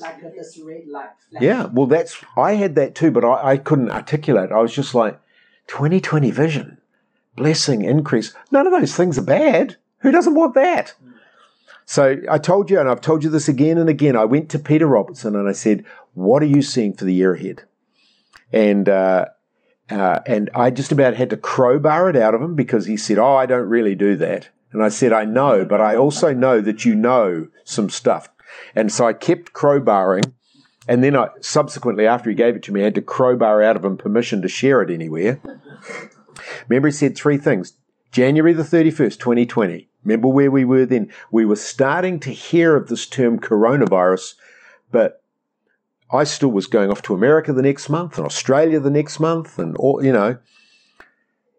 Like 0.00 0.20
this 0.34 0.58
red 0.58 0.88
light 0.88 1.10
flash. 1.30 1.42
Yeah, 1.42 1.66
well, 1.66 1.86
that's 1.86 2.16
I 2.36 2.54
had 2.54 2.74
that 2.74 2.94
too, 2.96 3.12
but 3.12 3.24
I, 3.24 3.52
I 3.52 3.56
couldn't 3.58 3.90
articulate. 3.90 4.50
I 4.50 4.60
was 4.60 4.74
just 4.74 4.94
like, 4.94 5.20
2020 5.68 6.30
vision, 6.30 6.78
blessing, 7.36 7.82
increase. 7.82 8.34
None 8.50 8.66
of 8.66 8.72
those 8.72 8.96
things 8.96 9.18
are 9.18 9.22
bad. 9.22 9.76
Who 9.98 10.10
doesn't 10.10 10.34
want 10.34 10.54
that? 10.54 10.94
So 11.86 12.16
I 12.30 12.38
told 12.38 12.70
you, 12.70 12.80
and 12.80 12.88
I've 12.88 13.00
told 13.00 13.24
you 13.24 13.30
this 13.30 13.48
again 13.48 13.78
and 13.78 13.88
again. 13.88 14.16
I 14.16 14.24
went 14.24 14.48
to 14.50 14.58
Peter 14.58 14.86
Robertson 14.86 15.36
and 15.36 15.48
I 15.48 15.52
said, 15.52 15.84
"What 16.14 16.42
are 16.42 16.46
you 16.46 16.62
seeing 16.62 16.94
for 16.94 17.04
the 17.04 17.14
year 17.14 17.34
ahead?" 17.34 17.62
And 18.52 18.88
uh, 18.88 19.26
uh, 19.90 20.20
and 20.26 20.50
I 20.54 20.70
just 20.70 20.92
about 20.92 21.14
had 21.14 21.30
to 21.30 21.36
crowbar 21.36 22.08
it 22.10 22.16
out 22.16 22.34
of 22.34 22.42
him 22.42 22.54
because 22.54 22.86
he 22.86 22.96
said, 22.96 23.18
"Oh, 23.18 23.36
I 23.36 23.46
don't 23.46 23.68
really 23.68 23.94
do 23.94 24.16
that." 24.16 24.48
And 24.72 24.82
I 24.82 24.88
said, 24.88 25.12
"I 25.12 25.24
know, 25.24 25.64
but 25.64 25.80
I 25.80 25.94
also 25.96 26.32
know 26.32 26.60
that 26.60 26.84
you 26.84 26.94
know 26.94 27.48
some 27.64 27.90
stuff." 27.90 28.28
And 28.74 28.92
so 28.92 29.06
I 29.06 29.12
kept 29.12 29.52
crowbarring. 29.52 30.32
And 30.86 31.02
then 31.02 31.16
I 31.16 31.28
subsequently, 31.40 32.06
after 32.06 32.30
he 32.30 32.36
gave 32.36 32.56
it 32.56 32.62
to 32.64 32.72
me, 32.72 32.82
I 32.82 32.84
had 32.84 32.94
to 32.96 33.02
crowbar 33.02 33.62
out 33.62 33.76
of 33.76 33.84
him 33.84 33.96
permission 33.96 34.42
to 34.42 34.48
share 34.48 34.82
it 34.82 34.90
anywhere. 34.90 35.40
Remember, 36.68 36.88
he 36.88 36.92
said 36.92 37.16
three 37.16 37.38
things. 37.38 37.74
January 38.12 38.52
the 38.52 38.62
31st, 38.62 39.18
2020. 39.18 39.88
Remember 40.04 40.28
where 40.28 40.50
we 40.50 40.64
were 40.64 40.86
then? 40.86 41.10
We 41.30 41.44
were 41.44 41.56
starting 41.56 42.20
to 42.20 42.30
hear 42.30 42.76
of 42.76 42.88
this 42.88 43.06
term 43.06 43.40
coronavirus, 43.40 44.34
but 44.92 45.22
I 46.12 46.24
still 46.24 46.50
was 46.50 46.66
going 46.66 46.90
off 46.90 47.02
to 47.02 47.14
America 47.14 47.52
the 47.52 47.62
next 47.62 47.88
month 47.88 48.18
and 48.18 48.26
Australia 48.26 48.78
the 48.78 48.90
next 48.90 49.18
month, 49.18 49.58
and 49.58 49.76
all, 49.78 50.04
you 50.04 50.12
know. 50.12 50.38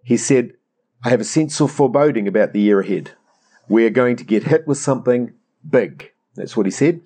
He 0.04 0.18
said, 0.18 0.54
I 1.04 1.10
have 1.10 1.22
a 1.22 1.26
sense 1.26 1.60
of 1.60 1.72
foreboding 1.72 2.28
about 2.28 2.54
the 2.54 2.62
year 2.62 2.80
ahead. 2.80 3.12
We're 3.68 3.90
going 3.90 4.16
to 4.18 4.24
get 4.24 4.44
hit 4.44 4.68
with 4.68 4.78
something 4.78 5.34
big. 5.68 6.12
That's 6.36 6.56
what 6.56 6.66
he 6.66 6.72
said. 6.72 7.02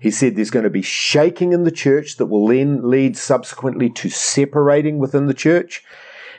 He 0.00 0.10
said 0.10 0.36
there's 0.36 0.50
going 0.50 0.64
to 0.64 0.70
be 0.70 0.82
shaking 0.82 1.52
in 1.52 1.64
the 1.64 1.70
church 1.70 2.16
that 2.16 2.26
will 2.26 2.46
then 2.46 2.88
lead 2.88 3.16
subsequently 3.16 3.90
to 3.90 4.08
separating 4.08 4.98
within 4.98 5.26
the 5.26 5.34
church. 5.34 5.82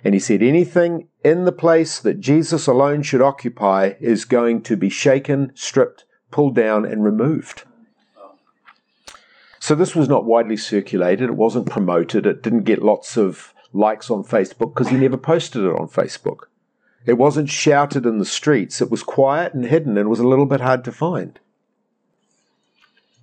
And 0.04 0.13
he 0.13 0.19
said 0.19 0.43
anything 0.43 1.08
in 1.24 1.45
the 1.45 1.52
place 1.52 2.00
that 2.00 2.19
Jesus 2.19 2.67
alone 2.67 3.02
should 3.02 3.21
occupy 3.21 3.93
is 4.00 4.26
going 4.26 4.62
to 4.63 4.78
be 4.78 4.89
shaken, 4.89 5.52
stripped, 5.56 6.06
pulled 6.32 6.56
down 6.56 6.86
and 6.86 7.04
removed. 7.04 7.63
So 9.60 9.74
this 9.74 9.95
was 9.95 10.08
not 10.08 10.26
widely 10.26 10.58
circulated. 10.58 11.30
It 11.30 11.36
wasn't 11.36 11.69
promoted. 11.69 12.28
It 12.28 12.43
didn't 12.43 12.65
get 12.65 12.84
lots 12.84 13.17
of 13.17 13.54
likes 13.74 14.12
on 14.12 14.24
Facebook 14.24 14.74
because 14.74 14.89
he 14.89 14.98
never 14.98 15.17
posted 15.17 15.63
it 15.63 15.74
on 15.74 15.88
Facebook. 15.88 16.41
It 17.06 17.13
wasn't 17.13 17.50
shouted 17.50 18.06
in 18.06 18.19
the 18.19 18.26
streets. 18.26 18.82
It 18.82 18.91
was 18.91 19.02
quiet 19.02 19.54
and 19.54 19.65
hidden 19.65 19.98
and 19.98 20.10
was 20.10 20.19
a 20.19 20.28
little 20.28 20.45
bit 20.45 20.62
hard 20.62 20.84
to 20.86 20.91
find. 20.91 21.39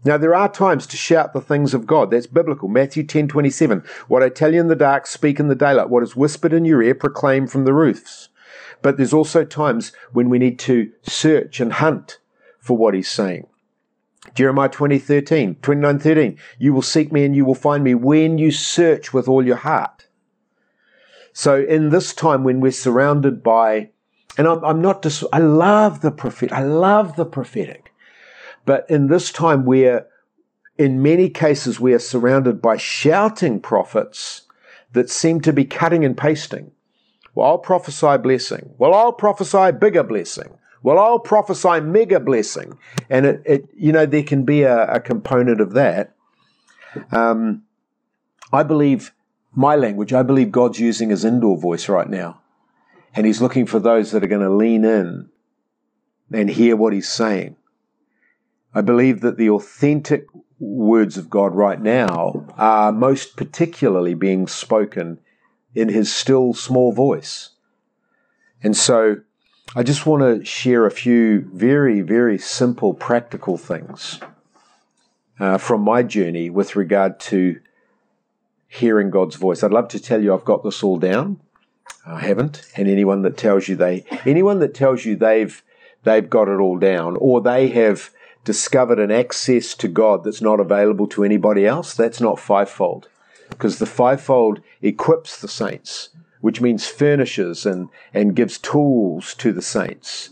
Now 0.04 0.16
there 0.16 0.34
are 0.34 0.48
times 0.48 0.86
to 0.88 0.96
shout 0.96 1.32
the 1.32 1.40
things 1.40 1.74
of 1.74 1.86
God. 1.86 2.10
That's 2.10 2.26
biblical. 2.26 2.68
Matthew 2.68 3.04
10:27. 3.04 3.84
What 4.08 4.22
I 4.22 4.28
tell 4.28 4.52
you 4.52 4.60
in 4.60 4.68
the 4.68 4.74
dark, 4.74 5.06
speak 5.06 5.38
in 5.38 5.48
the 5.48 5.54
daylight. 5.54 5.90
What 5.90 6.02
is 6.02 6.16
whispered 6.16 6.52
in 6.52 6.64
your 6.64 6.82
ear, 6.82 6.94
proclaim 6.94 7.46
from 7.46 7.64
the 7.64 7.72
roofs. 7.72 8.28
But 8.82 8.96
there's 8.96 9.12
also 9.12 9.44
times 9.44 9.92
when 10.12 10.28
we 10.28 10.38
need 10.38 10.58
to 10.60 10.90
search 11.02 11.60
and 11.60 11.74
hunt 11.74 12.18
for 12.58 12.76
what 12.76 12.94
he's 12.94 13.10
saying. 13.10 13.46
Jeremiah 14.34 14.68
20, 14.68 14.98
13, 14.98 15.56
29, 15.56 15.98
13. 15.98 16.38
You 16.58 16.72
will 16.72 16.82
seek 16.82 17.12
me 17.12 17.24
and 17.24 17.34
you 17.34 17.44
will 17.44 17.54
find 17.54 17.84
me 17.84 17.94
when 17.94 18.38
you 18.38 18.50
search 18.50 19.12
with 19.12 19.28
all 19.28 19.44
your 19.44 19.56
heart. 19.56 20.06
So 21.32 21.62
in 21.62 21.90
this 21.90 22.14
time 22.14 22.44
when 22.44 22.60
we're 22.60 22.72
surrounded 22.72 23.42
by, 23.42 23.90
and 24.38 24.46
I'm, 24.46 24.64
I'm 24.64 24.80
not 24.80 25.02
just, 25.02 25.24
I 25.32 25.38
love 25.38 26.00
the 26.00 26.10
prophet, 26.10 26.52
I 26.52 26.62
love 26.62 27.16
the 27.16 27.24
prophetic. 27.24 27.81
But 28.64 28.88
in 28.88 29.08
this 29.08 29.32
time 29.32 29.64
where 29.64 30.06
in 30.78 31.02
many 31.02 31.28
cases 31.28 31.80
we 31.80 31.92
are 31.92 31.98
surrounded 31.98 32.62
by 32.62 32.76
shouting 32.76 33.60
prophets 33.60 34.42
that 34.92 35.10
seem 35.10 35.40
to 35.40 35.52
be 35.52 35.64
cutting 35.64 36.04
and 36.04 36.16
pasting. 36.16 36.72
Well, 37.34 37.46
I'll 37.46 37.58
prophesy 37.58 38.18
blessing. 38.18 38.74
Well, 38.78 38.94
I'll 38.94 39.12
prophesy 39.12 39.72
bigger 39.72 40.02
blessing. 40.02 40.58
Well, 40.82 40.98
I'll 40.98 41.18
prophesy 41.18 41.80
mega 41.80 42.20
blessing. 42.20 42.78
And 43.08 43.24
it, 43.24 43.42
it 43.46 43.68
you 43.74 43.92
know, 43.92 44.06
there 44.06 44.22
can 44.22 44.44
be 44.44 44.62
a, 44.62 44.94
a 44.94 45.00
component 45.00 45.60
of 45.60 45.72
that. 45.72 46.14
Um, 47.10 47.62
I 48.52 48.62
believe 48.64 49.12
my 49.54 49.76
language, 49.76 50.12
I 50.12 50.22
believe 50.22 50.50
God's 50.50 50.80
using 50.80 51.10
his 51.10 51.24
indoor 51.24 51.56
voice 51.56 51.88
right 51.88 52.08
now. 52.08 52.40
And 53.14 53.26
he's 53.26 53.40
looking 53.40 53.66
for 53.66 53.78
those 53.78 54.10
that 54.10 54.24
are 54.24 54.28
going 54.28 54.42
to 54.42 54.50
lean 54.50 54.84
in 54.84 55.28
and 56.32 56.50
hear 56.50 56.76
what 56.76 56.92
he's 56.92 57.08
saying. 57.08 57.56
I 58.74 58.80
believe 58.80 59.20
that 59.20 59.36
the 59.36 59.50
authentic 59.50 60.26
words 60.58 61.18
of 61.18 61.28
God 61.28 61.54
right 61.54 61.80
now 61.80 62.46
are 62.56 62.92
most 62.92 63.36
particularly 63.36 64.14
being 64.14 64.46
spoken 64.46 65.18
in 65.74 65.88
his 65.88 66.14
still 66.14 66.54
small 66.54 66.92
voice. 66.92 67.50
And 68.62 68.76
so 68.76 69.16
I 69.74 69.82
just 69.82 70.06
want 70.06 70.22
to 70.22 70.44
share 70.44 70.86
a 70.86 70.90
few 70.90 71.48
very, 71.52 72.00
very 72.00 72.38
simple, 72.38 72.94
practical 72.94 73.56
things 73.56 74.20
uh, 75.40 75.58
from 75.58 75.80
my 75.80 76.02
journey 76.02 76.50
with 76.50 76.76
regard 76.76 77.18
to 77.20 77.60
hearing 78.68 79.10
God's 79.10 79.36
voice. 79.36 79.62
I'd 79.62 79.72
love 79.72 79.88
to 79.88 80.00
tell 80.00 80.22
you 80.22 80.32
I've 80.32 80.44
got 80.44 80.62
this 80.62 80.82
all 80.82 80.98
down. 80.98 81.40
I 82.06 82.20
haven't. 82.20 82.62
And 82.76 82.88
anyone 82.88 83.22
that 83.22 83.36
tells 83.36 83.68
you 83.68 83.76
they, 83.76 84.04
anyone 84.24 84.60
that 84.60 84.74
tells 84.74 85.04
you 85.04 85.16
they've, 85.16 85.62
they've 86.04 86.28
got 86.28 86.48
it 86.48 86.60
all 86.60 86.78
down 86.78 87.16
or 87.18 87.40
they 87.40 87.68
have 87.68 88.10
discovered 88.44 88.98
an 88.98 89.10
access 89.10 89.74
to 89.74 89.88
God 89.88 90.24
that's 90.24 90.42
not 90.42 90.60
available 90.60 91.06
to 91.08 91.24
anybody 91.24 91.66
else, 91.66 91.94
that's 91.94 92.20
not 92.20 92.40
fivefold. 92.40 93.08
Because 93.48 93.78
the 93.78 93.86
fivefold 93.86 94.60
equips 94.80 95.40
the 95.40 95.48
saints, 95.48 96.10
which 96.40 96.60
means 96.60 96.86
furnishes 96.86 97.66
and, 97.66 97.88
and 98.12 98.34
gives 98.34 98.58
tools 98.58 99.34
to 99.34 99.52
the 99.52 99.62
saints. 99.62 100.30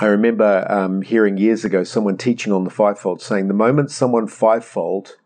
I 0.00 0.06
remember 0.06 0.66
um, 0.70 1.02
hearing 1.02 1.36
years 1.36 1.64
ago 1.64 1.84
someone 1.84 2.16
teaching 2.16 2.52
on 2.52 2.64
the 2.64 2.70
fivefold 2.70 3.20
saying 3.20 3.48
the 3.48 3.54
moment 3.54 3.90
someone 3.90 4.28
fivefold 4.28 5.16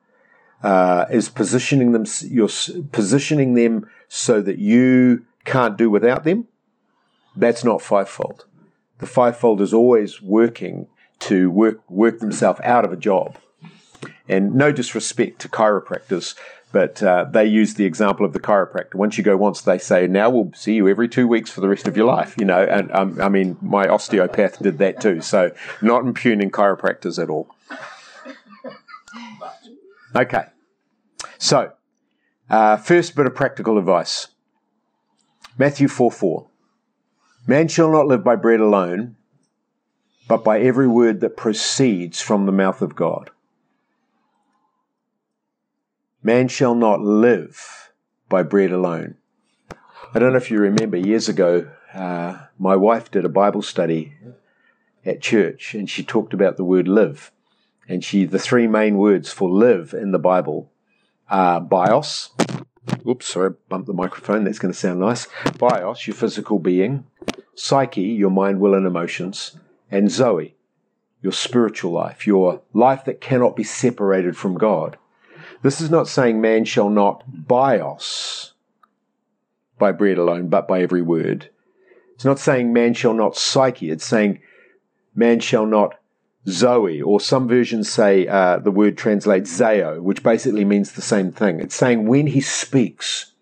uh, 0.62 1.06
is 1.10 1.28
positioning 1.28 1.92
them, 1.92 2.04
you're 2.22 2.48
positioning 2.90 3.54
them 3.54 3.88
so 4.08 4.40
that 4.40 4.58
you 4.58 5.24
can't 5.44 5.76
do 5.76 5.90
without 5.90 6.24
them, 6.24 6.48
that's 7.36 7.62
not 7.62 7.82
fivefold 7.82 8.46
the 8.98 9.06
fivefold 9.06 9.60
is 9.60 9.74
always 9.74 10.22
working 10.22 10.86
to 11.20 11.50
work 11.50 11.88
work 11.90 12.18
themselves 12.18 12.60
out 12.64 12.84
of 12.84 12.92
a 12.92 12.96
job. 12.96 13.36
And 14.28 14.54
no 14.54 14.72
disrespect 14.72 15.40
to 15.40 15.48
chiropractors, 15.48 16.34
but 16.72 17.02
uh, 17.02 17.24
they 17.30 17.44
use 17.46 17.74
the 17.74 17.84
example 17.84 18.26
of 18.26 18.32
the 18.32 18.40
chiropractor. 18.40 18.94
Once 18.94 19.16
you 19.16 19.24
go 19.24 19.36
once, 19.36 19.60
they 19.60 19.78
say, 19.78 20.06
"Now 20.06 20.28
we'll 20.30 20.50
see 20.54 20.74
you 20.74 20.88
every 20.88 21.08
two 21.08 21.28
weeks 21.28 21.50
for 21.50 21.60
the 21.60 21.68
rest 21.68 21.86
of 21.86 21.96
your 21.96 22.06
life." 22.06 22.34
You 22.38 22.44
know, 22.44 22.62
and 22.62 22.90
um, 22.92 23.20
I 23.20 23.28
mean, 23.28 23.56
my 23.62 23.86
osteopath 23.86 24.60
did 24.60 24.78
that 24.78 25.00
too. 25.00 25.20
So, 25.20 25.52
not 25.80 26.04
impugning 26.04 26.50
chiropractors 26.50 27.22
at 27.22 27.30
all. 27.30 27.54
Okay, 30.16 30.44
so 31.38 31.72
uh, 32.50 32.76
first 32.76 33.14
bit 33.14 33.26
of 33.26 33.34
practical 33.34 33.78
advice: 33.78 34.28
Matthew 35.58 35.88
four 35.88 36.10
four. 36.10 36.48
Man 37.46 37.68
shall 37.68 37.90
not 37.90 38.06
live 38.06 38.24
by 38.24 38.36
bread 38.36 38.60
alone, 38.60 39.16
but 40.26 40.42
by 40.42 40.60
every 40.60 40.88
word 40.88 41.20
that 41.20 41.36
proceeds 41.36 42.20
from 42.22 42.46
the 42.46 42.52
mouth 42.52 42.80
of 42.80 42.94
God. 42.94 43.30
Man 46.22 46.48
shall 46.48 46.74
not 46.74 47.02
live 47.02 47.92
by 48.30 48.42
bread 48.42 48.72
alone. 48.72 49.16
I 50.14 50.18
don't 50.18 50.32
know 50.32 50.38
if 50.38 50.50
you 50.50 50.58
remember 50.58 50.96
years 50.96 51.28
ago, 51.28 51.70
uh, 51.92 52.46
my 52.58 52.76
wife 52.76 53.10
did 53.10 53.26
a 53.26 53.28
Bible 53.28 53.60
study 53.60 54.14
at 55.04 55.20
church 55.20 55.74
and 55.74 55.90
she 55.90 56.02
talked 56.02 56.32
about 56.32 56.56
the 56.56 56.64
word 56.64 56.88
live. 56.88 57.30
And 57.86 58.02
she, 58.02 58.24
the 58.24 58.38
three 58.38 58.66
main 58.66 58.96
words 58.96 59.30
for 59.30 59.50
live 59.50 59.92
in 59.92 60.12
the 60.12 60.18
Bible 60.18 60.72
are 61.28 61.60
bios. 61.60 62.30
Oops, 63.06 63.26
sorry, 63.26 63.54
bumped 63.68 63.86
the 63.86 63.92
microphone. 63.92 64.44
That's 64.44 64.58
going 64.58 64.72
to 64.72 64.78
sound 64.78 65.00
nice. 65.00 65.28
Bios, 65.58 66.06
your 66.06 66.16
physical 66.16 66.58
being 66.58 67.04
psyche, 67.54 68.02
your 68.02 68.30
mind, 68.30 68.60
will, 68.60 68.74
and 68.74 68.86
emotions, 68.86 69.56
and 69.90 70.10
Zoe, 70.10 70.54
your 71.22 71.32
spiritual 71.32 71.92
life, 71.92 72.26
your 72.26 72.60
life 72.72 73.04
that 73.04 73.20
cannot 73.20 73.56
be 73.56 73.64
separated 73.64 74.36
from 74.36 74.56
God. 74.56 74.98
This 75.62 75.80
is 75.80 75.90
not 75.90 76.08
saying 76.08 76.40
man 76.40 76.64
shall 76.64 76.90
not 76.90 77.24
bios 77.26 78.52
by 79.78 79.92
bread 79.92 80.18
alone, 80.18 80.48
but 80.48 80.68
by 80.68 80.82
every 80.82 81.02
word. 81.02 81.50
It's 82.14 82.24
not 82.24 82.38
saying 82.38 82.72
man 82.72 82.94
shall 82.94 83.14
not 83.14 83.36
psyche. 83.36 83.90
It's 83.90 84.04
saying 84.04 84.40
man 85.14 85.40
shall 85.40 85.66
not 85.66 85.98
Zoe, 86.46 87.00
or 87.00 87.20
some 87.20 87.48
versions 87.48 87.90
say 87.90 88.26
uh, 88.26 88.58
the 88.58 88.70
word 88.70 88.98
translates 88.98 89.58
Zeo, 89.58 90.00
which 90.00 90.22
basically 90.22 90.64
means 90.64 90.92
the 90.92 91.02
same 91.02 91.32
thing. 91.32 91.58
It's 91.58 91.74
saying 91.74 92.06
when 92.06 92.26
he 92.26 92.40
speaks, 92.42 93.32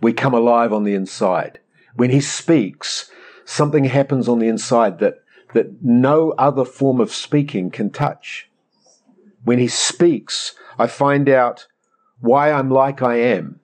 we 0.00 0.12
come 0.12 0.32
alive 0.32 0.72
on 0.72 0.84
the 0.84 0.94
inside. 0.94 1.58
When 1.94 2.10
he 2.10 2.20
speaks, 2.20 3.10
something 3.44 3.84
happens 3.84 4.28
on 4.28 4.38
the 4.38 4.48
inside 4.48 4.98
that, 5.00 5.22
that 5.54 5.82
no 5.82 6.32
other 6.32 6.64
form 6.64 7.00
of 7.00 7.12
speaking 7.12 7.70
can 7.70 7.90
touch. 7.90 8.48
When 9.44 9.58
he 9.58 9.68
speaks, 9.68 10.54
I 10.78 10.86
find 10.86 11.28
out 11.28 11.66
why 12.20 12.52
I'm 12.52 12.70
like 12.70 13.02
I 13.02 13.16
am. 13.16 13.60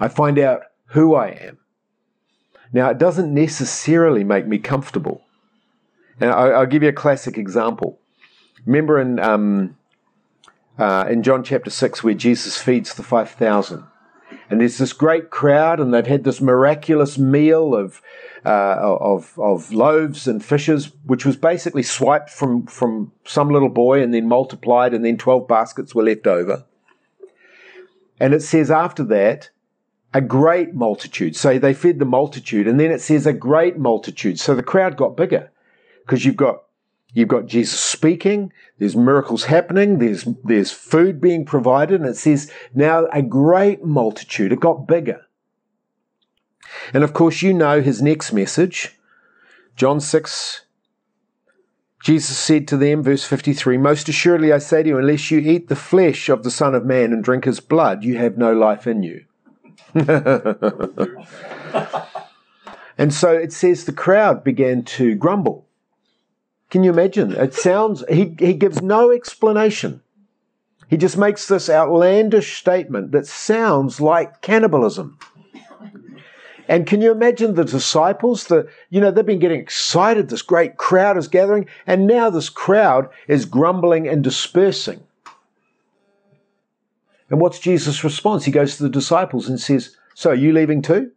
I 0.00 0.08
find 0.08 0.38
out 0.38 0.62
who 0.88 1.14
I 1.14 1.28
am. 1.28 1.58
Now, 2.72 2.90
it 2.90 2.98
doesn't 2.98 3.32
necessarily 3.32 4.24
make 4.24 4.46
me 4.46 4.58
comfortable. 4.58 5.22
And 6.20 6.30
I, 6.30 6.58
will 6.58 6.66
give 6.66 6.82
you 6.82 6.90
a 6.90 6.92
classic 6.92 7.38
example. 7.38 7.98
Remember 8.66 9.00
in 9.00 9.18
um, 9.20 9.76
uh, 10.78 11.06
in 11.08 11.22
John 11.22 11.42
chapter 11.42 11.70
six, 11.70 12.04
where 12.04 12.14
Jesus 12.14 12.60
feeds 12.60 12.94
the 12.94 13.02
five 13.02 13.30
thousand, 13.30 13.84
and 14.50 14.60
there's 14.60 14.78
this 14.78 14.92
great 14.92 15.30
crowd, 15.30 15.80
and 15.80 15.92
they've 15.92 16.06
had 16.06 16.24
this 16.24 16.40
miraculous 16.40 17.18
meal 17.18 17.74
of, 17.74 18.00
uh, 18.46 18.76
of, 18.80 19.38
of 19.38 19.72
loaves 19.72 20.26
and 20.26 20.44
fishes, 20.44 20.92
which 21.04 21.26
was 21.26 21.36
basically 21.36 21.82
swiped 21.82 22.30
from, 22.30 22.66
from 22.66 23.12
some 23.24 23.50
little 23.50 23.68
boy 23.68 24.02
and 24.02 24.14
then 24.14 24.26
multiplied, 24.26 24.94
and 24.94 25.04
then 25.04 25.18
12 25.18 25.46
baskets 25.46 25.94
were 25.94 26.02
left 26.02 26.26
over. 26.26 26.64
And 28.18 28.32
it 28.32 28.42
says 28.42 28.70
after 28.70 29.04
that, 29.04 29.50
a 30.14 30.20
great 30.20 30.74
multitude. 30.74 31.36
So 31.36 31.58
they 31.58 31.74
fed 31.74 31.98
the 31.98 32.04
multitude, 32.04 32.66
and 32.66 32.80
then 32.80 32.90
it 32.90 33.00
says 33.00 33.26
a 33.26 33.32
great 33.32 33.76
multitude. 33.76 34.40
So 34.40 34.54
the 34.54 34.62
crowd 34.62 34.96
got 34.96 35.16
bigger 35.16 35.50
because 36.00 36.24
you've 36.24 36.36
got 36.36 36.62
You've 37.12 37.28
got 37.28 37.46
Jesus 37.46 37.80
speaking. 37.80 38.52
There's 38.78 38.96
miracles 38.96 39.44
happening. 39.44 39.98
There's, 39.98 40.26
there's 40.44 40.70
food 40.70 41.20
being 41.20 41.44
provided. 41.44 42.00
And 42.00 42.08
it 42.08 42.16
says 42.16 42.50
now 42.74 43.06
a 43.12 43.22
great 43.22 43.84
multitude. 43.84 44.52
It 44.52 44.60
got 44.60 44.86
bigger. 44.86 45.22
And 46.92 47.02
of 47.02 47.12
course, 47.12 47.42
you 47.42 47.54
know 47.54 47.80
his 47.80 48.02
next 48.02 48.32
message. 48.32 48.96
John 49.74 50.00
6, 50.00 50.62
Jesus 52.02 52.36
said 52.36 52.68
to 52.68 52.76
them, 52.76 53.02
verse 53.02 53.24
53, 53.24 53.78
Most 53.78 54.08
assuredly 54.08 54.52
I 54.52 54.58
say 54.58 54.82
to 54.82 54.88
you, 54.88 54.98
unless 54.98 55.30
you 55.30 55.38
eat 55.38 55.68
the 55.68 55.76
flesh 55.76 56.28
of 56.28 56.42
the 56.42 56.50
Son 56.50 56.74
of 56.74 56.84
Man 56.84 57.12
and 57.12 57.24
drink 57.24 57.46
his 57.46 57.60
blood, 57.60 58.04
you 58.04 58.18
have 58.18 58.36
no 58.36 58.52
life 58.52 58.86
in 58.86 59.02
you. 59.02 59.24
And 62.98 63.14
so 63.14 63.32
it 63.32 63.52
says 63.52 63.84
the 63.84 63.92
crowd 63.92 64.42
began 64.42 64.82
to 64.82 65.14
grumble. 65.14 65.67
Can 66.70 66.84
you 66.84 66.90
imagine? 66.90 67.32
It 67.32 67.54
sounds, 67.54 68.04
he, 68.08 68.34
he 68.38 68.54
gives 68.54 68.82
no 68.82 69.10
explanation. 69.10 70.02
He 70.88 70.96
just 70.96 71.18
makes 71.18 71.46
this 71.48 71.68
outlandish 71.68 72.58
statement 72.58 73.12
that 73.12 73.26
sounds 73.26 74.00
like 74.00 74.40
cannibalism. 74.40 75.18
And 76.68 76.86
can 76.86 77.00
you 77.00 77.10
imagine 77.10 77.54
the 77.54 77.64
disciples? 77.64 78.44
The 78.44 78.68
you 78.90 79.00
know 79.00 79.10
they've 79.10 79.24
been 79.24 79.38
getting 79.38 79.60
excited. 79.60 80.28
This 80.28 80.42
great 80.42 80.76
crowd 80.76 81.16
is 81.16 81.26
gathering, 81.26 81.66
and 81.86 82.06
now 82.06 82.28
this 82.28 82.50
crowd 82.50 83.08
is 83.26 83.46
grumbling 83.46 84.06
and 84.06 84.22
dispersing. 84.22 85.02
And 87.30 87.40
what's 87.40 87.58
Jesus' 87.58 88.04
response? 88.04 88.44
He 88.44 88.52
goes 88.52 88.76
to 88.76 88.82
the 88.82 88.90
disciples 88.90 89.48
and 89.48 89.58
says, 89.58 89.96
"So 90.14 90.30
are 90.30 90.34
you 90.34 90.52
leaving 90.52 90.82
too?" 90.82 91.12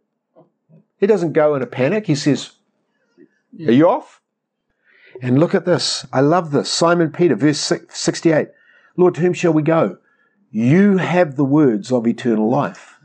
He 0.96 1.06
doesn't 1.06 1.34
go 1.34 1.54
in 1.54 1.60
a 1.60 1.66
panic. 1.66 2.06
He 2.06 2.14
says, 2.14 2.52
"Are 3.66 3.72
you 3.72 3.90
off?" 3.90 4.21
And 5.22 5.38
look 5.38 5.54
at 5.54 5.64
this. 5.64 6.04
I 6.12 6.20
love 6.20 6.50
this. 6.50 6.68
Simon 6.68 7.12
Peter, 7.12 7.36
verse 7.36 7.72
68. 7.88 8.48
Lord, 8.96 9.14
to 9.14 9.20
whom 9.20 9.32
shall 9.32 9.52
we 9.52 9.62
go? 9.62 9.98
You 10.50 10.96
have 10.98 11.36
the 11.36 11.44
words 11.44 11.92
of 11.92 12.08
eternal 12.08 12.50
life. 12.50 12.98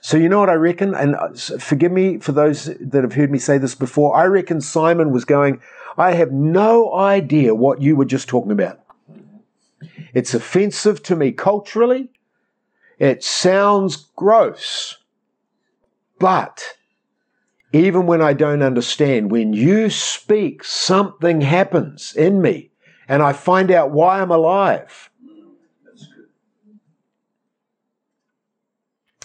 So 0.00 0.16
you 0.16 0.28
know 0.28 0.40
what 0.40 0.50
I 0.50 0.54
reckon, 0.54 0.94
and 0.94 1.14
uh, 1.14 1.28
forgive 1.58 1.92
me 1.92 2.18
for 2.18 2.32
those 2.32 2.66
that 2.80 3.02
have 3.02 3.14
heard 3.14 3.30
me 3.30 3.38
say 3.38 3.58
this 3.58 3.74
before. 3.74 4.14
I 4.16 4.24
reckon 4.26 4.60
Simon 4.60 5.12
was 5.12 5.24
going, 5.24 5.60
I 5.96 6.12
have 6.12 6.32
no 6.32 6.92
idea 6.94 7.54
what 7.54 7.80
you 7.80 7.96
were 7.96 8.04
just 8.04 8.28
talking 8.28 8.52
about. 8.52 8.80
It's 10.14 10.34
offensive 10.34 11.02
to 11.04 11.16
me 11.16 11.32
culturally. 11.32 12.10
It 12.98 13.22
sounds 13.22 14.08
gross. 14.16 14.98
But 16.18 16.76
even 17.84 18.06
when 18.06 18.22
I 18.22 18.32
don't 18.32 18.62
understand, 18.62 19.30
when 19.30 19.52
you 19.52 19.90
speak, 19.90 20.64
something 20.64 21.40
happens 21.40 22.14
in 22.14 22.40
me 22.40 22.70
and 23.08 23.22
I 23.22 23.32
find 23.32 23.70
out 23.70 23.90
why 23.90 24.20
I'm 24.20 24.30
alive. 24.30 25.10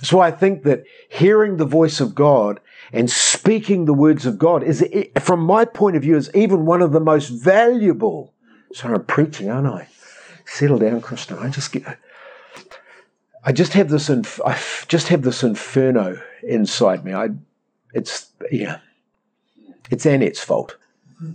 So 0.01 0.19
I 0.19 0.31
think 0.31 0.63
that 0.63 0.83
hearing 1.09 1.57
the 1.57 1.65
voice 1.65 1.99
of 1.99 2.15
God 2.15 2.59
and 2.91 3.09
speaking 3.09 3.85
the 3.85 3.93
words 3.93 4.25
of 4.25 4.37
God 4.39 4.63
is, 4.63 4.83
from 5.19 5.41
my 5.41 5.65
point 5.65 5.95
of 5.95 6.01
view, 6.01 6.17
is 6.17 6.31
even 6.33 6.65
one 6.65 6.81
of 6.81 6.91
the 6.91 6.99
most 6.99 7.29
valuable. 7.29 8.33
Sorry, 8.73 8.95
I'm 8.95 9.05
preaching, 9.05 9.49
aren't 9.49 9.67
I? 9.67 9.87
Settle 10.45 10.79
down, 10.79 11.01
Kristen. 11.01 11.37
I 11.37 11.49
just 11.49 11.71
get, 11.71 11.99
I 13.43 13.51
just 13.51 13.73
have 13.73 13.89
this, 13.89 14.09
inf- 14.09 14.41
I 14.45 14.57
just 14.87 15.09
have 15.09 15.21
this 15.21 15.43
inferno 15.43 16.19
inside 16.43 17.05
me. 17.05 17.13
I, 17.13 17.29
it's 17.93 18.31
yeah, 18.51 18.79
it's 19.89 20.05
Annette's 20.05 20.43
fault. 20.43 20.77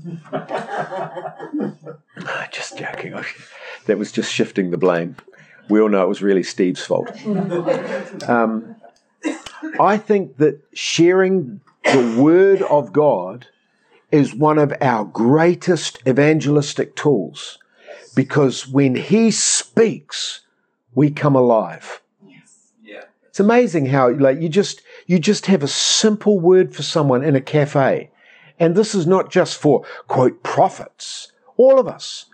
just 2.51 2.79
joking. 2.79 3.15
That 3.87 3.99
was 3.99 4.11
just 4.11 4.33
shifting 4.33 4.73
the 4.73 4.77
blame 4.77 5.15
we 5.69 5.81
all 5.81 5.89
know 5.89 6.03
it 6.03 6.09
was 6.09 6.23
really 6.23 6.43
Steve's 6.43 6.85
fault. 6.85 7.11
Um, 8.29 8.77
I 9.81 9.99
think 9.99 10.37
that 10.39 10.61
sharing 10.73 11.61
the 11.85 12.17
word 12.19 12.63
of 12.63 12.93
God 12.93 13.47
is 14.11 14.35
one 14.35 14.59
of 14.59 14.73
our 14.81 15.05
greatest 15.05 16.01
evangelistic 16.07 16.95
tools 16.97 17.59
because 18.15 18.69
when 18.69 18.95
he 18.95 19.31
speaks, 19.31 20.43
we 20.95 21.11
come 21.11 21.35
alive. 21.35 22.01
Yes. 22.27 22.73
Yeah. 22.83 23.05
It's 23.29 23.41
amazing 23.41 23.87
how 23.87 24.11
like 24.11 24.41
you 24.41 24.49
just 24.49 24.83
you 25.07 25.19
just 25.19 25.47
have 25.47 25.63
a 25.63 25.69
simple 25.69 26.39
word 26.39 26.75
for 26.75 26.83
someone 26.83 27.25
in 27.25 27.37
a 27.37 27.41
cafe. 27.41 28.11
And 28.59 28.75
this 28.75 28.95
is 28.95 29.07
not 29.07 29.31
just 29.31 29.57
for 29.57 29.85
quote 30.09 30.43
prophets, 30.43 31.33
all 31.57 31.79
of 31.79 31.87
us. 31.87 32.27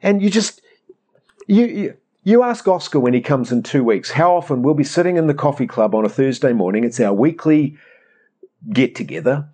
And 0.00 0.22
you 0.22 0.30
just 0.30 0.60
you, 1.46 1.66
you 1.66 1.96
you 2.24 2.42
ask 2.42 2.66
Oscar 2.68 3.00
when 3.00 3.14
he 3.14 3.20
comes 3.20 3.50
in 3.50 3.62
two 3.62 3.82
weeks 3.82 4.12
how 4.12 4.36
often 4.36 4.62
we'll 4.62 4.74
be 4.74 4.84
sitting 4.84 5.16
in 5.16 5.26
the 5.26 5.34
coffee 5.34 5.66
club 5.66 5.94
on 5.94 6.04
a 6.04 6.08
Thursday 6.08 6.52
morning. 6.52 6.84
It's 6.84 7.00
our 7.00 7.12
weekly 7.12 7.76
get 8.70 8.94
together. 8.94 9.48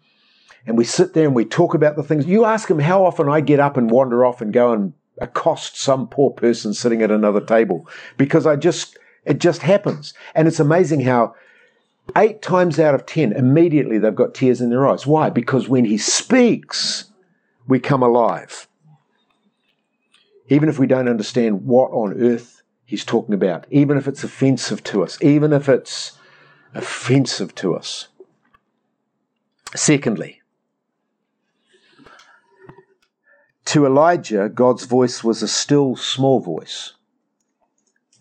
And 0.66 0.76
we 0.76 0.84
sit 0.84 1.14
there 1.14 1.24
and 1.24 1.34
we 1.34 1.46
talk 1.46 1.72
about 1.72 1.96
the 1.96 2.02
things. 2.02 2.26
You 2.26 2.44
ask 2.44 2.70
him 2.70 2.78
how 2.78 3.04
often 3.06 3.28
I 3.28 3.40
get 3.40 3.58
up 3.58 3.78
and 3.78 3.90
wander 3.90 4.24
off 4.24 4.42
and 4.42 4.52
go 4.52 4.72
and 4.72 4.92
accost 5.18 5.78
some 5.78 6.08
poor 6.08 6.30
person 6.30 6.74
sitting 6.74 7.00
at 7.02 7.10
another 7.10 7.40
table 7.40 7.88
because 8.18 8.46
I 8.46 8.56
just, 8.56 8.98
it 9.24 9.38
just 9.38 9.62
happens. 9.62 10.12
And 10.34 10.46
it's 10.46 10.60
amazing 10.60 11.00
how 11.00 11.34
eight 12.16 12.42
times 12.42 12.78
out 12.78 12.94
of 12.94 13.06
ten, 13.06 13.32
immediately 13.32 13.98
they've 13.98 14.14
got 14.14 14.34
tears 14.34 14.60
in 14.60 14.70
their 14.70 14.86
eyes. 14.86 15.06
Why? 15.06 15.30
Because 15.30 15.68
when 15.68 15.84
he 15.84 15.98
speaks, 15.98 17.10
we 17.66 17.78
come 17.78 18.02
alive. 18.02 18.66
Even 20.48 20.68
if 20.68 20.78
we 20.78 20.86
don't 20.86 21.08
understand 21.08 21.66
what 21.66 21.90
on 21.90 22.20
earth 22.20 22.62
he's 22.84 23.04
talking 23.04 23.34
about, 23.34 23.66
even 23.70 23.98
if 23.98 24.08
it's 24.08 24.24
offensive 24.24 24.82
to 24.84 25.02
us, 25.02 25.22
even 25.22 25.52
if 25.52 25.68
it's 25.68 26.18
offensive 26.74 27.54
to 27.56 27.74
us. 27.74 28.08
Secondly, 29.74 30.40
to 33.66 33.84
Elijah, 33.84 34.48
God's 34.48 34.84
voice 34.84 35.22
was 35.22 35.42
a 35.42 35.48
still 35.48 35.94
small 35.94 36.40
voice. 36.40 36.94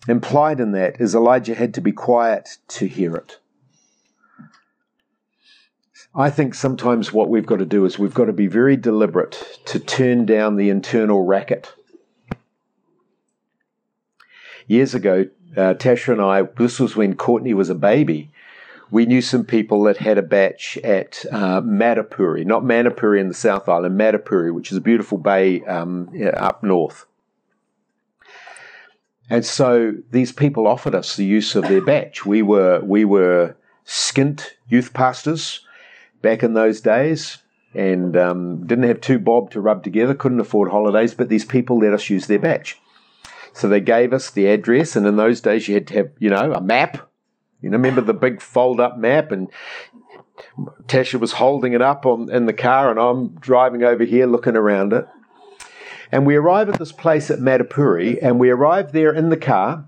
Implied 0.06 0.60
in 0.60 0.72
that 0.72 1.00
is 1.00 1.14
Elijah 1.14 1.54
had 1.54 1.72
to 1.74 1.80
be 1.80 1.92
quiet 1.92 2.58
to 2.68 2.86
hear 2.86 3.16
it. 3.16 3.38
I 6.14 6.30
think 6.30 6.54
sometimes 6.54 7.12
what 7.12 7.28
we've 7.28 7.46
got 7.46 7.58
to 7.58 7.66
do 7.66 7.84
is 7.84 7.98
we've 7.98 8.14
got 8.14 8.26
to 8.26 8.32
be 8.32 8.46
very 8.46 8.76
deliberate 8.76 9.60
to 9.66 9.78
turn 9.78 10.26
down 10.26 10.56
the 10.56 10.70
internal 10.70 11.24
racket 11.24 11.72
years 14.68 14.94
ago, 14.94 15.26
uh, 15.56 15.74
Tasha 15.74 16.12
and 16.12 16.20
I, 16.20 16.42
this 16.42 16.78
was 16.78 16.94
when 16.94 17.16
Courtney 17.16 17.54
was 17.54 17.70
a 17.70 17.74
baby. 17.74 18.30
We 18.90 19.06
knew 19.06 19.20
some 19.20 19.44
people 19.44 19.82
that 19.84 19.96
had 19.96 20.16
a 20.16 20.22
bach 20.22 20.76
at 20.84 21.24
uh, 21.32 21.60
Matapouri, 21.62 22.46
not 22.46 22.62
Manapouri 22.62 23.20
in 23.20 23.28
the 23.28 23.34
South 23.34 23.68
Island, 23.68 23.98
Matapouri, 23.98 24.54
which 24.54 24.70
is 24.70 24.78
a 24.78 24.82
beautiful 24.82 25.18
bay 25.18 25.62
um, 25.64 26.10
up 26.34 26.62
north. 26.62 27.06
And 29.28 29.44
so 29.44 29.94
these 30.10 30.32
people 30.32 30.66
offered 30.66 30.94
us 30.94 31.16
the 31.16 31.24
use 31.24 31.54
of 31.54 31.64
their 31.64 31.84
bach. 31.84 32.24
We 32.24 32.40
were 32.40 32.80
we 32.82 33.04
were 33.04 33.56
skint 33.84 34.52
youth 34.68 34.94
pastors 34.94 35.66
back 36.22 36.42
in 36.42 36.54
those 36.54 36.80
days, 36.80 37.38
and 37.74 38.16
um, 38.16 38.66
didn't 38.66 38.88
have 38.88 39.00
two 39.00 39.18
bob 39.18 39.50
to 39.50 39.60
rub 39.60 39.84
together. 39.84 40.14
Couldn't 40.14 40.40
afford 40.40 40.70
holidays, 40.70 41.14
but 41.14 41.28
these 41.28 41.44
people 41.44 41.78
let 41.78 41.92
us 41.92 42.10
use 42.10 42.26
their 42.26 42.38
bach. 42.38 42.66
So 43.52 43.68
they 43.68 43.80
gave 43.80 44.12
us 44.12 44.30
the 44.30 44.46
address, 44.46 44.96
and 44.96 45.06
in 45.06 45.16
those 45.16 45.40
days 45.40 45.68
you 45.68 45.74
had 45.74 45.86
to 45.88 45.94
have, 45.94 46.10
you 46.18 46.30
know, 46.30 46.52
a 46.52 46.60
map. 46.60 47.10
You 47.60 47.70
know, 47.70 47.76
remember 47.76 48.00
the 48.00 48.14
big 48.14 48.40
fold 48.40 48.80
up 48.80 48.98
map? 48.98 49.32
And 49.32 49.50
Tasha 50.86 51.18
was 51.18 51.32
holding 51.32 51.72
it 51.72 51.82
up 51.82 52.06
on, 52.06 52.30
in 52.30 52.46
the 52.46 52.52
car, 52.52 52.90
and 52.90 52.98
I'm 52.98 53.34
driving 53.40 53.82
over 53.82 54.04
here 54.04 54.26
looking 54.26 54.56
around 54.56 54.92
it. 54.92 55.06
And 56.10 56.26
we 56.26 56.36
arrive 56.36 56.68
at 56.68 56.78
this 56.78 56.92
place 56.92 57.30
at 57.30 57.40
Matapouri, 57.40 58.18
and 58.22 58.38
we 58.38 58.50
arrive 58.50 58.92
there 58.92 59.12
in 59.12 59.28
the 59.28 59.36
car, 59.36 59.84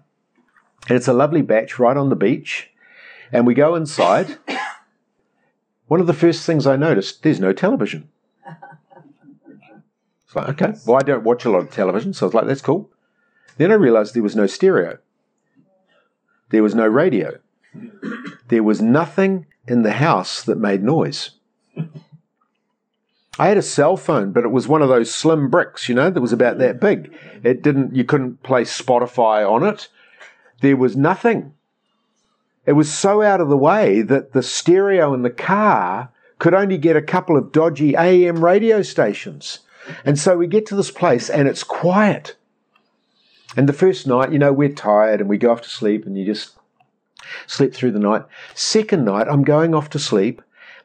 and 0.89 0.97
it's 0.97 1.09
a 1.09 1.13
lovely 1.13 1.43
bach 1.43 1.79
right 1.79 1.97
on 1.97 2.09
the 2.09 2.17
beach. 2.17 2.71
And 3.33 3.47
we 3.47 3.55
go 3.55 3.77
inside. 3.77 4.37
One 5.91 6.01
of 6.01 6.07
the 6.07 6.15
first 6.15 6.47
things 6.47 6.69
I 6.69 6.77
noticed, 6.77 7.25
there's 7.25 7.41
no 7.41 7.53
television. 7.53 8.09
It's 10.25 10.37
like, 10.37 10.49
okay, 10.51 10.79
well, 10.87 10.97
I 10.97 11.03
don't 11.03 11.25
watch 11.25 11.45
a 11.45 11.51
lot 11.51 11.63
of 11.63 11.73
television, 11.73 12.13
so 12.13 12.25
I 12.25 12.29
was 12.29 12.35
like, 12.35 12.47
that's 12.47 12.63
cool. 12.63 12.89
Then 13.57 13.73
I 13.73 13.75
realized 13.75 14.15
there 14.15 14.23
was 14.23 14.37
no 14.37 14.47
stereo. 14.47 14.99
There 16.51 16.63
was 16.63 16.77
no 16.77 16.87
radio. 16.87 17.41
There 18.47 18.63
was 18.63 18.81
nothing 18.81 19.47
in 19.67 19.83
the 19.83 19.95
house 19.95 20.45
that 20.45 20.59
made 20.59 20.85
noise. 20.85 21.31
I 23.41 23.49
had 23.49 23.59
a 23.59 23.63
cell 23.63 23.97
phone, 23.97 24.31
but 24.31 24.45
it 24.45 24.53
was 24.53 24.69
one 24.69 24.83
of 24.83 24.89
those 24.89 25.13
slim 25.13 25.51
bricks, 25.51 25.89
you 25.89 25.97
know, 25.97 26.09
that 26.09 26.21
was 26.21 26.33
about 26.33 26.59
that 26.59 26.79
big. 26.79 27.13
It 27.43 27.63
didn't, 27.63 27.97
you 27.97 28.05
couldn't 28.05 28.45
play 28.45 28.63
Spotify 28.63 29.45
on 29.45 29.65
it. 29.65 29.89
There 30.61 30.77
was 30.77 30.97
nothing. 30.97 31.55
It 32.71 32.75
was 32.75 32.89
so 32.89 33.21
out 33.21 33.41
of 33.41 33.49
the 33.49 33.57
way 33.57 34.01
that 34.01 34.33
the 34.33 34.45
stereo 34.45 35.13
in 35.13 35.23
the 35.23 35.29
car 35.29 36.13
could 36.39 36.55
only 36.55 36.79
get 36.79 36.95
a 36.95 37.03
couple 37.03 37.37
of 37.37 37.51
dodgy 37.51 37.97
AM 37.97 38.45
radio 38.45 38.81
stations. 38.81 39.59
And 40.05 40.17
so 40.17 40.37
we 40.37 40.47
get 40.47 40.67
to 40.67 40.77
this 40.77 40.93
place 40.93 41.29
and 41.29 41.49
it's 41.49 41.65
quiet. 41.65 42.37
And 43.57 43.69
the 43.69 43.73
first 43.73 44.07
night, 44.07 44.31
you 44.31 44.39
know, 44.39 44.53
we're 44.53 44.69
tired 44.69 45.19
and 45.21 45.29
we 45.29 45.37
go 45.37 45.51
off 45.51 45.63
to 45.63 45.69
sleep 45.69 46.07
and 46.07 46.17
you 46.17 46.25
just 46.25 46.53
sleep 47.49 47.75
through 47.75 47.91
the 47.91 47.99
night. 47.99 48.23
Second 48.55 49.05
night, 49.05 49.27
I'm 49.29 49.43
going 49.43 49.75
off 49.75 49.91
to 49.91 49.99
sleep 49.99 50.41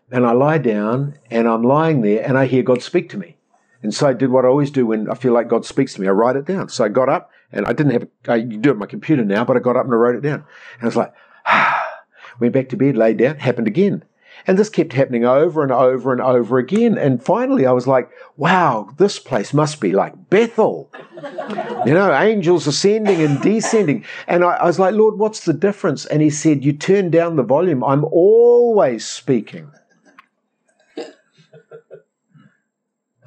and 0.09 0.25
I 0.25 0.31
lie 0.31 0.57
down 0.57 1.19
and 1.29 1.47
I'm 1.47 1.61
lying 1.61 2.01
there 2.01 2.27
and 2.27 2.35
I 2.35 2.47
hear 2.47 2.63
God 2.63 2.81
speak 2.81 3.09
to 3.09 3.17
me. 3.19 3.37
And 3.83 3.93
so 3.93 4.07
I 4.07 4.13
did 4.13 4.31
what 4.31 4.43
I 4.43 4.47
always 4.47 4.71
do 4.71 4.87
when 4.87 5.07
I 5.07 5.13
feel 5.13 5.33
like 5.33 5.49
God 5.49 5.67
speaks 5.67 5.93
to 5.93 6.01
me. 6.01 6.07
I 6.07 6.11
write 6.13 6.35
it 6.35 6.45
down. 6.45 6.69
So 6.69 6.83
I 6.83 6.87
got 6.87 7.09
up 7.09 7.29
and 7.51 7.67
I 7.67 7.73
didn't 7.73 7.91
have, 7.91 8.07
I 8.27 8.39
do 8.39 8.71
it 8.71 8.73
on 8.73 8.79
my 8.79 8.87
computer 8.87 9.23
now, 9.23 9.45
but 9.45 9.55
I 9.55 9.59
got 9.59 9.77
up 9.77 9.85
and 9.85 9.93
I 9.93 9.97
wrote 9.97 10.15
it 10.15 10.21
down. 10.21 10.43
And 10.79 10.81
I 10.81 10.85
was 10.85 10.95
like, 10.95 11.13
ah, 11.45 11.74
went 12.39 12.53
back 12.53 12.69
to 12.69 12.77
bed, 12.77 12.97
laid 12.97 13.17
down, 13.17 13.37
happened 13.39 13.67
again. 13.67 14.03
And 14.47 14.59
this 14.59 14.69
kept 14.69 14.93
happening 14.93 15.25
over 15.25 15.63
and 15.63 15.71
over 15.71 16.11
and 16.11 16.21
over 16.21 16.57
again. 16.57 16.97
And 16.97 17.23
finally, 17.23 17.65
I 17.65 17.71
was 17.71 17.87
like, 17.87 18.09
wow, 18.37 18.89
this 18.97 19.17
place 19.17 19.53
must 19.53 19.79
be 19.79 19.91
like 19.91 20.29
Bethel. 20.29 20.91
you 21.85 21.93
know, 21.93 22.13
angels 22.13 22.67
ascending 22.67 23.21
and 23.21 23.41
descending. 23.41 24.05
And 24.27 24.43
I, 24.43 24.55
I 24.55 24.65
was 24.65 24.77
like, 24.77 24.93
Lord, 24.93 25.17
what's 25.17 25.45
the 25.45 25.53
difference? 25.53 26.05
And 26.05 26.21
he 26.21 26.29
said, 26.29 26.63
You 26.63 26.73
turn 26.73 27.09
down 27.09 27.37
the 27.37 27.43
volume. 27.43 27.83
I'm 27.83 28.05
always 28.05 29.05
speaking. 29.05 29.71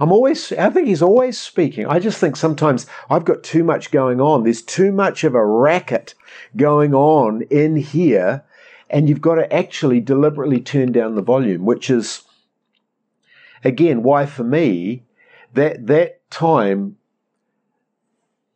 I'm 0.00 0.12
always, 0.12 0.52
I 0.52 0.70
think 0.70 0.86
he's 0.86 1.02
always 1.02 1.40
speaking. 1.40 1.86
I 1.86 1.98
just 1.98 2.18
think 2.18 2.36
sometimes 2.36 2.86
I've 3.10 3.24
got 3.24 3.42
too 3.42 3.64
much 3.64 3.90
going 3.90 4.20
on. 4.20 4.44
There's 4.44 4.62
too 4.62 4.92
much 4.92 5.24
of 5.24 5.34
a 5.34 5.44
racket 5.44 6.14
going 6.56 6.94
on 6.94 7.42
in 7.50 7.74
here 7.74 8.44
and 8.90 9.08
you've 9.08 9.20
got 9.20 9.36
to 9.36 9.52
actually 9.52 10.00
deliberately 10.00 10.60
turn 10.60 10.92
down 10.92 11.14
the 11.14 11.22
volume, 11.22 11.64
which 11.64 11.90
is, 11.90 12.22
again, 13.64 14.02
why 14.02 14.26
for 14.26 14.44
me, 14.44 15.04
that, 15.54 15.86
that 15.86 16.28
time, 16.30 16.96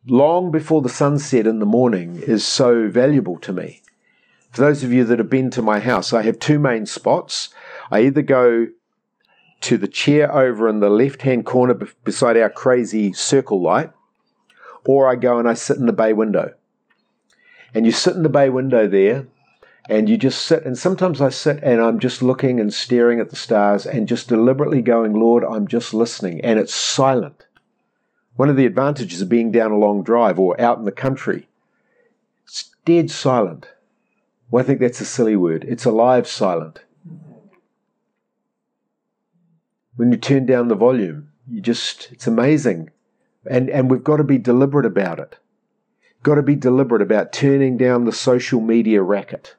long 0.05 0.51
before 0.51 0.81
the 0.81 0.89
sunset 0.89 1.47
in 1.47 1.59
the 1.59 1.65
morning, 1.65 2.21
is 2.23 2.45
so 2.45 2.87
valuable 2.89 3.37
to 3.39 3.53
me. 3.53 3.81
For 4.51 4.61
those 4.61 4.83
of 4.83 4.93
you 4.93 5.03
that 5.05 5.17
have 5.19 5.29
been 5.29 5.49
to 5.51 5.61
my 5.61 5.79
house, 5.79 6.13
I 6.13 6.21
have 6.23 6.37
two 6.37 6.59
main 6.59 6.85
spots. 6.85 7.49
I 7.89 8.01
either 8.01 8.21
go 8.21 8.67
to 9.61 9.77
the 9.77 9.87
chair 9.87 10.31
over 10.31 10.67
in 10.67 10.79
the 10.79 10.89
left 10.89 11.21
hand 11.21 11.45
corner 11.45 11.73
beside 12.03 12.37
our 12.37 12.49
crazy 12.49 13.13
circle 13.13 13.61
light, 13.61 13.91
or 14.85 15.09
I 15.09 15.15
go 15.15 15.39
and 15.39 15.47
I 15.47 15.53
sit 15.53 15.77
in 15.77 15.85
the 15.85 15.93
bay 15.93 16.13
window. 16.13 16.53
And 17.73 17.85
you 17.85 17.91
sit 17.91 18.15
in 18.15 18.23
the 18.23 18.29
bay 18.29 18.49
window 18.49 18.87
there, 18.87 19.25
and 19.89 20.07
you 20.07 20.17
just 20.17 20.45
sit 20.45 20.63
and 20.65 20.77
sometimes 20.77 21.19
i 21.19 21.29
sit 21.29 21.61
and 21.61 21.81
i'm 21.81 21.99
just 21.99 22.21
looking 22.21 22.59
and 22.59 22.73
staring 22.73 23.19
at 23.19 23.29
the 23.29 23.35
stars 23.35 23.85
and 23.85 24.07
just 24.07 24.29
deliberately 24.29 24.81
going 24.81 25.13
lord 25.13 25.43
i'm 25.43 25.67
just 25.67 25.93
listening. 25.93 26.41
And 26.41 26.59
it's 26.59 26.73
silent. 26.73 27.45
One 28.35 28.49
of 28.49 28.55
the 28.55 28.65
advantages 28.65 29.21
of 29.21 29.29
being 29.29 29.51
down 29.51 29.71
a 29.71 29.77
long 29.77 30.03
drive 30.03 30.39
or 30.39 30.59
out 30.59 30.77
in 30.77 30.85
the 30.85 30.91
country 30.91 31.47
it's 32.45 32.71
dead 32.85 33.11
silent. 33.11 33.67
Well 34.49 34.63
i 34.63 34.65
think 34.65 34.79
that's 34.79 35.01
a 35.01 35.05
silly 35.05 35.35
word. 35.35 35.65
It's 35.67 35.85
alive 35.85 36.27
silent. 36.27 36.83
When 39.95 40.11
you 40.11 40.17
turn 40.17 40.45
down 40.45 40.69
the 40.69 40.75
volume 40.75 41.29
you 41.47 41.59
just 41.61 42.09
it's 42.11 42.27
amazing. 42.27 42.89
And 43.49 43.69
and 43.69 43.91
we've 43.91 44.03
got 44.03 44.17
to 44.17 44.23
be 44.23 44.37
deliberate 44.37 44.85
about 44.85 45.19
it. 45.19 45.37
Got 46.23 46.35
to 46.35 46.41
be 46.41 46.55
deliberate 46.55 47.01
about 47.01 47.33
turning 47.33 47.75
down 47.75 48.05
the 48.05 48.13
social 48.13 48.61
media 48.61 49.01
racket 49.01 49.57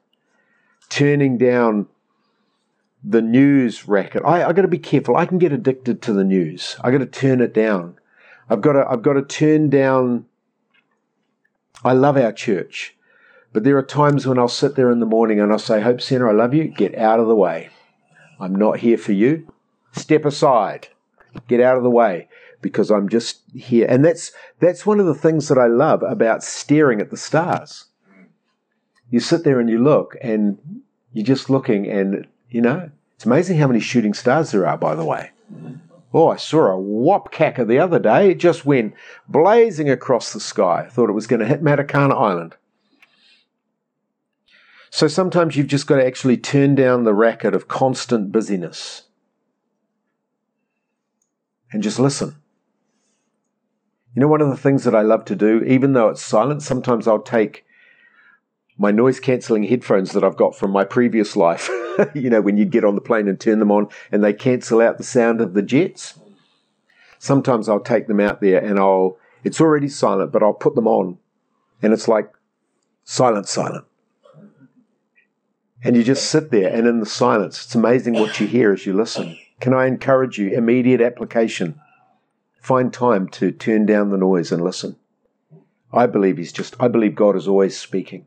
turning 0.89 1.37
down 1.37 1.87
the 3.03 3.21
news 3.21 3.87
racket. 3.87 4.23
I, 4.25 4.43
I 4.43 4.53
got 4.53 4.63
to 4.63 4.67
be 4.67 4.79
careful. 4.79 5.15
I 5.15 5.25
can 5.25 5.37
get 5.37 5.51
addicted 5.51 6.01
to 6.03 6.13
the 6.13 6.23
news. 6.23 6.75
I 6.81 6.91
got 6.91 6.99
to 6.99 7.05
turn 7.05 7.41
it 7.41 7.53
down. 7.53 7.97
I've 8.49 8.61
got 8.61 8.73
to, 8.73 8.85
I've 8.89 9.01
got 9.01 9.13
to 9.13 9.21
turn 9.21 9.69
down. 9.69 10.25
I 11.83 11.93
love 11.93 12.17
our 12.17 12.31
church, 12.31 12.95
but 13.53 13.63
there 13.63 13.77
are 13.77 13.83
times 13.83 14.25
when 14.25 14.39
I'll 14.39 14.47
sit 14.47 14.75
there 14.75 14.89
in 14.89 14.99
the 14.99 15.05
morning 15.05 15.39
and 15.39 15.51
I'll 15.51 15.59
say, 15.59 15.81
Hope 15.81 16.01
Center, 16.01 16.29
I 16.29 16.33
love 16.33 16.53
you. 16.53 16.65
Get 16.65 16.95
out 16.97 17.19
of 17.19 17.27
the 17.27 17.35
way. 17.35 17.69
I'm 18.39 18.55
not 18.55 18.79
here 18.79 18.97
for 18.97 19.11
you. 19.11 19.51
Step 19.91 20.25
aside. 20.25 20.87
Get 21.47 21.61
out 21.61 21.77
of 21.77 21.83
the 21.83 21.89
way 21.89 22.27
because 22.61 22.89
I'm 22.89 23.07
just 23.09 23.41
here. 23.53 23.85
And 23.87 24.03
that's, 24.03 24.31
that's 24.59 24.85
one 24.85 24.99
of 24.99 25.05
the 25.05 25.13
things 25.13 25.47
that 25.49 25.57
I 25.57 25.67
love 25.67 26.01
about 26.01 26.43
staring 26.43 27.01
at 27.01 27.11
the 27.11 27.17
stars 27.17 27.85
you 29.09 29.19
sit 29.19 29.43
there 29.43 29.59
and 29.59 29.69
you 29.69 29.83
look 29.83 30.15
and 30.21 30.57
you're 31.13 31.25
just 31.25 31.49
looking 31.49 31.89
and, 31.89 32.27
you 32.49 32.61
know, 32.61 32.89
it's 33.15 33.25
amazing 33.25 33.57
how 33.57 33.67
many 33.67 33.79
shooting 33.79 34.13
stars 34.13 34.51
there 34.51 34.67
are, 34.67 34.77
by 34.77 34.95
the 34.95 35.05
way. 35.05 35.31
Oh, 36.13 36.29
I 36.29 36.37
saw 36.37 36.73
a 36.73 36.77
whopcacker 36.77 37.67
the 37.67 37.79
other 37.79 37.99
day. 37.99 38.31
It 38.31 38.39
just 38.39 38.65
went 38.65 38.93
blazing 39.27 39.89
across 39.89 40.33
the 40.33 40.39
sky. 40.39 40.85
I 40.85 40.89
thought 40.89 41.09
it 41.09 41.13
was 41.13 41.27
going 41.27 41.41
to 41.41 41.45
hit 41.45 41.63
Matakana 41.63 42.13
Island. 42.13 42.55
So 44.89 45.09
sometimes 45.09 45.57
you've 45.57 45.67
just 45.67 45.87
got 45.87 45.97
to 45.97 46.05
actually 46.05 46.37
turn 46.37 46.73
down 46.75 47.03
the 47.03 47.13
racket 47.13 47.53
of 47.53 47.67
constant 47.67 48.31
busyness 48.31 49.03
and 51.71 51.83
just 51.83 51.99
listen. 51.99 52.37
You 54.13 54.21
know, 54.21 54.29
one 54.29 54.39
of 54.39 54.49
the 54.49 54.55
things 54.55 54.85
that 54.85 54.95
I 54.95 55.01
love 55.01 55.25
to 55.25 55.35
do, 55.35 55.61
even 55.63 55.91
though 55.91 56.07
it's 56.07 56.21
silent, 56.21 56.63
sometimes 56.63 57.09
I'll 57.09 57.21
take 57.21 57.64
my 58.77 58.91
noise 58.91 59.19
cancelling 59.19 59.63
headphones 59.63 60.11
that 60.11 60.23
I've 60.23 60.35
got 60.35 60.55
from 60.55 60.71
my 60.71 60.83
previous 60.83 61.35
life. 61.35 61.69
you 62.13 62.29
know, 62.29 62.41
when 62.41 62.57
you'd 62.57 62.71
get 62.71 62.83
on 62.83 62.95
the 62.95 63.01
plane 63.01 63.27
and 63.27 63.39
turn 63.39 63.59
them 63.59 63.71
on 63.71 63.87
and 64.11 64.23
they 64.23 64.33
cancel 64.33 64.81
out 64.81 64.97
the 64.97 65.03
sound 65.03 65.41
of 65.41 65.53
the 65.53 65.61
jets. 65.61 66.19
Sometimes 67.19 67.69
I'll 67.69 67.79
take 67.79 68.07
them 68.07 68.19
out 68.19 68.41
there 68.41 68.63
and 68.63 68.77
I'll, 68.77 69.17
it's 69.43 69.61
already 69.61 69.87
silent, 69.87 70.31
but 70.31 70.43
I'll 70.43 70.53
put 70.53 70.75
them 70.75 70.87
on 70.87 71.17
and 71.81 71.93
it's 71.93 72.07
like 72.07 72.31
silent, 73.03 73.47
silent. 73.47 73.85
And 75.83 75.95
you 75.95 76.03
just 76.03 76.29
sit 76.29 76.51
there 76.51 76.73
and 76.73 76.87
in 76.87 76.99
the 76.99 77.05
silence, 77.05 77.63
it's 77.63 77.75
amazing 77.75 78.15
what 78.15 78.39
you 78.39 78.47
hear 78.47 78.73
as 78.73 78.85
you 78.85 78.93
listen. 78.93 79.37
Can 79.61 79.73
I 79.73 79.85
encourage 79.85 80.37
you? 80.37 80.49
Immediate 80.49 80.99
application. 80.99 81.79
Find 82.61 82.91
time 82.91 83.27
to 83.29 83.51
turn 83.51 83.85
down 83.85 84.09
the 84.09 84.17
noise 84.17 84.51
and 84.51 84.63
listen. 84.63 84.97
I 85.93 86.07
believe 86.07 86.37
he's 86.37 86.51
just, 86.51 86.75
I 86.79 86.87
believe 86.87 87.15
God 87.15 87.35
is 87.35 87.47
always 87.47 87.77
speaking. 87.77 88.25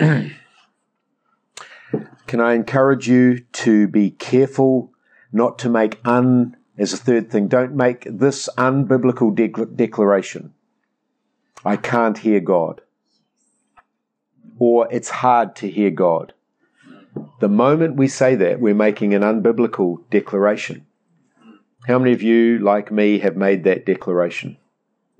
Can 2.26 2.40
I 2.40 2.54
encourage 2.54 3.06
you 3.06 3.40
to 3.52 3.86
be 3.86 4.10
careful 4.10 4.92
not 5.30 5.58
to 5.58 5.68
make 5.68 6.00
un, 6.06 6.56
as 6.78 6.94
a 6.94 6.96
third 6.96 7.30
thing, 7.30 7.48
don't 7.48 7.74
make 7.74 8.06
this 8.10 8.48
unbiblical 8.56 9.34
de- 9.34 9.66
declaration. 9.66 10.54
I 11.66 11.76
can't 11.76 12.16
hear 12.16 12.40
God. 12.40 12.80
Or 14.58 14.88
it's 14.90 15.10
hard 15.10 15.54
to 15.56 15.68
hear 15.68 15.90
God. 15.90 16.32
The 17.40 17.48
moment 17.48 17.96
we 17.96 18.08
say 18.08 18.34
that, 18.36 18.58
we're 18.58 18.74
making 18.74 19.12
an 19.12 19.20
unbiblical 19.20 20.08
declaration. 20.08 20.86
How 21.86 21.98
many 21.98 22.12
of 22.12 22.22
you, 22.22 22.58
like 22.58 22.90
me, 22.90 23.18
have 23.18 23.36
made 23.36 23.64
that 23.64 23.84
declaration? 23.84 24.56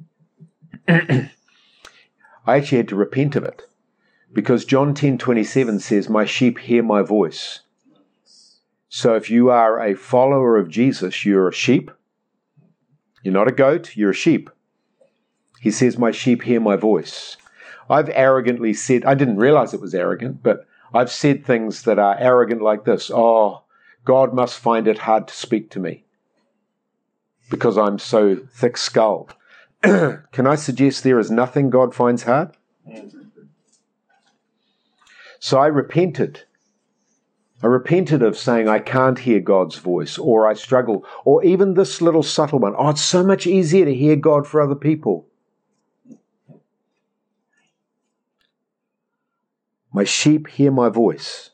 I 0.89 1.29
actually 2.47 2.79
had 2.79 2.89
to 2.89 2.97
repent 2.97 3.37
of 3.37 3.45
it 3.45 3.67
because 4.33 4.65
John 4.65 4.95
10:27 4.95 5.81
says 5.81 6.09
my 6.09 6.25
sheep 6.25 6.59
hear 6.59 6.83
my 6.83 7.03
voice. 7.03 7.61
So 8.89 9.15
if 9.15 9.31
you 9.31 9.51
are 9.51 9.81
a 9.81 9.95
follower 9.95 10.57
of 10.57 10.69
Jesus, 10.69 11.25
you're 11.25 11.49
a 11.49 11.53
sheep. 11.53 11.91
You're 13.23 13.35
not 13.35 13.49
a 13.49 13.53
goat, 13.53 13.97
you're 13.97 14.11
a 14.11 14.15
sheep. 14.15 14.51
He 15.61 15.71
says 15.71 15.99
my 15.99 16.11
sheep 16.11 16.43
hear 16.43 16.61
my 16.61 16.77
voice. 16.77 17.37
I've 17.89 18.09
arrogantly 18.11 18.73
said 18.73 19.05
I 19.05 19.15
didn't 19.15 19.37
realize 19.37 19.75
it 19.75 19.81
was 19.81 19.95
arrogant, 19.95 20.43
but 20.43 20.67
I've 20.93 21.11
said 21.11 21.45
things 21.45 21.83
that 21.83 21.99
are 21.99 22.17
arrogant 22.19 22.63
like 22.63 22.85
this. 22.85 23.11
Oh, 23.13 23.63
God 24.05 24.33
must 24.33 24.59
find 24.59 24.89
it 24.89 24.99
hard 24.99 25.29
to 25.29 25.35
speak 25.35 25.71
to 25.71 25.81
me 25.81 26.05
because 27.51 27.77
I'm 27.77 27.99
so 27.99 28.37
thick 28.37 28.77
skulled. 28.77 29.35
Can 29.83 30.47
I 30.47 30.55
suggest 30.55 31.05
there 31.05 31.19
is 31.19 31.31
nothing 31.31 31.69
God 31.69 31.95
finds 31.95 32.23
hard? 32.23 32.53
Mm. 32.89 33.20
So 35.41 35.59
I 35.59 35.67
repented. 35.67 36.45
I 37.63 37.67
repented 37.67 38.23
of 38.23 38.37
saying 38.37 38.69
I 38.69 38.79
can't 38.79 39.19
hear 39.19 39.41
God's 39.41 39.77
voice 39.77 40.19
or 40.19 40.47
I 40.47 40.55
struggle, 40.55 41.05
or 41.25 41.43
even 41.45 41.75
this 41.75 42.01
little 42.01 42.23
subtle 42.23 42.59
one. 42.59 42.75
Oh, 42.77 42.91
it's 42.91 43.03
so 43.03 43.25
much 43.25 43.47
easier 43.47 43.87
to 43.87 43.95
hear 43.95 44.17
God 44.17 44.47
for 44.47 44.61
other 44.61 44.75
people. 44.75 45.27
My 49.93 50.05
sheep 50.05 50.47
hear 50.47 50.71
my 50.71 50.89
voice. 50.89 51.51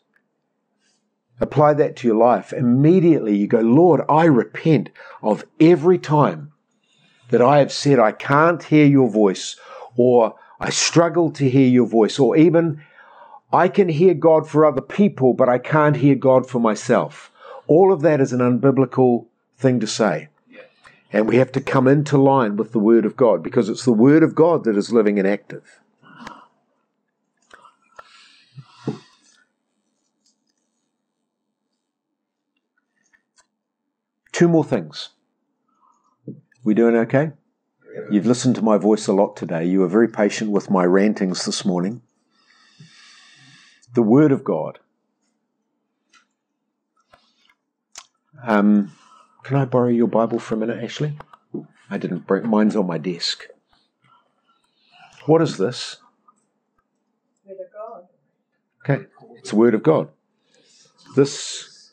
Apply 1.41 1.74
that 1.74 1.97
to 1.97 2.09
your 2.09 2.16
life. 2.16 2.53
Immediately 2.53 3.37
you 3.37 3.47
go, 3.47 3.61
Lord, 3.61 4.03
I 4.09 4.24
repent 4.24 4.91
of 5.22 5.45
every 5.61 5.99
time 5.99 6.53
that 7.30 7.43
I 7.43 7.59
have 7.59 7.72
said 7.72 7.99
I 7.99 8.12
can't 8.12 8.62
hear 8.62 8.87
your 8.87 9.09
voice 9.09 9.57
or 9.97 10.34
I 10.59 10.70
struggle 10.70 11.30
to 11.32 11.49
hear 11.49 11.68
your 11.68 11.87
voice 11.87 12.18
or 12.18 12.37
even 12.37 12.82
I 13.57 13.68
can 13.68 13.88
hear 13.88 14.12
God 14.12 14.46
for 14.46 14.66
other 14.66 14.82
people, 14.82 15.32
but 15.32 15.48
I 15.48 15.57
can't 15.57 15.96
hear 15.96 16.14
God 16.14 16.46
for 16.46 16.59
myself. 16.59 17.32
All 17.66 17.90
of 17.90 18.02
that 18.02 18.20
is 18.20 18.34
an 18.34 18.40
unbiblical 18.40 19.28
thing 19.57 19.80
to 19.80 19.86
say. 19.86 20.28
And 21.11 21.26
we 21.26 21.36
have 21.36 21.52
to 21.52 21.62
come 21.62 21.88
into 21.88 22.18
line 22.18 22.57
with 22.57 22.72
the 22.72 22.78
Word 22.78 23.07
of 23.07 23.16
God 23.16 23.42
because 23.42 23.70
it's 23.70 23.86
the 23.86 23.94
Word 23.94 24.22
of 24.22 24.34
God 24.34 24.64
that 24.64 24.76
is 24.76 24.92
living 24.92 25.18
and 25.18 25.26
active. 25.26 25.80
Two 34.32 34.48
more 34.48 34.64
things. 34.64 35.11
We 36.62 36.74
doing 36.74 36.94
okay? 36.94 37.32
You've 38.11 38.26
listened 38.26 38.57
to 38.57 38.62
my 38.62 38.76
voice 38.76 39.07
a 39.07 39.14
lot 39.14 39.34
today. 39.34 39.64
You 39.64 39.80
were 39.80 39.88
very 39.88 40.09
patient 40.09 40.50
with 40.50 40.68
my 40.68 40.84
rantings 40.84 41.46
this 41.46 41.64
morning 41.64 42.02
the 43.97 44.03
Word 44.03 44.30
of 44.30 44.44
God. 44.44 44.78
Um, 48.47 48.92
can 49.42 49.57
I 49.57 49.64
borrow 49.64 49.88
your 49.88 50.07
Bible 50.07 50.38
for 50.38 50.55
a 50.55 50.59
minute, 50.59 50.84
Ashley? 50.84 51.18
I 51.90 51.97
didn't 51.97 52.26
bring 52.26 52.47
mine's 52.47 52.76
on 52.76 52.86
my 52.86 52.99
desk. 52.99 53.47
What 55.24 55.40
is 55.40 55.57
this? 55.57 55.97
Word 57.47 57.57
of 57.59 57.72
God. 57.72 58.05
Okay, 58.84 59.07
it's 59.38 59.51
the 59.51 59.57
Word 59.57 59.74
of 59.74 59.82
God. 59.82 60.11
This, 61.16 61.92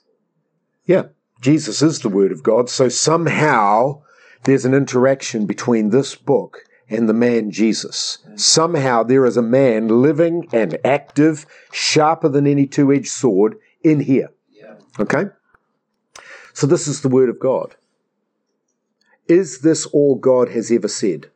yeah, 0.85 1.03
Jesus 1.39 1.81
is 1.81 1.99
the 1.99 2.09
Word 2.09 2.33
of 2.33 2.43
God, 2.43 2.69
so 2.69 2.89
somehow 2.89 4.01
there's 4.43 4.65
an 4.65 4.73
interaction 4.73 5.45
between 5.45 5.89
this 5.89 6.15
book 6.15 6.65
and 6.93 7.09
the 7.09 7.13
man 7.13 7.51
Jesus. 7.51 8.19
Somehow 8.35 9.03
there 9.03 9.25
is 9.25 9.37
a 9.37 9.41
man 9.41 9.87
living 9.87 10.47
and 10.53 10.77
active, 10.85 11.45
sharper 11.71 12.29
than 12.29 12.47
any 12.47 12.67
two 12.67 12.91
edged 12.91 13.07
sword 13.07 13.57
in 13.83 14.01
here. 14.01 14.29
Okay? 14.99 15.25
So 16.53 16.67
this 16.67 16.87
is 16.87 17.01
the 17.01 17.09
Word 17.09 17.29
of 17.29 17.39
God. 17.39 17.75
Is 19.27 19.61
this 19.61 19.85
all 19.87 20.15
God 20.15 20.49
has 20.49 20.71
ever 20.71 20.87
said? 20.87 21.31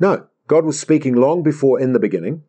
No. 0.00 0.26
God 0.46 0.64
was 0.64 0.78
speaking 0.78 1.16
long 1.16 1.42
before 1.42 1.80
in 1.80 1.92
the 1.92 1.98
beginning, 1.98 2.44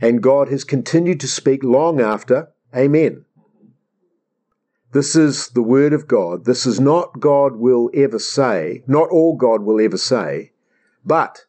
and 0.00 0.20
God 0.20 0.48
has 0.48 0.64
continued 0.64 1.20
to 1.20 1.28
speak 1.28 1.62
long 1.62 2.00
after. 2.00 2.48
Amen. 2.74 3.24
This 4.90 5.14
is 5.14 5.50
the 5.50 5.62
Word 5.62 5.92
of 5.92 6.08
God. 6.08 6.46
This 6.46 6.66
is 6.66 6.80
not 6.80 7.20
God 7.20 7.56
will 7.56 7.90
ever 7.94 8.18
say, 8.18 8.82
not 8.88 9.10
all 9.10 9.36
God 9.36 9.62
will 9.62 9.80
ever 9.80 9.96
say, 9.96 10.50
but 11.04 11.44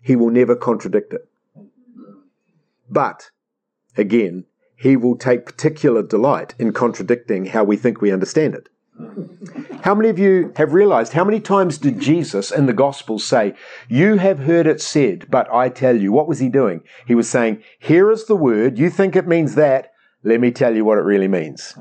He 0.00 0.16
will 0.16 0.30
never 0.30 0.56
contradict 0.56 1.12
it. 1.12 1.28
But, 2.90 3.30
again, 3.96 4.44
He 4.76 4.96
will 4.96 5.16
take 5.16 5.46
particular 5.46 6.02
delight 6.02 6.54
in 6.58 6.72
contradicting 6.72 7.46
how 7.46 7.64
we 7.64 7.76
think 7.76 8.00
we 8.00 8.12
understand 8.12 8.54
it. 8.54 8.68
How 9.82 9.94
many 9.94 10.10
of 10.10 10.18
you 10.18 10.52
have 10.56 10.74
realized 10.74 11.12
how 11.12 11.24
many 11.24 11.40
times 11.40 11.78
did 11.78 11.98
Jesus 11.98 12.52
in 12.52 12.66
the 12.66 12.72
Gospels 12.72 13.24
say, 13.24 13.54
You 13.88 14.18
have 14.18 14.40
heard 14.40 14.66
it 14.66 14.80
said, 14.80 15.26
but 15.30 15.52
I 15.52 15.70
tell 15.70 15.96
you? 15.96 16.12
What 16.12 16.28
was 16.28 16.38
he 16.38 16.48
doing? 16.48 16.82
He 17.06 17.14
was 17.14 17.28
saying, 17.28 17.62
Here 17.78 18.10
is 18.10 18.26
the 18.26 18.36
word. 18.36 18.78
You 18.78 18.90
think 18.90 19.16
it 19.16 19.26
means 19.26 19.54
that. 19.56 19.92
Let 20.22 20.40
me 20.40 20.52
tell 20.52 20.76
you 20.76 20.84
what 20.84 20.98
it 20.98 21.02
really 21.02 21.26
means. 21.26 21.74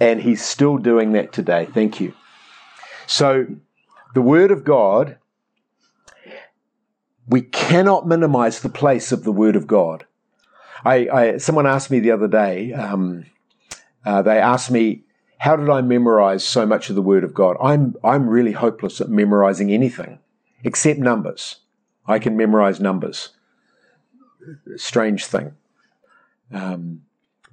And 0.00 0.22
he's 0.22 0.44
still 0.44 0.78
doing 0.78 1.12
that 1.12 1.32
today. 1.32 1.66
Thank 1.66 2.00
you. 2.00 2.14
So, 3.06 3.46
the 4.14 4.22
word 4.22 4.52
of 4.52 4.62
God, 4.62 5.18
we 7.28 7.42
cannot 7.42 8.06
minimize 8.06 8.60
the 8.60 8.68
place 8.68 9.12
of 9.12 9.24
the 9.24 9.32
word 9.32 9.56
of 9.56 9.66
God. 9.66 10.06
I, 10.84 11.08
I 11.08 11.36
someone 11.38 11.66
asked 11.66 11.90
me 11.90 12.00
the 12.00 12.12
other 12.12 12.28
day, 12.28 12.72
um, 12.72 13.26
uh, 14.04 14.22
they 14.22 14.38
asked 14.38 14.70
me, 14.70 15.04
how 15.38 15.56
did 15.56 15.70
I 15.70 15.80
memorize 15.80 16.44
so 16.44 16.66
much 16.66 16.90
of 16.90 16.96
the 16.96 17.02
Word 17.02 17.24
of 17.24 17.32
God? 17.32 17.56
I'm, 17.62 17.94
I'm 18.02 18.28
really 18.28 18.52
hopeless 18.52 19.00
at 19.00 19.08
memorizing 19.08 19.70
anything 19.72 20.18
except 20.64 20.98
numbers. 20.98 21.56
I 22.06 22.18
can 22.18 22.36
memorize 22.36 22.80
numbers. 22.80 23.30
Strange 24.76 25.26
thing. 25.26 25.54
Um, 26.52 27.02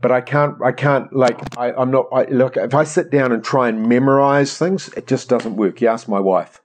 but 0.02 0.12
I 0.12 0.22
can't, 0.22 0.62
I 0.64 0.72
can't, 0.72 1.14
like, 1.16 1.40
I, 1.58 1.74
I'm 1.74 1.92
not, 1.92 2.08
I, 2.12 2.26
look, 2.26 2.58
if 2.58 2.74
I 2.74 2.84
sit 2.84 3.12
down 3.12 3.32
and 3.32 3.44
try 3.44 3.70
and 3.70 3.88
memorize 3.88 4.58
things, 4.58 4.90
it 4.90 5.08
just 5.08 5.30
doesn't 5.30 5.56
work. 5.56 5.82
You 5.82 5.90
ask 5.90 6.08
my 6.08 6.20
wife. 6.20 6.62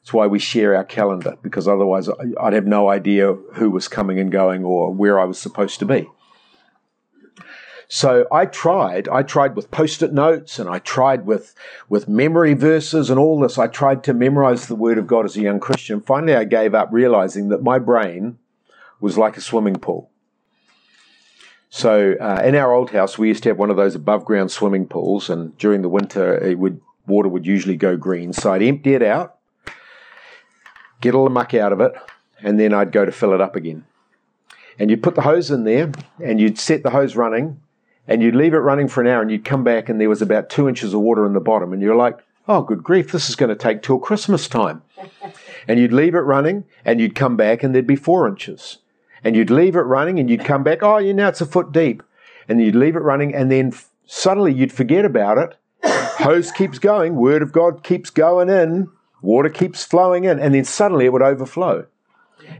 That's 0.00 0.12
why 0.12 0.26
we 0.26 0.38
share 0.38 0.74
our 0.74 0.84
calendar, 0.84 1.36
because 1.42 1.68
otherwise 1.68 2.08
I'd 2.40 2.52
have 2.52 2.66
no 2.66 2.88
idea 2.88 3.34
who 3.54 3.70
was 3.70 3.86
coming 3.86 4.18
and 4.18 4.32
going 4.32 4.64
or 4.64 4.92
where 4.92 5.20
I 5.20 5.24
was 5.24 5.38
supposed 5.38 5.78
to 5.80 5.84
be. 5.84 6.08
So 7.92 8.24
I 8.30 8.46
tried. 8.46 9.08
I 9.08 9.22
tried 9.24 9.56
with 9.56 9.70
post-it 9.70 10.12
notes 10.12 10.58
and 10.60 10.70
I 10.70 10.78
tried 10.78 11.26
with, 11.26 11.54
with 11.88 12.08
memory 12.08 12.54
verses 12.54 13.10
and 13.10 13.18
all 13.18 13.40
this. 13.40 13.58
I 13.58 13.66
tried 13.66 14.04
to 14.04 14.14
memorize 14.14 14.68
the 14.68 14.76
Word 14.76 14.96
of 14.96 15.08
God 15.08 15.24
as 15.24 15.36
a 15.36 15.42
young 15.42 15.58
Christian. 15.58 16.00
Finally, 16.00 16.36
I 16.36 16.44
gave 16.44 16.72
up 16.72 16.88
realizing 16.92 17.48
that 17.48 17.64
my 17.64 17.80
brain 17.80 18.38
was 19.00 19.18
like 19.18 19.36
a 19.36 19.40
swimming 19.40 19.76
pool. 19.76 20.08
So 21.68 22.14
uh, 22.20 22.42
in 22.44 22.54
our 22.54 22.72
old 22.72 22.90
house, 22.90 23.18
we 23.18 23.28
used 23.28 23.42
to 23.42 23.48
have 23.48 23.58
one 23.58 23.70
of 23.70 23.76
those 23.76 23.94
above 23.94 24.24
ground 24.24 24.50
swimming 24.50 24.86
pools, 24.86 25.30
and 25.30 25.56
during 25.58 25.82
the 25.82 25.88
winter, 25.88 26.36
it 26.36 26.58
would 26.58 26.80
water 27.06 27.28
would 27.28 27.46
usually 27.46 27.76
go 27.76 27.96
green. 27.96 28.32
So 28.32 28.52
I'd 28.52 28.62
empty 28.62 28.94
it 28.94 29.02
out, 29.02 29.36
get 31.00 31.14
all 31.14 31.24
the 31.24 31.30
muck 31.30 31.54
out 31.54 31.72
of 31.72 31.80
it, 31.80 31.92
and 32.42 32.58
then 32.58 32.72
I'd 32.72 32.92
go 32.92 33.04
to 33.04 33.12
fill 33.12 33.34
it 33.34 33.40
up 33.40 33.56
again. 33.56 33.84
And 34.78 34.90
you'd 34.90 35.02
put 35.02 35.14
the 35.14 35.22
hose 35.22 35.50
in 35.50 35.64
there, 35.64 35.92
and 36.22 36.40
you'd 36.40 36.58
set 36.58 36.82
the 36.82 36.90
hose 36.90 37.16
running, 37.16 37.60
and 38.10 38.22
you'd 38.22 38.34
leave 38.34 38.54
it 38.54 38.58
running 38.58 38.88
for 38.88 39.00
an 39.00 39.06
hour 39.06 39.22
and 39.22 39.30
you'd 39.30 39.44
come 39.44 39.62
back 39.62 39.88
and 39.88 40.00
there 40.00 40.08
was 40.08 40.20
about 40.20 40.50
two 40.50 40.68
inches 40.68 40.92
of 40.92 41.00
water 41.00 41.24
in 41.24 41.32
the 41.32 41.40
bottom 41.40 41.72
and 41.72 41.80
you're 41.80 41.96
like, 41.96 42.18
oh, 42.48 42.60
good 42.60 42.82
grief, 42.82 43.12
this 43.12 43.28
is 43.28 43.36
going 43.36 43.48
to 43.48 43.56
take 43.56 43.82
till 43.82 44.00
Christmas 44.00 44.48
time. 44.48 44.82
and 45.68 45.78
you'd 45.78 45.92
leave 45.92 46.16
it 46.16 46.20
running 46.20 46.64
and 46.84 47.00
you'd 47.00 47.14
come 47.14 47.36
back 47.36 47.62
and 47.62 47.72
there'd 47.72 47.86
be 47.86 47.96
four 47.96 48.26
inches. 48.26 48.78
And 49.22 49.36
you'd 49.36 49.50
leave 49.50 49.76
it 49.76 49.82
running 49.82 50.18
and 50.18 50.28
you'd 50.28 50.44
come 50.44 50.64
back, 50.64 50.82
oh, 50.82 50.98
you 50.98 51.14
now 51.14 51.28
it's 51.28 51.40
a 51.40 51.46
foot 51.46 51.70
deep. 51.70 52.02
And 52.48 52.60
you'd 52.60 52.74
leave 52.74 52.96
it 52.96 53.00
running 53.00 53.32
and 53.32 53.50
then 53.50 53.68
f- 53.68 53.90
suddenly 54.06 54.52
you'd 54.52 54.72
forget 54.72 55.04
about 55.04 55.38
it. 55.38 55.56
Hose 55.84 56.50
keeps 56.50 56.80
going, 56.80 57.14
word 57.14 57.42
of 57.42 57.52
God 57.52 57.84
keeps 57.84 58.10
going 58.10 58.48
in, 58.48 58.88
water 59.22 59.48
keeps 59.48 59.84
flowing 59.84 60.24
in, 60.24 60.38
and 60.38 60.54
then 60.54 60.64
suddenly 60.64 61.06
it 61.06 61.12
would 61.12 61.22
overflow. 61.22 61.86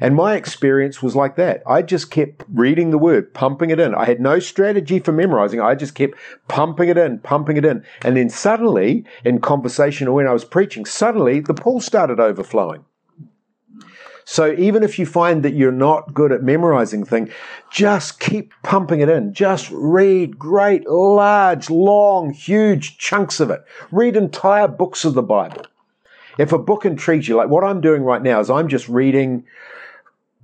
And 0.00 0.14
my 0.14 0.34
experience 0.34 1.02
was 1.02 1.16
like 1.16 1.36
that. 1.36 1.62
I 1.66 1.82
just 1.82 2.11
kept 2.11 2.44
reading 2.52 2.90
the 2.90 2.98
word, 2.98 3.34
pumping 3.34 3.70
it 3.70 3.80
in. 3.80 3.94
I 3.94 4.04
had 4.04 4.20
no 4.20 4.38
strategy 4.38 4.98
for 4.98 5.12
memorizing. 5.12 5.61
I 5.61 5.74
just 5.74 5.94
kept 5.94 6.14
pumping 6.48 6.88
it 6.88 6.98
in, 6.98 7.18
pumping 7.18 7.56
it 7.56 7.64
in. 7.64 7.84
And 8.02 8.16
then 8.16 8.28
suddenly, 8.28 9.04
in 9.24 9.40
conversation 9.40 10.06
or 10.06 10.14
when 10.14 10.26
I 10.26 10.32
was 10.32 10.44
preaching, 10.44 10.84
suddenly 10.84 11.40
the 11.40 11.54
pool 11.54 11.80
started 11.80 12.20
overflowing. 12.20 12.84
So 14.24 14.52
even 14.52 14.84
if 14.84 14.96
you 14.96 15.06
find 15.06 15.42
that 15.42 15.54
you're 15.54 15.72
not 15.72 16.14
good 16.14 16.30
at 16.30 16.44
memorizing 16.44 17.04
things, 17.04 17.32
just 17.68 18.20
keep 18.20 18.52
pumping 18.62 19.00
it 19.00 19.08
in. 19.08 19.34
Just 19.34 19.68
read 19.72 20.38
great, 20.38 20.88
large, 20.88 21.68
long, 21.68 22.30
huge 22.30 22.96
chunks 22.96 23.40
of 23.40 23.50
it. 23.50 23.64
Read 23.90 24.14
entire 24.14 24.68
books 24.68 25.04
of 25.04 25.14
the 25.14 25.22
Bible. 25.22 25.62
If 26.41 26.53
a 26.53 26.59
book 26.59 26.86
intrigues 26.86 27.28
you, 27.28 27.36
like 27.36 27.51
what 27.51 27.64
I'm 27.64 27.82
doing 27.82 28.03
right 28.03 28.22
now 28.22 28.41
is 28.41 28.49
I'm 28.49 28.68
just 28.68 28.88
reading 28.88 29.45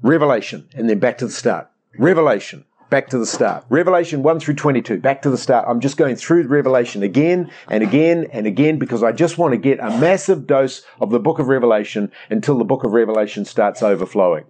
Revelation, 0.03 0.69
and 0.75 0.91
then 0.91 0.99
back 0.99 1.17
to 1.19 1.27
the 1.27 1.33
start. 1.33 1.71
Revelation, 1.97 2.67
back 2.91 3.09
to 3.09 3.19
the 3.19 3.25
start. 3.25 3.65
Revelation 3.71 4.23
1 4.23 4.41
through 4.41 4.57
22, 4.57 4.99
back 4.99 5.23
to 5.23 5.31
the 5.31 5.39
start. 5.39 5.65
I'm 5.67 5.81
just 5.81 5.97
going 5.97 6.17
through 6.17 6.49
Revelation 6.49 7.03
again 7.03 7.51
and 7.69 7.83
again 7.83 8.27
and 8.31 8.47
again 8.47 8.79
because 8.79 9.03
I 9.03 9.13
just 9.13 9.39
want 9.39 9.53
to 9.53 9.57
get 9.57 9.81
a 9.81 9.89
massive 9.99 10.47
dose 10.47 10.83
of 11.01 11.09
the 11.09 11.19
book 11.19 11.39
of 11.39 11.49
Revelation 11.49 12.13
until 12.29 12.59
the 12.59 12.65
book 12.65 12.85
of 12.85 12.93
Revelation 12.93 13.47
starts 13.47 13.83
overflowing. 13.83 14.45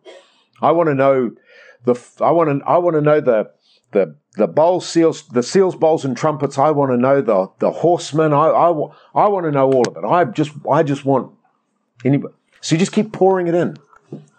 I 0.60 0.72
want 0.72 0.88
to 0.88 0.94
know 0.94 1.30
the, 1.84 1.94
I 2.20 2.32
want 2.32 2.58
to, 2.58 2.66
I 2.66 2.78
want 2.78 2.94
to 2.94 3.02
know 3.02 3.20
the, 3.20 3.52
the, 3.92 4.16
the 4.34 4.48
bowls, 4.48 4.88
seals, 4.88 5.28
the 5.28 5.44
seals, 5.44 5.76
bowls, 5.76 6.04
and 6.04 6.16
trumpets. 6.16 6.58
I 6.58 6.72
want 6.72 6.90
to 6.90 6.96
know 6.96 7.20
the, 7.20 7.52
the 7.60 7.70
horsemen. 7.70 8.32
I, 8.32 8.48
I, 8.48 8.70
I 9.14 9.28
want 9.28 9.46
to 9.46 9.52
know 9.52 9.70
all 9.70 9.86
of 9.86 9.96
it. 9.96 10.04
I 10.04 10.24
just, 10.24 10.50
I 10.68 10.82
just 10.82 11.04
want 11.04 11.35
anybody. 12.04 12.34
So 12.60 12.74
you 12.74 12.78
just 12.78 12.92
keep 12.92 13.12
pouring 13.12 13.46
it 13.46 13.54
in. 13.54 13.76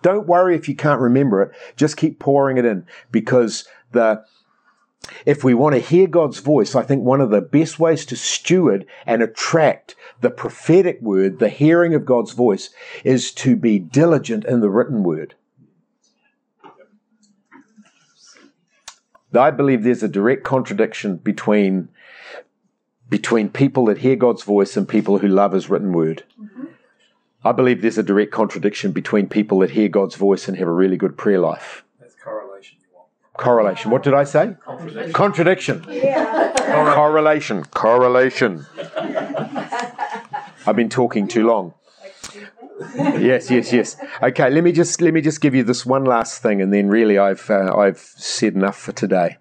Don't 0.02 0.28
worry 0.28 0.56
if 0.56 0.70
you 0.70 0.76
can't 0.76 1.02
remember 1.02 1.42
it. 1.42 1.52
Just 1.76 1.98
keep 1.98 2.20
pouring 2.20 2.58
it 2.58 2.66
in 2.66 2.86
because 3.12 3.68
the, 3.92 4.24
if 5.26 5.44
we 5.44 5.54
want 5.54 5.76
to 5.76 5.82
hear 5.82 6.08
God's 6.08 6.40
voice, 6.40 6.76
I 6.76 6.84
think 6.84 7.04
one 7.04 7.22
of 7.22 7.30
the 7.30 7.42
best 7.42 7.80
ways 7.80 8.06
to 8.08 8.16
steward 8.16 8.86
and 9.06 9.22
attract 9.22 9.96
the 10.22 10.30
prophetic 10.30 11.02
word, 11.02 11.40
the 11.40 11.50
hearing 11.50 11.94
of 11.94 12.06
God's 12.06 12.34
voice, 12.34 12.70
is 13.04 13.32
to 13.34 13.56
be 13.56 13.80
diligent 13.80 14.46
in 14.46 14.62
the 14.62 14.70
written 14.70 15.04
word. 15.04 15.36
I 19.36 19.52
believe 19.52 19.84
there's 19.84 20.04
a 20.04 20.08
direct 20.08 20.44
contradiction 20.44 21.18
between 21.18 21.90
between 23.10 23.50
people 23.50 23.86
that 23.86 24.00
hear 24.00 24.18
God's 24.18 24.44
voice 24.44 24.76
and 24.76 24.88
people 24.88 25.20
who 25.20 25.30
love 25.30 25.54
His 25.54 25.70
written 25.70 25.94
word. 25.94 26.24
I 27.44 27.52
believe 27.52 27.82
there's 27.82 27.98
a 27.98 28.04
direct 28.04 28.32
contradiction 28.32 28.92
between 28.92 29.30
people 29.30 29.60
that 29.60 29.72
hear 29.72 29.88
God's 29.88 30.16
voice 30.16 30.48
and 30.48 30.58
have 30.58 30.68
a 30.68 30.72
really 30.72 30.98
good 30.98 31.18
prayer 31.18 31.40
life. 31.40 31.84
That's 32.00 32.16
correlation. 32.16 32.78
Correlation. 33.38 33.92
What 33.92 34.04
did 34.04 34.16
I 34.16 34.24
say? 34.24 34.56
Contradiction. 34.66 35.14
Contradiction. 35.14 35.86
Yeah. 35.90 36.54
Correlation. 36.96 37.64
Correlation. 37.66 38.66
I've 40.66 40.76
been 40.76 40.90
talking 40.90 41.28
too 41.28 41.46
long. 41.46 41.74
yes, 42.96 43.50
yes, 43.50 43.72
yes. 43.72 43.98
Okay, 44.22 44.50
let 44.50 44.64
me 44.64 44.72
just 44.72 45.02
let 45.02 45.14
me 45.14 45.22
just 45.22 45.40
give 45.40 45.56
you 45.56 45.64
this 45.64 45.86
one 45.86 46.04
last 46.04 46.42
thing, 46.42 46.62
and 46.62 46.74
then 46.74 46.90
really 46.90 47.18
I've 47.18 47.50
uh, 47.50 47.76
I've 47.76 47.98
said 47.98 48.54
enough 48.54 48.78
for 48.78 48.92
today. 48.92 49.38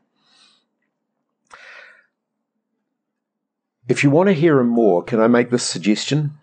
If 3.89 4.03
you 4.03 4.11
want 4.11 4.29
to 4.29 4.33
hear 4.33 4.59
him 4.59 4.69
more, 4.69 5.03
can 5.03 5.21
I 5.21 5.27
make 5.27 5.51
this 5.51 5.63
suggestion? 5.63 6.39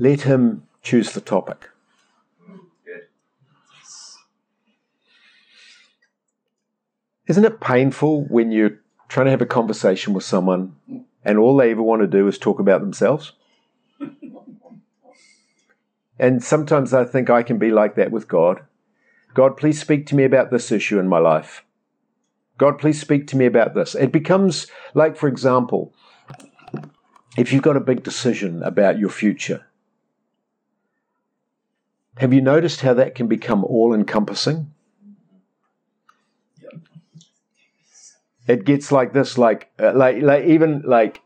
Let 0.00 0.22
him 0.22 0.66
choose 0.82 1.12
the 1.12 1.20
topic. 1.20 1.68
Good. 2.86 3.02
Isn't 7.28 7.44
it 7.44 7.60
painful 7.60 8.24
when 8.24 8.50
you're 8.50 8.80
trying 9.10 9.26
to 9.26 9.30
have 9.30 9.42
a 9.42 9.46
conversation 9.46 10.14
with 10.14 10.24
someone 10.24 10.74
and 11.22 11.36
all 11.36 11.54
they 11.56 11.70
ever 11.72 11.82
want 11.82 12.00
to 12.00 12.06
do 12.06 12.26
is 12.28 12.38
talk 12.38 12.60
about 12.60 12.80
themselves. 12.80 13.32
and 16.18 16.42
sometimes 16.42 16.94
I 16.94 17.04
think 17.04 17.28
I 17.28 17.42
can 17.42 17.58
be 17.58 17.70
like 17.70 17.96
that 17.96 18.10
with 18.10 18.26
God. 18.26 18.62
God, 19.34 19.58
please 19.58 19.78
speak 19.78 20.06
to 20.06 20.16
me 20.16 20.24
about 20.24 20.50
this 20.50 20.72
issue 20.72 20.98
in 20.98 21.08
my 21.08 21.18
life. 21.18 21.62
God, 22.56 22.78
please 22.78 22.98
speak 23.00 23.26
to 23.28 23.36
me 23.36 23.44
about 23.46 23.74
this. 23.74 23.94
It 23.94 24.12
becomes 24.12 24.66
like, 24.94 25.16
for 25.16 25.28
example, 25.28 25.92
if 27.36 27.52
you've 27.52 27.62
got 27.62 27.76
a 27.76 27.80
big 27.80 28.02
decision 28.02 28.62
about 28.62 28.98
your 28.98 29.10
future, 29.10 29.66
have 32.20 32.34
you 32.34 32.42
noticed 32.42 32.82
how 32.82 32.92
that 32.92 33.14
can 33.14 33.28
become 33.28 33.64
all 33.64 33.94
encompassing? 33.94 34.70
It 38.46 38.66
gets 38.66 38.92
like 38.92 39.14
this, 39.14 39.38
like, 39.38 39.70
uh, 39.78 39.94
like, 39.94 40.20
like, 40.20 40.44
even 40.44 40.82
like, 40.84 41.22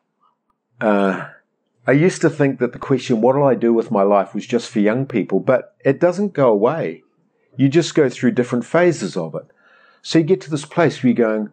uh, 0.81 1.31
I 1.85 1.93
used 1.93 2.21
to 2.21 2.31
think 2.31 2.61
that 2.61 2.73
the 2.73 2.79
question, 2.79 3.21
what 3.21 3.35
will 3.35 3.43
I 3.43 3.57
do 3.57 3.73
with 3.73 3.91
my 3.91 4.05
life, 4.05 4.37
was 4.37 4.47
just 4.47 4.71
for 4.71 4.79
young 4.79 5.05
people, 5.05 5.41
but 5.41 5.75
it 5.85 5.99
doesn't 5.99 6.33
go 6.33 6.49
away. 6.49 7.03
You 7.57 7.69
just 7.69 7.97
go 7.97 8.09
through 8.09 8.33
different 8.33 8.65
phases 8.65 9.17
of 9.17 9.35
it. 9.35 9.47
So 10.01 10.21
you 10.21 10.25
get 10.25 10.43
to 10.43 10.51
this 10.51 10.65
place 10.65 11.03
where 11.03 11.13
you're 11.13 11.27
going, 11.27 11.51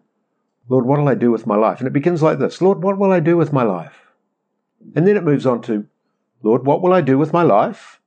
Lord, 0.69 0.85
what 0.85 0.99
will 0.99 1.07
I 1.07 1.15
do 1.15 1.31
with 1.31 1.47
my 1.47 1.55
life? 1.55 1.79
And 1.79 1.87
it 1.87 1.93
begins 1.93 2.21
like 2.21 2.37
this 2.37 2.61
Lord, 2.61 2.83
what 2.83 2.99
will 2.99 3.11
I 3.11 3.19
do 3.19 3.37
with 3.37 3.51
my 3.51 3.63
life? 3.63 4.11
And 4.95 5.07
then 5.07 5.17
it 5.17 5.23
moves 5.23 5.47
on 5.47 5.63
to, 5.63 5.87
Lord, 6.43 6.63
what 6.63 6.83
will 6.83 6.93
I 6.93 7.01
do 7.01 7.17
with 7.17 7.33
my 7.33 7.41
life? 7.41 8.00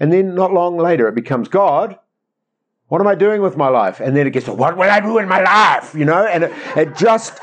And 0.00 0.12
then 0.12 0.34
not 0.34 0.52
long 0.52 0.78
later, 0.78 1.06
it 1.06 1.14
becomes, 1.14 1.48
God, 1.48 1.98
what 2.90 3.00
am 3.00 3.06
I 3.06 3.14
doing 3.14 3.40
with 3.40 3.56
my 3.56 3.68
life? 3.68 4.00
And 4.00 4.16
then 4.16 4.26
it 4.26 4.30
gets 4.30 4.46
to, 4.46 4.52
what 4.52 4.76
will 4.76 4.90
I 4.90 4.98
do 4.98 5.18
in 5.18 5.28
my 5.28 5.40
life? 5.40 5.94
You 5.94 6.04
know, 6.04 6.26
and 6.26 6.42
it, 6.42 6.52
it 6.76 6.96
just, 6.96 7.38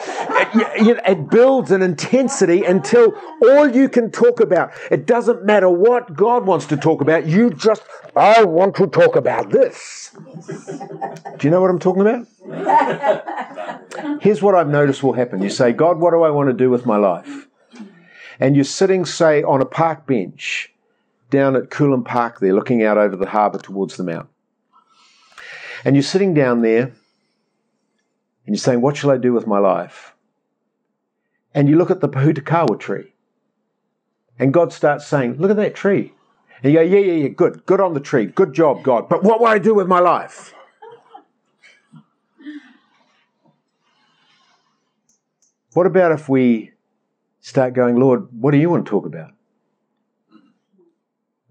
it, 0.54 1.00
it, 1.08 1.30
builds 1.30 1.72
an 1.72 1.82
intensity 1.82 2.66
until 2.66 3.14
all 3.42 3.66
you 3.70 3.88
can 3.88 4.12
talk 4.12 4.42
about, 4.42 4.74
it 4.92 5.06
doesn't 5.06 5.46
matter 5.46 5.70
what 5.70 6.14
God 6.14 6.46
wants 6.46 6.66
to 6.66 6.76
talk 6.76 7.00
about, 7.00 7.28
you 7.28 7.50
just, 7.52 7.84
I 8.14 8.44
want 8.44 8.76
to 8.76 8.88
talk 8.88 9.16
about 9.16 9.50
this. 9.50 10.12
Do 11.38 11.48
you 11.48 11.50
know 11.50 11.62
what 11.62 11.70
I'm 11.70 11.80
talking 11.80 12.02
about? 12.02 12.28
Here's 14.22 14.42
what 14.42 14.54
I've 14.54 14.68
noticed 14.68 15.02
will 15.02 15.14
happen. 15.14 15.42
You 15.42 15.50
say, 15.50 15.72
God, 15.72 15.98
what 15.98 16.12
do 16.12 16.24
I 16.24 16.30
want 16.30 16.50
to 16.50 16.54
do 16.54 16.70
with 16.70 16.86
my 16.86 16.98
life? 16.98 17.48
And 18.38 18.54
you're 18.56 18.66
sitting, 18.66 19.06
say, 19.06 19.44
on 19.44 19.62
a 19.62 19.66
park 19.66 20.06
bench 20.06 20.74
down 21.30 21.56
at 21.56 21.70
Kulim 21.70 22.06
Park 22.06 22.40
there, 22.40 22.54
looking 22.54 22.84
out 22.84 22.98
over 22.98 23.16
the 23.16 23.28
harbour 23.28 23.60
towards 23.60 23.98
the 23.98 24.04
mount. 24.04 24.30
And 25.84 25.96
you're 25.96 26.04
sitting 26.04 26.34
down 26.34 26.62
there 26.62 26.84
and 26.84 28.56
you're 28.56 28.58
saying, 28.58 28.82
What 28.82 28.98
shall 28.98 29.12
I 29.12 29.18
do 29.18 29.34
with 29.34 29.48
my 29.48 29.60
life? 29.60 30.14
And 31.54 31.70
you 31.70 31.78
look 31.78 31.92
at 31.92 32.02
the 32.02 32.10
Pohutukawa 32.10 32.80
tree. 32.80 33.14
And 34.40 34.54
God 34.54 34.72
starts 34.72 35.06
saying, 35.06 35.38
Look 35.38 35.52
at 35.52 35.58
that 35.58 35.76
tree. 35.76 36.14
And 36.64 36.74
you 36.74 36.80
go, 36.80 36.84
Yeah, 36.84 37.00
yeah, 37.00 37.14
yeah, 37.24 37.28
good. 37.30 37.66
Good 37.66 37.82
on 37.82 37.94
the 37.94 38.00
tree. 38.00 38.26
Good 38.26 38.54
job, 38.54 38.84
God. 38.84 39.10
But 39.10 39.24
what 39.24 39.40
will 39.40 39.48
I 39.48 39.60
do 39.60 39.74
with 39.74 39.88
my 39.88 40.00
life? 40.00 40.54
What 45.74 45.86
about 45.86 46.12
if 46.12 46.28
we 46.28 46.72
start 47.40 47.76
going, 47.76 47.98
Lord, 47.98 48.28
what 48.32 48.50
do 48.50 48.58
you 48.58 48.70
want 48.70 48.86
to 48.86 48.90
talk 48.90 49.06
about? 49.06 49.32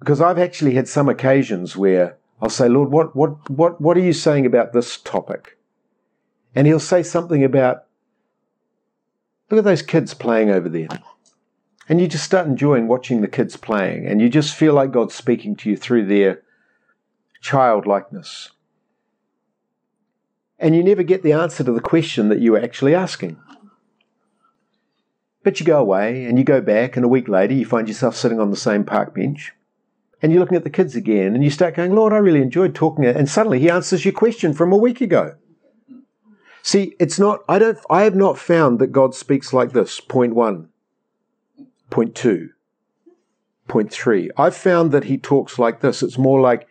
Because 0.06 0.20
I've 0.20 0.38
actually 0.38 0.74
had 0.74 0.86
some 0.86 1.08
occasions 1.08 1.76
where 1.76 2.16
I'll 2.40 2.48
say, 2.48 2.68
Lord, 2.68 2.92
what, 2.92 3.16
what, 3.16 3.50
what, 3.50 3.80
what 3.80 3.96
are 3.96 4.02
you 4.02 4.12
saying 4.12 4.46
about 4.46 4.72
this 4.72 4.98
topic? 4.98 5.58
And 6.54 6.64
he'll 6.64 6.78
say 6.78 7.02
something 7.02 7.42
about, 7.42 7.86
look 9.50 9.58
at 9.58 9.64
those 9.64 9.82
kids 9.82 10.14
playing 10.14 10.48
over 10.48 10.68
there. 10.68 10.86
And 11.88 12.00
you 12.00 12.06
just 12.06 12.22
start 12.22 12.46
enjoying 12.46 12.86
watching 12.86 13.20
the 13.20 13.26
kids 13.26 13.56
playing, 13.56 14.06
and 14.06 14.22
you 14.22 14.28
just 14.28 14.54
feel 14.54 14.74
like 14.74 14.92
God's 14.92 15.16
speaking 15.16 15.56
to 15.56 15.70
you 15.70 15.76
through 15.76 16.06
their 16.06 16.40
childlikeness. 17.40 18.50
And 20.56 20.76
you 20.76 20.84
never 20.84 21.02
get 21.02 21.24
the 21.24 21.32
answer 21.32 21.64
to 21.64 21.72
the 21.72 21.80
question 21.80 22.28
that 22.28 22.38
you 22.38 22.52
were 22.52 22.62
actually 22.62 22.94
asking. 22.94 23.38
But 25.42 25.58
you 25.58 25.66
go 25.66 25.80
away 25.80 26.26
and 26.26 26.38
you 26.38 26.44
go 26.44 26.60
back, 26.60 26.94
and 26.94 27.04
a 27.04 27.08
week 27.08 27.26
later 27.26 27.54
you 27.54 27.66
find 27.66 27.88
yourself 27.88 28.14
sitting 28.14 28.38
on 28.38 28.52
the 28.52 28.56
same 28.56 28.84
park 28.84 29.12
bench 29.12 29.52
and 30.22 30.32
you're 30.32 30.40
looking 30.40 30.56
at 30.56 30.64
the 30.64 30.70
kids 30.70 30.96
again, 30.96 31.34
and 31.34 31.44
you 31.44 31.50
start 31.50 31.74
going, 31.74 31.94
Lord, 31.94 32.12
I 32.12 32.16
really 32.18 32.40
enjoyed 32.40 32.74
talking. 32.74 33.04
And 33.04 33.28
suddenly 33.28 33.60
he 33.60 33.70
answers 33.70 34.04
your 34.04 34.14
question 34.14 34.54
from 34.54 34.72
a 34.72 34.76
week 34.76 35.00
ago. 35.00 35.36
See, 36.62 36.96
it's 36.98 37.18
not, 37.18 37.40
I 37.48 37.58
don't, 37.58 37.78
I 37.90 38.02
have 38.02 38.16
not 38.16 38.38
found 38.38 38.78
that 38.78 38.88
God 38.88 39.14
speaks 39.14 39.52
like 39.52 39.72
this. 39.72 40.00
Point 40.00 40.34
one, 40.34 40.68
point 41.90 42.14
two, 42.14 42.50
point 43.68 43.92
three. 43.92 44.30
I've 44.36 44.56
found 44.56 44.90
that 44.92 45.04
he 45.04 45.16
talks 45.16 45.58
like 45.58 45.80
this. 45.80 46.02
It's 46.02 46.18
more 46.18 46.40
like, 46.40 46.66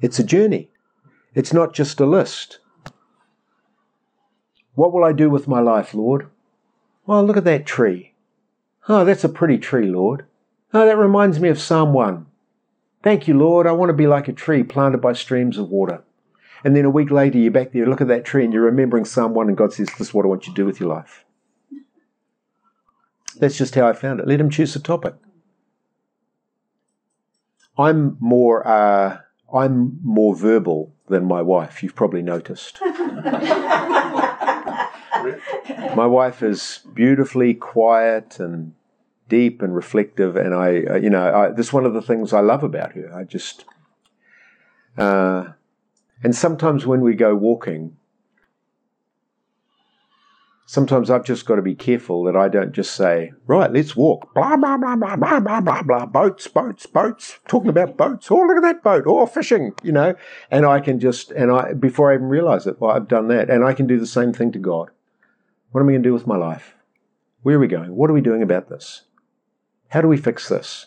it's 0.00 0.18
a 0.18 0.24
journey. 0.24 0.70
It's 1.34 1.52
not 1.52 1.74
just 1.74 2.00
a 2.00 2.06
list. 2.06 2.58
What 4.74 4.92
will 4.92 5.04
I 5.04 5.12
do 5.12 5.28
with 5.28 5.46
my 5.46 5.60
life, 5.60 5.92
Lord? 5.94 6.28
Well, 7.06 7.24
look 7.24 7.36
at 7.36 7.44
that 7.44 7.66
tree. 7.66 8.07
Oh, 8.88 9.04
that's 9.04 9.24
a 9.24 9.28
pretty 9.28 9.58
tree, 9.58 9.86
Lord. 9.86 10.24
Oh, 10.72 10.86
that 10.86 10.96
reminds 10.96 11.38
me 11.38 11.50
of 11.50 11.60
Psalm 11.60 11.92
1. 11.92 12.24
Thank 13.02 13.28
you, 13.28 13.34
Lord. 13.38 13.66
I 13.66 13.72
want 13.72 13.90
to 13.90 13.94
be 13.94 14.06
like 14.06 14.28
a 14.28 14.32
tree 14.32 14.62
planted 14.62 14.98
by 14.98 15.12
streams 15.12 15.58
of 15.58 15.68
water. 15.68 16.02
And 16.64 16.74
then 16.74 16.86
a 16.86 16.90
week 16.90 17.10
later, 17.10 17.38
you're 17.38 17.52
back 17.52 17.72
there, 17.72 17.86
look 17.86 18.00
at 18.00 18.08
that 18.08 18.24
tree, 18.24 18.44
and 18.44 18.52
you're 18.52 18.62
remembering 18.62 19.04
Psalm 19.04 19.34
1, 19.34 19.48
and 19.48 19.56
God 19.56 19.72
says, 19.72 19.88
This 19.98 20.08
is 20.08 20.14
what 20.14 20.24
I 20.24 20.28
want 20.28 20.46
you 20.46 20.52
to 20.52 20.56
do 20.56 20.66
with 20.66 20.80
your 20.80 20.88
life. 20.88 21.24
That's 23.36 23.56
just 23.56 23.74
how 23.76 23.86
I 23.86 23.92
found 23.92 24.20
it. 24.20 24.26
Let 24.26 24.40
him 24.40 24.50
choose 24.50 24.74
the 24.74 24.80
topic. 24.80 25.14
I'm 27.76 28.16
more, 28.18 28.66
uh, 28.66 29.18
I'm 29.54 30.00
more 30.02 30.34
verbal 30.34 30.92
than 31.08 31.26
my 31.26 31.42
wife. 31.42 31.82
You've 31.82 31.94
probably 31.94 32.22
noticed. 32.22 32.80
my 35.94 36.06
wife 36.06 36.42
is 36.42 36.80
beautifully 36.94 37.54
quiet 37.54 38.40
and 38.40 38.74
deep 39.28 39.62
and 39.62 39.74
reflective. 39.74 40.36
And 40.36 40.54
I, 40.54 40.82
uh, 40.84 40.96
you 40.96 41.10
know, 41.10 41.34
I, 41.34 41.50
this 41.50 41.68
is 41.68 41.72
one 41.72 41.86
of 41.86 41.94
the 41.94 42.02
things 42.02 42.32
I 42.32 42.40
love 42.40 42.62
about 42.62 42.92
her. 42.92 43.14
I 43.14 43.24
just, 43.24 43.64
uh, 44.96 45.48
and 46.22 46.34
sometimes 46.34 46.86
when 46.86 47.00
we 47.00 47.14
go 47.14 47.34
walking, 47.34 47.96
sometimes 50.66 51.10
I've 51.10 51.24
just 51.24 51.46
got 51.46 51.56
to 51.56 51.62
be 51.62 51.74
careful 51.74 52.24
that 52.24 52.36
I 52.36 52.48
don't 52.48 52.72
just 52.72 52.94
say, 52.94 53.32
right, 53.46 53.72
let's 53.72 53.96
walk. 53.96 54.34
Blah, 54.34 54.56
blah, 54.56 54.76
blah, 54.76 54.96
blah, 54.96 55.16
blah, 55.16 55.40
blah, 55.40 55.60
blah, 55.60 55.82
blah. 55.82 56.06
Boats, 56.06 56.46
boats, 56.46 56.86
boats. 56.86 57.38
Talking 57.48 57.70
about 57.70 57.96
boats. 57.96 58.30
Oh, 58.30 58.36
look 58.36 58.56
at 58.58 58.62
that 58.62 58.82
boat. 58.82 59.04
Oh, 59.06 59.24
fishing, 59.26 59.72
you 59.82 59.92
know. 59.92 60.14
And 60.50 60.66
I 60.66 60.80
can 60.80 61.00
just, 61.00 61.30
and 61.30 61.50
I, 61.50 61.72
before 61.72 62.10
I 62.10 62.16
even 62.16 62.28
realize 62.28 62.66
it, 62.66 62.80
well, 62.80 62.90
I've 62.90 63.08
done 63.08 63.28
that. 63.28 63.48
And 63.48 63.64
I 63.64 63.72
can 63.72 63.86
do 63.86 63.98
the 63.98 64.06
same 64.06 64.32
thing 64.32 64.52
to 64.52 64.58
God. 64.58 64.90
What 65.70 65.80
am 65.80 65.88
I 65.88 65.92
going 65.92 66.02
to 66.02 66.08
do 66.08 66.14
with 66.14 66.26
my 66.26 66.36
life? 66.36 66.74
Where 67.42 67.56
are 67.56 67.60
we 67.60 67.68
going? 67.68 67.94
What 67.94 68.10
are 68.10 68.14
we 68.14 68.20
doing 68.20 68.42
about 68.42 68.68
this? 68.68 69.04
How 69.88 70.00
do 70.00 70.08
we 70.08 70.16
fix 70.16 70.48
this? 70.48 70.86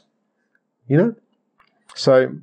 You 0.88 0.98
know? 0.98 1.16
So 1.96 2.36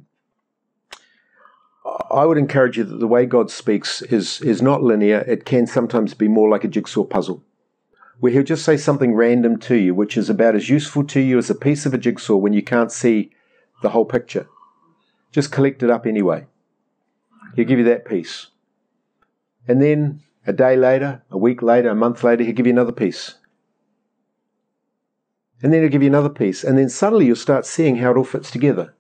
I 2.11 2.25
would 2.25 2.39
encourage 2.39 2.77
you 2.77 2.85
that 2.85 3.01
the 3.01 3.07
way 3.07 3.27
God 3.27 3.51
speaks 3.51 4.03
is, 4.03 4.41
is 4.41 4.61
not 4.61 4.83
linear. 4.83 5.21
It 5.21 5.45
can 5.45 5.67
sometimes 5.67 6.15
be 6.15 6.29
more 6.29 6.49
like 6.49 6.65
a 6.65 6.69
jigsaw 6.69 7.05
puzzle, 7.05 7.43
where 8.19 8.33
He'll 8.33 8.43
just 8.43 8.65
say 8.65 8.77
something 8.77 9.15
random 9.15 9.59
to 9.61 9.77
you, 9.77 9.95
which 9.95 10.17
is 10.17 10.29
about 10.29 10.55
as 10.55 10.69
useful 10.69 11.05
to 11.05 11.21
you 11.21 11.39
as 11.39 11.51
a 11.51 11.55
piece 11.55 11.87
of 11.87 11.95
a 11.95 11.99
jigsaw 11.99 12.37
when 12.37 12.53
you 12.53 12.63
can't 12.63 12.93
see 12.93 13.31
the 13.83 13.91
whole 13.91 14.05
picture. 14.05 14.49
Just 15.31 15.53
collect 15.53 15.83
it 15.83 15.91
up 15.91 16.07
anyway. 16.07 16.47
He'll 17.55 17.65
give 17.65 17.79
you 17.79 17.85
that 17.85 18.05
piece. 18.05 18.49
And 19.67 19.83
then 19.83 20.23
a 20.47 20.53
day 20.53 20.77
later, 20.77 21.23
a 21.31 21.39
week 21.39 21.63
later, 21.63 21.91
a 21.91 21.95
month 21.95 22.25
later, 22.25 22.45
He'll 22.45 22.55
give 22.55 22.67
you 22.67 22.73
another 22.73 22.93
piece. 22.93 23.35
And 25.63 25.73
then 25.73 25.83
he'll 25.83 25.91
give 25.91 26.03
you 26.03 26.09
another 26.09 26.29
piece, 26.29 26.63
and 26.63 26.79
then 26.79 26.89
suddenly 26.89 27.27
you'll 27.27 27.37
start 27.37 27.67
seeing 27.67 27.97
how 27.97 28.13
it 28.13 28.17
all 28.17 28.25
fits 28.25 28.51
together. 28.51 28.95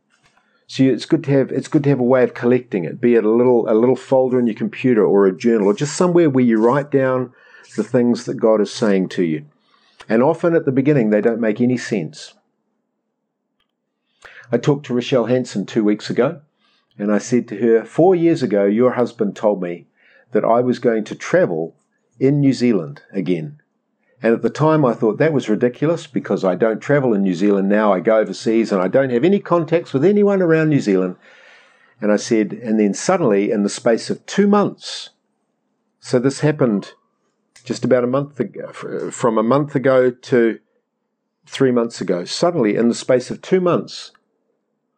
So 0.66 0.82
it's 0.82 1.06
good 1.06 1.24
to 1.24 1.30
have 1.30 1.50
it's 1.50 1.68
good 1.68 1.84
to 1.84 1.88
have 1.88 2.00
a 2.00 2.04
way 2.04 2.22
of 2.24 2.34
collecting 2.34 2.84
it, 2.84 3.00
be 3.00 3.14
it 3.14 3.24
a 3.24 3.30
little 3.30 3.70
a 3.70 3.74
little 3.74 3.96
folder 3.96 4.38
in 4.38 4.46
your 4.46 4.54
computer 4.54 5.04
or 5.04 5.26
a 5.26 5.36
journal 5.36 5.68
or 5.68 5.74
just 5.74 5.96
somewhere 5.96 6.28
where 6.28 6.44
you 6.44 6.60
write 6.60 6.90
down 6.90 7.32
the 7.76 7.84
things 7.84 8.24
that 8.24 8.34
God 8.34 8.60
is 8.60 8.72
saying 8.72 9.08
to 9.10 9.22
you. 9.22 9.46
And 10.08 10.22
often 10.22 10.54
at 10.54 10.66
the 10.66 10.72
beginning 10.72 11.08
they 11.08 11.22
don't 11.22 11.40
make 11.40 11.60
any 11.60 11.78
sense. 11.78 12.34
I 14.52 14.58
talked 14.58 14.86
to 14.86 14.94
Rochelle 14.94 15.26
Hanson 15.26 15.64
two 15.64 15.84
weeks 15.84 16.10
ago, 16.10 16.40
and 16.98 17.12
I 17.12 17.18
said 17.18 17.48
to 17.48 17.56
her, 17.56 17.84
Four 17.84 18.14
years 18.14 18.42
ago, 18.42 18.64
your 18.64 18.92
husband 18.92 19.36
told 19.36 19.62
me 19.62 19.86
that 20.32 20.44
I 20.44 20.60
was 20.60 20.78
going 20.78 21.04
to 21.04 21.14
travel 21.14 21.76
in 22.18 22.40
New 22.40 22.52
Zealand 22.52 23.02
again. 23.12 23.60
And 24.22 24.34
at 24.34 24.42
the 24.42 24.50
time, 24.50 24.84
I 24.84 24.94
thought 24.94 25.18
that 25.18 25.32
was 25.32 25.48
ridiculous 25.48 26.06
because 26.06 26.44
I 26.44 26.56
don't 26.56 26.80
travel 26.80 27.14
in 27.14 27.22
New 27.22 27.34
Zealand 27.34 27.68
now. 27.68 27.92
I 27.92 28.00
go 28.00 28.18
overseas 28.18 28.72
and 28.72 28.82
I 28.82 28.88
don't 28.88 29.10
have 29.10 29.24
any 29.24 29.38
contacts 29.38 29.92
with 29.92 30.04
anyone 30.04 30.42
around 30.42 30.70
New 30.70 30.80
Zealand. 30.80 31.16
And 32.00 32.10
I 32.10 32.16
said, 32.16 32.52
and 32.52 32.78
then 32.80 32.94
suddenly, 32.94 33.50
in 33.50 33.62
the 33.62 33.68
space 33.68 34.10
of 34.10 34.24
two 34.26 34.46
months, 34.48 35.10
so 36.00 36.18
this 36.18 36.40
happened 36.40 36.92
just 37.64 37.84
about 37.84 38.04
a 38.04 38.08
month 38.08 38.40
ago, 38.40 38.72
uh, 38.82 38.88
uh, 38.88 39.10
from 39.10 39.36
a 39.36 39.42
month 39.42 39.74
ago 39.74 40.10
to 40.10 40.58
three 41.46 41.70
months 41.70 42.00
ago, 42.00 42.24
suddenly 42.24 42.76
in 42.76 42.88
the 42.88 42.94
space 42.94 43.30
of 43.30 43.42
two 43.42 43.60
months, 43.60 44.12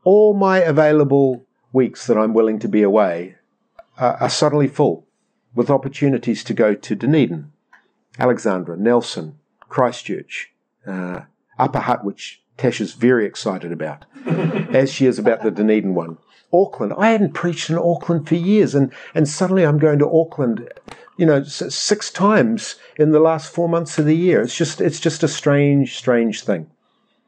all 0.04 0.34
my 0.34 0.58
available 0.58 1.44
weeks 1.72 2.06
that 2.06 2.16
I'm 2.16 2.34
willing 2.34 2.58
to 2.60 2.68
be 2.68 2.82
away 2.82 3.36
are, 3.98 4.14
are 4.14 4.30
suddenly 4.30 4.68
full 4.68 5.06
with 5.54 5.70
opportunities 5.70 6.44
to 6.44 6.54
go 6.54 6.74
to 6.74 6.94
Dunedin, 6.94 7.52
Alexandra, 8.18 8.76
Nelson, 8.76 9.38
Christchurch, 9.68 10.52
uh, 10.86 11.22
Upper 11.58 11.80
Hutt, 11.80 12.04
which 12.04 12.42
Tash 12.56 12.80
is 12.80 12.94
very 12.94 13.24
excited 13.26 13.72
about, 13.72 14.04
as 14.26 14.92
she 14.92 15.06
is 15.06 15.18
about 15.18 15.42
the 15.42 15.50
Dunedin 15.50 15.94
one. 15.94 16.18
Auckland. 16.52 16.92
I 16.98 17.10
hadn't 17.10 17.32
preached 17.32 17.70
in 17.70 17.78
Auckland 17.78 18.28
for 18.28 18.34
years, 18.34 18.74
and, 18.74 18.92
and 19.14 19.28
suddenly 19.28 19.64
I'm 19.64 19.78
going 19.78 20.00
to 20.00 20.10
Auckland, 20.10 20.68
you 21.16 21.24
know, 21.24 21.44
six 21.44 22.10
times 22.10 22.76
in 22.96 23.12
the 23.12 23.20
last 23.20 23.52
four 23.52 23.68
months 23.68 23.98
of 23.98 24.06
the 24.06 24.16
year. 24.16 24.40
It's 24.40 24.56
just 24.56 24.80
it's 24.80 25.00
just 25.00 25.22
a 25.22 25.28
strange, 25.28 25.96
strange 25.96 26.42
thing. 26.42 26.68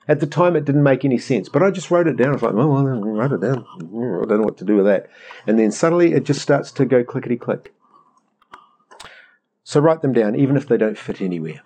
At 0.09 0.19
the 0.19 0.27
time, 0.27 0.57
it 0.57 0.65
didn't 0.65 0.83
make 0.83 1.05
any 1.05 1.19
sense, 1.19 1.49
but 1.49 1.63
I 1.63 1.71
just 1.71 1.91
wrote 1.91 2.09
it 2.09 2.17
down. 2.17 2.31
I 2.31 2.33
was 2.33 2.43
like, 2.43 2.55
well, 2.55 2.73
I'll 2.73 2.85
write 2.85 3.31
it 3.31 3.41
down. 3.41 3.65
I 3.77 3.79
don't 3.79 4.29
know 4.29 4.43
what 4.43 4.59
to 4.59 4.65
do 4.65 4.77
with 4.77 4.87
that. 4.87 5.09
And 5.47 5.59
then 5.59 5.71
suddenly 5.71 6.13
it 6.13 6.25
just 6.25 6.43
starts 6.43 6.73
to 6.73 6.85
go 6.85 7.05
clickety 7.05 7.37
click. 7.37 7.73
So 9.65 9.81
write 9.81 10.03
them 10.03 10.13
down, 10.13 10.35
even 10.35 10.57
if 10.57 10.67
they 10.67 10.77
don't 10.77 10.99
fit 10.99 11.21
anywhere. 11.21 11.63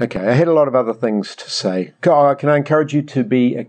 Okay, 0.00 0.20
I 0.20 0.32
had 0.32 0.48
a 0.48 0.52
lot 0.52 0.68
of 0.68 0.74
other 0.74 0.94
things 0.94 1.36
to 1.36 1.50
say. 1.50 1.92
Can 2.00 2.48
I 2.48 2.56
encourage 2.56 2.94
you 2.94 3.02
to 3.02 3.22
be 3.22 3.66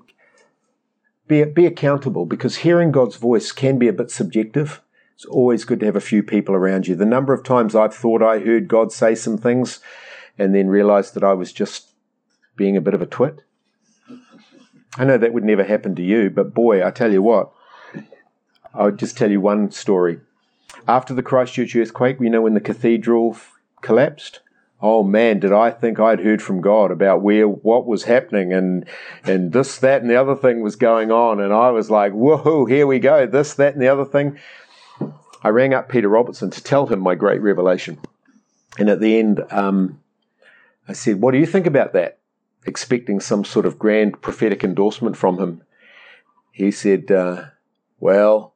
be 1.27 1.43
be 1.43 1.65
accountable 1.65 2.25
because 2.25 2.57
hearing 2.57 2.91
God's 2.91 3.15
voice 3.15 3.51
can 3.51 3.77
be 3.79 3.87
a 3.87 3.93
bit 3.93 4.11
subjective. 4.11 4.81
It's 5.15 5.25
always 5.25 5.65
good 5.65 5.79
to 5.81 5.85
have 5.85 5.95
a 5.95 6.01
few 6.01 6.23
people 6.23 6.55
around 6.55 6.87
you. 6.87 6.95
The 6.95 7.05
number 7.05 7.33
of 7.33 7.43
times 7.43 7.75
I've 7.75 7.93
thought 7.93 8.21
I 8.21 8.39
heard 8.39 8.67
God 8.67 8.91
say 8.91 9.15
some 9.15 9.37
things 9.37 9.79
and 10.37 10.55
then 10.55 10.67
realized 10.67 11.13
that 11.13 11.23
I 11.23 11.33
was 11.33 11.53
just 11.53 11.91
being 12.55 12.75
a 12.75 12.81
bit 12.81 12.93
of 12.93 13.01
a 13.01 13.05
twit. 13.05 13.43
I 14.97 15.05
know 15.05 15.17
that 15.17 15.33
would 15.33 15.43
never 15.43 15.63
happen 15.63 15.95
to 15.95 16.01
you, 16.01 16.29
but 16.29 16.53
boy, 16.53 16.85
I 16.85 16.91
tell 16.91 17.13
you 17.13 17.21
what, 17.21 17.51
I 18.73 18.83
would 18.83 18.99
just 18.99 19.17
tell 19.17 19.31
you 19.31 19.39
one 19.39 19.71
story. 19.71 20.19
After 20.87 21.13
the 21.13 21.23
Christchurch 21.23 21.75
earthquake, 21.75 22.19
you 22.19 22.29
know, 22.29 22.41
when 22.41 22.53
the 22.53 22.61
cathedral 22.61 23.37
collapsed, 23.81 24.39
oh 24.81 25.03
man, 25.03 25.39
did 25.39 25.53
I 25.53 25.71
think 25.71 25.99
I'd 25.99 26.21
heard 26.21 26.41
from 26.41 26.61
God 26.61 26.91
about 26.91 27.21
where 27.21 27.47
what 27.47 27.85
was 27.85 28.03
happening 28.03 28.51
and 28.51 28.85
and 29.23 29.51
this, 29.51 29.77
that, 29.79 30.01
and 30.01 30.09
the 30.09 30.19
other 30.19 30.35
thing 30.35 30.61
was 30.61 30.75
going 30.75 31.11
on, 31.11 31.39
and 31.39 31.53
I 31.53 31.71
was 31.71 31.89
like, 31.89 32.13
whoa, 32.13 32.65
here 32.65 32.87
we 32.87 32.99
go, 32.99 33.25
this, 33.27 33.53
that, 33.55 33.73
and 33.73 33.81
the 33.81 33.87
other 33.87 34.05
thing. 34.05 34.37
I 35.43 35.49
rang 35.49 35.73
up 35.73 35.89
Peter 35.89 36.07
Robertson 36.07 36.51
to 36.51 36.63
tell 36.63 36.87
him 36.87 36.99
my 36.99 37.15
great 37.15 37.41
revelation, 37.41 37.99
and 38.77 38.89
at 38.89 38.99
the 38.99 39.17
end, 39.17 39.43
um, 39.49 39.99
I 40.87 40.93
said, 40.93 41.21
"What 41.21 41.31
do 41.31 41.39
you 41.39 41.47
think 41.47 41.65
about 41.65 41.93
that?" 41.93 42.19
Expecting 42.65 43.19
some 43.19 43.43
sort 43.43 43.65
of 43.65 43.79
grand 43.79 44.21
prophetic 44.21 44.63
endorsement 44.63 45.17
from 45.17 45.39
him. 45.39 45.63
He 46.51 46.69
said, 46.69 47.09
uh, 47.11 47.45
"Well, 47.99 48.50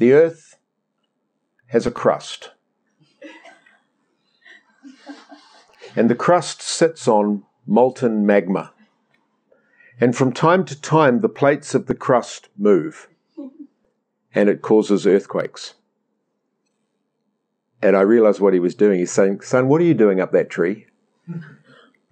the 0.00 0.12
earth 0.12 0.56
has 1.68 1.86
a 1.86 1.90
crust." 1.92 2.50
and 5.96 6.08
the 6.08 6.14
crust 6.14 6.62
sits 6.62 7.06
on 7.06 7.42
molten 7.66 8.24
magma. 8.24 8.72
And 10.00 10.16
from 10.16 10.32
time 10.32 10.64
to 10.64 10.80
time, 10.80 11.20
the 11.20 11.28
plates 11.28 11.74
of 11.74 11.86
the 11.86 11.94
crust 11.94 12.48
move, 12.56 13.08
and 14.34 14.48
it 14.48 14.62
causes 14.62 15.06
earthquakes. 15.06 15.74
And 17.82 17.96
I 17.96 18.00
realized 18.00 18.40
what 18.40 18.54
he 18.54 18.60
was 18.60 18.74
doing. 18.74 18.98
He's 18.98 19.10
saying, 19.10 19.42
Son, 19.42 19.68
what 19.68 19.80
are 19.80 19.84
you 19.84 19.94
doing 19.94 20.20
up 20.20 20.32
that 20.32 20.48
tree? 20.48 20.86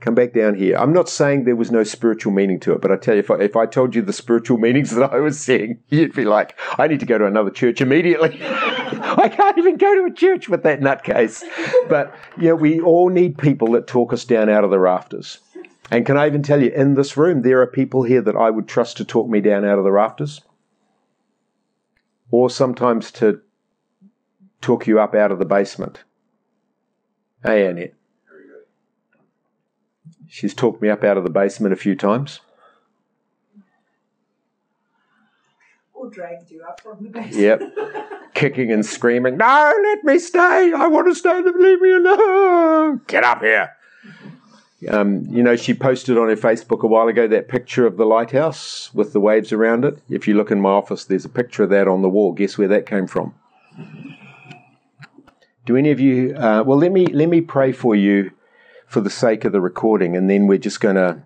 Come 0.00 0.14
back 0.14 0.32
down 0.32 0.54
here. 0.54 0.76
I'm 0.76 0.92
not 0.92 1.08
saying 1.08 1.42
there 1.42 1.56
was 1.56 1.72
no 1.72 1.82
spiritual 1.82 2.32
meaning 2.32 2.60
to 2.60 2.72
it, 2.72 2.80
but 2.80 2.92
I 2.92 2.96
tell 2.96 3.14
you, 3.14 3.20
if 3.20 3.30
I, 3.32 3.40
if 3.40 3.56
I 3.56 3.66
told 3.66 3.96
you 3.96 4.02
the 4.02 4.12
spiritual 4.12 4.56
meanings 4.66 4.92
that 4.92 5.12
I 5.12 5.18
was 5.18 5.40
seeing, 5.40 5.80
you'd 5.88 6.14
be 6.14 6.24
like, 6.24 6.56
I 6.78 6.86
need 6.86 7.00
to 7.00 7.06
go 7.06 7.18
to 7.18 7.26
another 7.26 7.50
church 7.50 7.80
immediately. 7.80 8.38
I 8.42 9.28
can't 9.28 9.58
even 9.58 9.76
go 9.76 9.92
to 9.96 10.04
a 10.04 10.14
church 10.14 10.48
with 10.48 10.62
that 10.62 10.80
nutcase. 10.80 11.42
But, 11.88 12.14
yeah, 12.38 12.52
we 12.52 12.80
all 12.80 13.08
need 13.08 13.38
people 13.38 13.72
that 13.72 13.88
talk 13.88 14.12
us 14.12 14.24
down 14.24 14.48
out 14.48 14.62
of 14.62 14.70
the 14.70 14.78
rafters. 14.78 15.40
And 15.90 16.06
can 16.06 16.16
I 16.16 16.28
even 16.28 16.44
tell 16.44 16.62
you, 16.62 16.70
in 16.70 16.94
this 16.94 17.16
room, 17.16 17.42
there 17.42 17.60
are 17.62 17.66
people 17.66 18.04
here 18.04 18.22
that 18.22 18.36
I 18.36 18.50
would 18.50 18.68
trust 18.68 18.98
to 18.98 19.04
talk 19.04 19.28
me 19.28 19.40
down 19.40 19.64
out 19.64 19.78
of 19.78 19.84
the 19.84 19.90
rafters. 19.90 20.42
Or 22.30 22.50
sometimes 22.50 23.10
to 23.12 23.40
talk 24.60 24.86
you 24.86 25.00
up 25.00 25.14
out 25.16 25.32
of 25.32 25.40
the 25.40 25.44
basement. 25.44 26.04
Hey, 27.42 27.66
Annette. 27.66 27.94
She's 30.28 30.54
talked 30.54 30.82
me 30.82 30.90
up 30.90 31.02
out 31.02 31.16
of 31.16 31.24
the 31.24 31.30
basement 31.30 31.72
a 31.72 31.76
few 31.76 31.96
times. 31.96 32.40
Or 35.94 36.10
dragged 36.10 36.50
you 36.50 36.62
up 36.62 36.80
from 36.80 37.02
the 37.02 37.08
basement. 37.08 37.36
Yep. 37.36 38.34
Kicking 38.34 38.70
and 38.70 38.86
screaming, 38.86 39.36
No, 39.38 39.72
let 39.82 40.04
me 40.04 40.18
stay. 40.18 40.72
I 40.72 40.86
want 40.86 41.08
to 41.08 41.14
stay. 41.14 41.40
Leave 41.42 41.80
me 41.80 41.92
alone. 41.92 43.00
Get 43.06 43.24
up 43.24 43.40
here. 43.40 43.74
Um, 44.88 45.24
you 45.28 45.42
know, 45.42 45.56
she 45.56 45.74
posted 45.74 46.16
on 46.16 46.28
her 46.28 46.36
Facebook 46.36 46.82
a 46.82 46.86
while 46.86 47.08
ago 47.08 47.26
that 47.26 47.48
picture 47.48 47.84
of 47.84 47.96
the 47.96 48.04
lighthouse 48.04 48.94
with 48.94 49.12
the 49.12 49.18
waves 49.18 49.50
around 49.50 49.84
it. 49.84 50.00
If 50.08 50.28
you 50.28 50.34
look 50.34 50.52
in 50.52 50.60
my 50.60 50.70
office, 50.70 51.04
there's 51.04 51.24
a 51.24 51.28
picture 51.28 51.64
of 51.64 51.70
that 51.70 51.88
on 51.88 52.02
the 52.02 52.08
wall. 52.08 52.32
Guess 52.32 52.58
where 52.58 52.68
that 52.68 52.86
came 52.86 53.08
from? 53.08 53.34
Do 55.66 55.76
any 55.76 55.90
of 55.90 55.98
you? 55.98 56.36
Uh, 56.36 56.62
well, 56.64 56.78
let 56.78 56.92
me 56.92 57.06
let 57.06 57.28
me 57.28 57.40
pray 57.40 57.72
for 57.72 57.96
you 57.96 58.30
for 58.88 59.00
the 59.00 59.10
sake 59.10 59.44
of 59.44 59.52
the 59.52 59.60
recording, 59.60 60.16
and 60.16 60.28
then 60.28 60.46
we're 60.46 60.58
just 60.58 60.80
going 60.80 60.96
to 60.96 61.22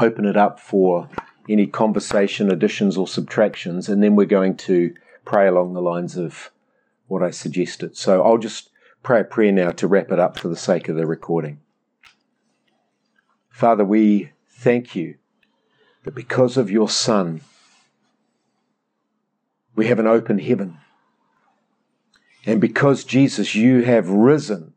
open 0.00 0.24
it 0.24 0.36
up 0.36 0.58
for 0.58 1.08
any 1.48 1.66
conversation 1.66 2.50
additions 2.50 2.96
or 2.96 3.06
subtractions, 3.06 3.88
and 3.88 4.02
then 4.02 4.16
we're 4.16 4.26
going 4.26 4.56
to 4.56 4.94
pray 5.24 5.46
along 5.46 5.72
the 5.72 5.80
lines 5.80 6.16
of 6.16 6.50
what 7.06 7.22
I 7.22 7.30
suggested. 7.30 7.96
So 7.96 8.22
I'll 8.22 8.38
just 8.38 8.70
pray 9.02 9.20
a 9.20 9.24
prayer 9.24 9.52
now 9.52 9.70
to 9.70 9.86
wrap 9.86 10.10
it 10.10 10.18
up 10.18 10.38
for 10.38 10.48
the 10.48 10.56
sake 10.56 10.88
of 10.88 10.96
the 10.96 11.06
recording. 11.06 11.60
Father, 13.48 13.84
we 13.84 14.32
thank 14.48 14.96
you 14.96 15.16
that 16.04 16.14
because 16.14 16.56
of 16.56 16.70
your 16.70 16.88
Son, 16.88 17.42
we 19.76 19.86
have 19.86 19.98
an 19.98 20.06
open 20.06 20.38
heaven. 20.38 20.78
And 22.44 22.60
because, 22.60 23.04
Jesus, 23.04 23.54
you 23.54 23.82
have 23.82 24.08
risen 24.08 24.71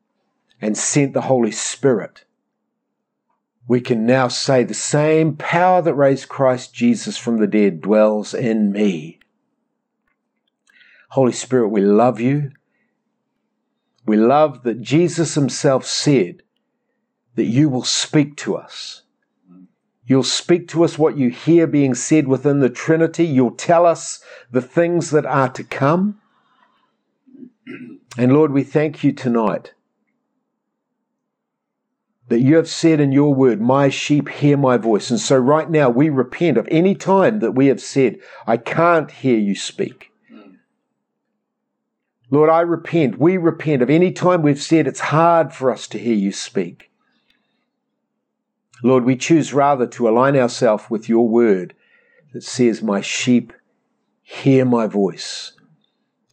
and 0.61 0.77
sent 0.77 1.13
the 1.13 1.21
Holy 1.21 1.51
Spirit, 1.51 2.25
we 3.67 3.81
can 3.81 4.05
now 4.05 4.27
say 4.27 4.63
the 4.63 4.73
same 4.73 5.35
power 5.35 5.81
that 5.81 5.95
raised 5.95 6.29
Christ 6.29 6.73
Jesus 6.73 7.17
from 7.17 7.37
the 7.37 7.47
dead 7.47 7.81
dwells 7.81 8.33
in 8.33 8.71
me. 8.71 9.19
Holy 11.09 11.31
Spirit, 11.31 11.69
we 11.69 11.81
love 11.81 12.19
you. 12.19 12.51
We 14.05 14.17
love 14.17 14.63
that 14.63 14.81
Jesus 14.81 15.33
himself 15.33 15.85
said 15.85 16.43
that 17.35 17.45
you 17.45 17.69
will 17.69 17.83
speak 17.83 18.37
to 18.37 18.55
us. 18.55 19.01
You'll 20.05 20.23
speak 20.23 20.67
to 20.69 20.83
us 20.83 20.99
what 20.99 21.17
you 21.17 21.29
hear 21.31 21.65
being 21.65 21.95
said 21.95 22.27
within 22.27 22.59
the 22.59 22.69
Trinity. 22.69 23.25
You'll 23.25 23.55
tell 23.55 23.87
us 23.87 24.23
the 24.51 24.61
things 24.61 25.09
that 25.09 25.25
are 25.25 25.49
to 25.49 25.63
come. 25.63 26.21
And 28.15 28.31
Lord, 28.31 28.51
we 28.51 28.63
thank 28.63 29.03
you 29.03 29.11
tonight 29.11 29.73
that 32.27 32.41
you 32.41 32.55
have 32.55 32.67
said 32.67 32.99
in 32.99 33.11
your 33.11 33.33
word, 33.33 33.61
My 33.61 33.89
sheep 33.89 34.29
hear 34.29 34.57
my 34.57 34.77
voice. 34.77 35.11
And 35.11 35.19
so 35.19 35.37
right 35.37 35.69
now 35.69 35.89
we 35.89 36.09
repent 36.09 36.57
of 36.57 36.67
any 36.71 36.95
time 36.95 37.39
that 37.39 37.51
we 37.51 37.67
have 37.67 37.81
said, 37.81 38.17
I 38.47 38.57
can't 38.57 39.11
hear 39.11 39.37
you 39.37 39.55
speak. 39.55 40.11
Lord, 42.31 42.49
I 42.49 42.61
repent. 42.61 43.19
We 43.19 43.37
repent 43.37 43.83
of 43.83 43.89
any 43.89 44.11
time 44.11 44.41
we've 44.41 44.61
said 44.61 44.87
it's 44.87 44.99
hard 44.99 45.53
for 45.53 45.71
us 45.71 45.87
to 45.89 45.99
hear 45.99 46.15
you 46.15 46.31
speak. 46.31 46.89
Lord, 48.83 49.05
we 49.05 49.15
choose 49.15 49.53
rather 49.53 49.87
to 49.87 50.09
align 50.09 50.35
ourselves 50.35 50.85
with 50.89 51.07
your 51.07 51.29
word 51.29 51.75
that 52.33 52.43
says, 52.43 52.81
My 52.81 53.01
sheep 53.01 53.53
hear 54.21 54.65
my 54.65 54.87
voice. 54.87 55.53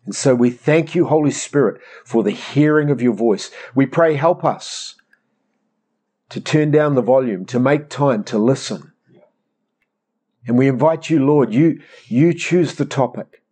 And 0.05 0.15
so 0.15 0.35
we 0.35 0.51
thank 0.51 0.95
you, 0.95 1.07
Holy 1.07 1.31
Spirit, 1.31 1.81
for 2.05 2.23
the 2.23 2.33
hearing 2.33 2.91
of 2.91 3.03
your 3.03 3.13
voice. 3.13 3.51
We 3.75 3.87
pray, 3.87 4.15
help 4.15 4.45
us 4.45 4.97
to 6.33 6.41
turn 6.41 6.71
down 6.71 6.95
the 6.95 7.03
volume, 7.03 7.45
to 7.45 7.61
make 7.61 7.91
time 7.91 8.25
to 8.25 8.39
listen. 8.39 8.91
And 10.47 10.57
we 10.57 10.67
invite 10.67 11.11
you, 11.11 11.23
Lord, 11.23 11.53
you, 11.53 11.83
you 12.07 12.33
choose 12.33 12.75
the 12.75 12.87
topic. 12.87 13.43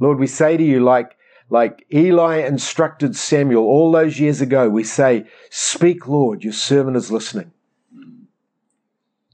Lord, 0.00 0.18
we 0.18 0.26
say 0.26 0.56
to 0.56 0.62
you, 0.62 0.80
like, 0.80 1.16
like 1.50 1.86
Eli 1.94 2.38
instructed 2.38 3.14
Samuel 3.14 3.62
all 3.62 3.92
those 3.92 4.18
years 4.18 4.40
ago, 4.40 4.68
we 4.68 4.82
say, 4.82 5.24
Speak, 5.50 6.08
Lord, 6.08 6.42
your 6.42 6.52
servant 6.52 6.96
is 6.96 7.12
listening. 7.12 7.52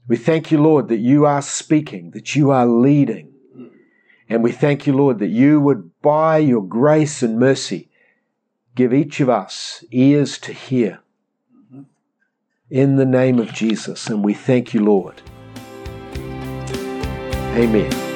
We 0.07 0.15
thank 0.15 0.51
you, 0.51 0.61
Lord, 0.61 0.87
that 0.89 0.97
you 0.97 1.25
are 1.25 1.41
speaking, 1.41 2.11
that 2.11 2.35
you 2.35 2.51
are 2.51 2.67
leading. 2.67 3.33
And 4.29 4.43
we 4.43 4.51
thank 4.51 4.85
you, 4.85 4.93
Lord, 4.93 5.17
that 5.17 5.29
you 5.29 5.59
would, 5.61 5.99
by 6.03 6.37
your 6.37 6.63
grace 6.63 7.23
and 7.23 7.39
mercy, 7.39 7.89
give 8.75 8.93
each 8.93 9.19
of 9.19 9.29
us 9.29 9.83
ears 9.89 10.37
to 10.39 10.53
hear. 10.53 10.99
In 12.71 12.97
the 12.97 13.05
name 13.05 13.39
of 13.39 13.51
Jesus, 13.51 14.07
and 14.09 14.23
we 14.23 14.35
thank 14.35 14.75
you, 14.75 14.85
Lord. 14.85 15.23
Amen. 17.55 18.08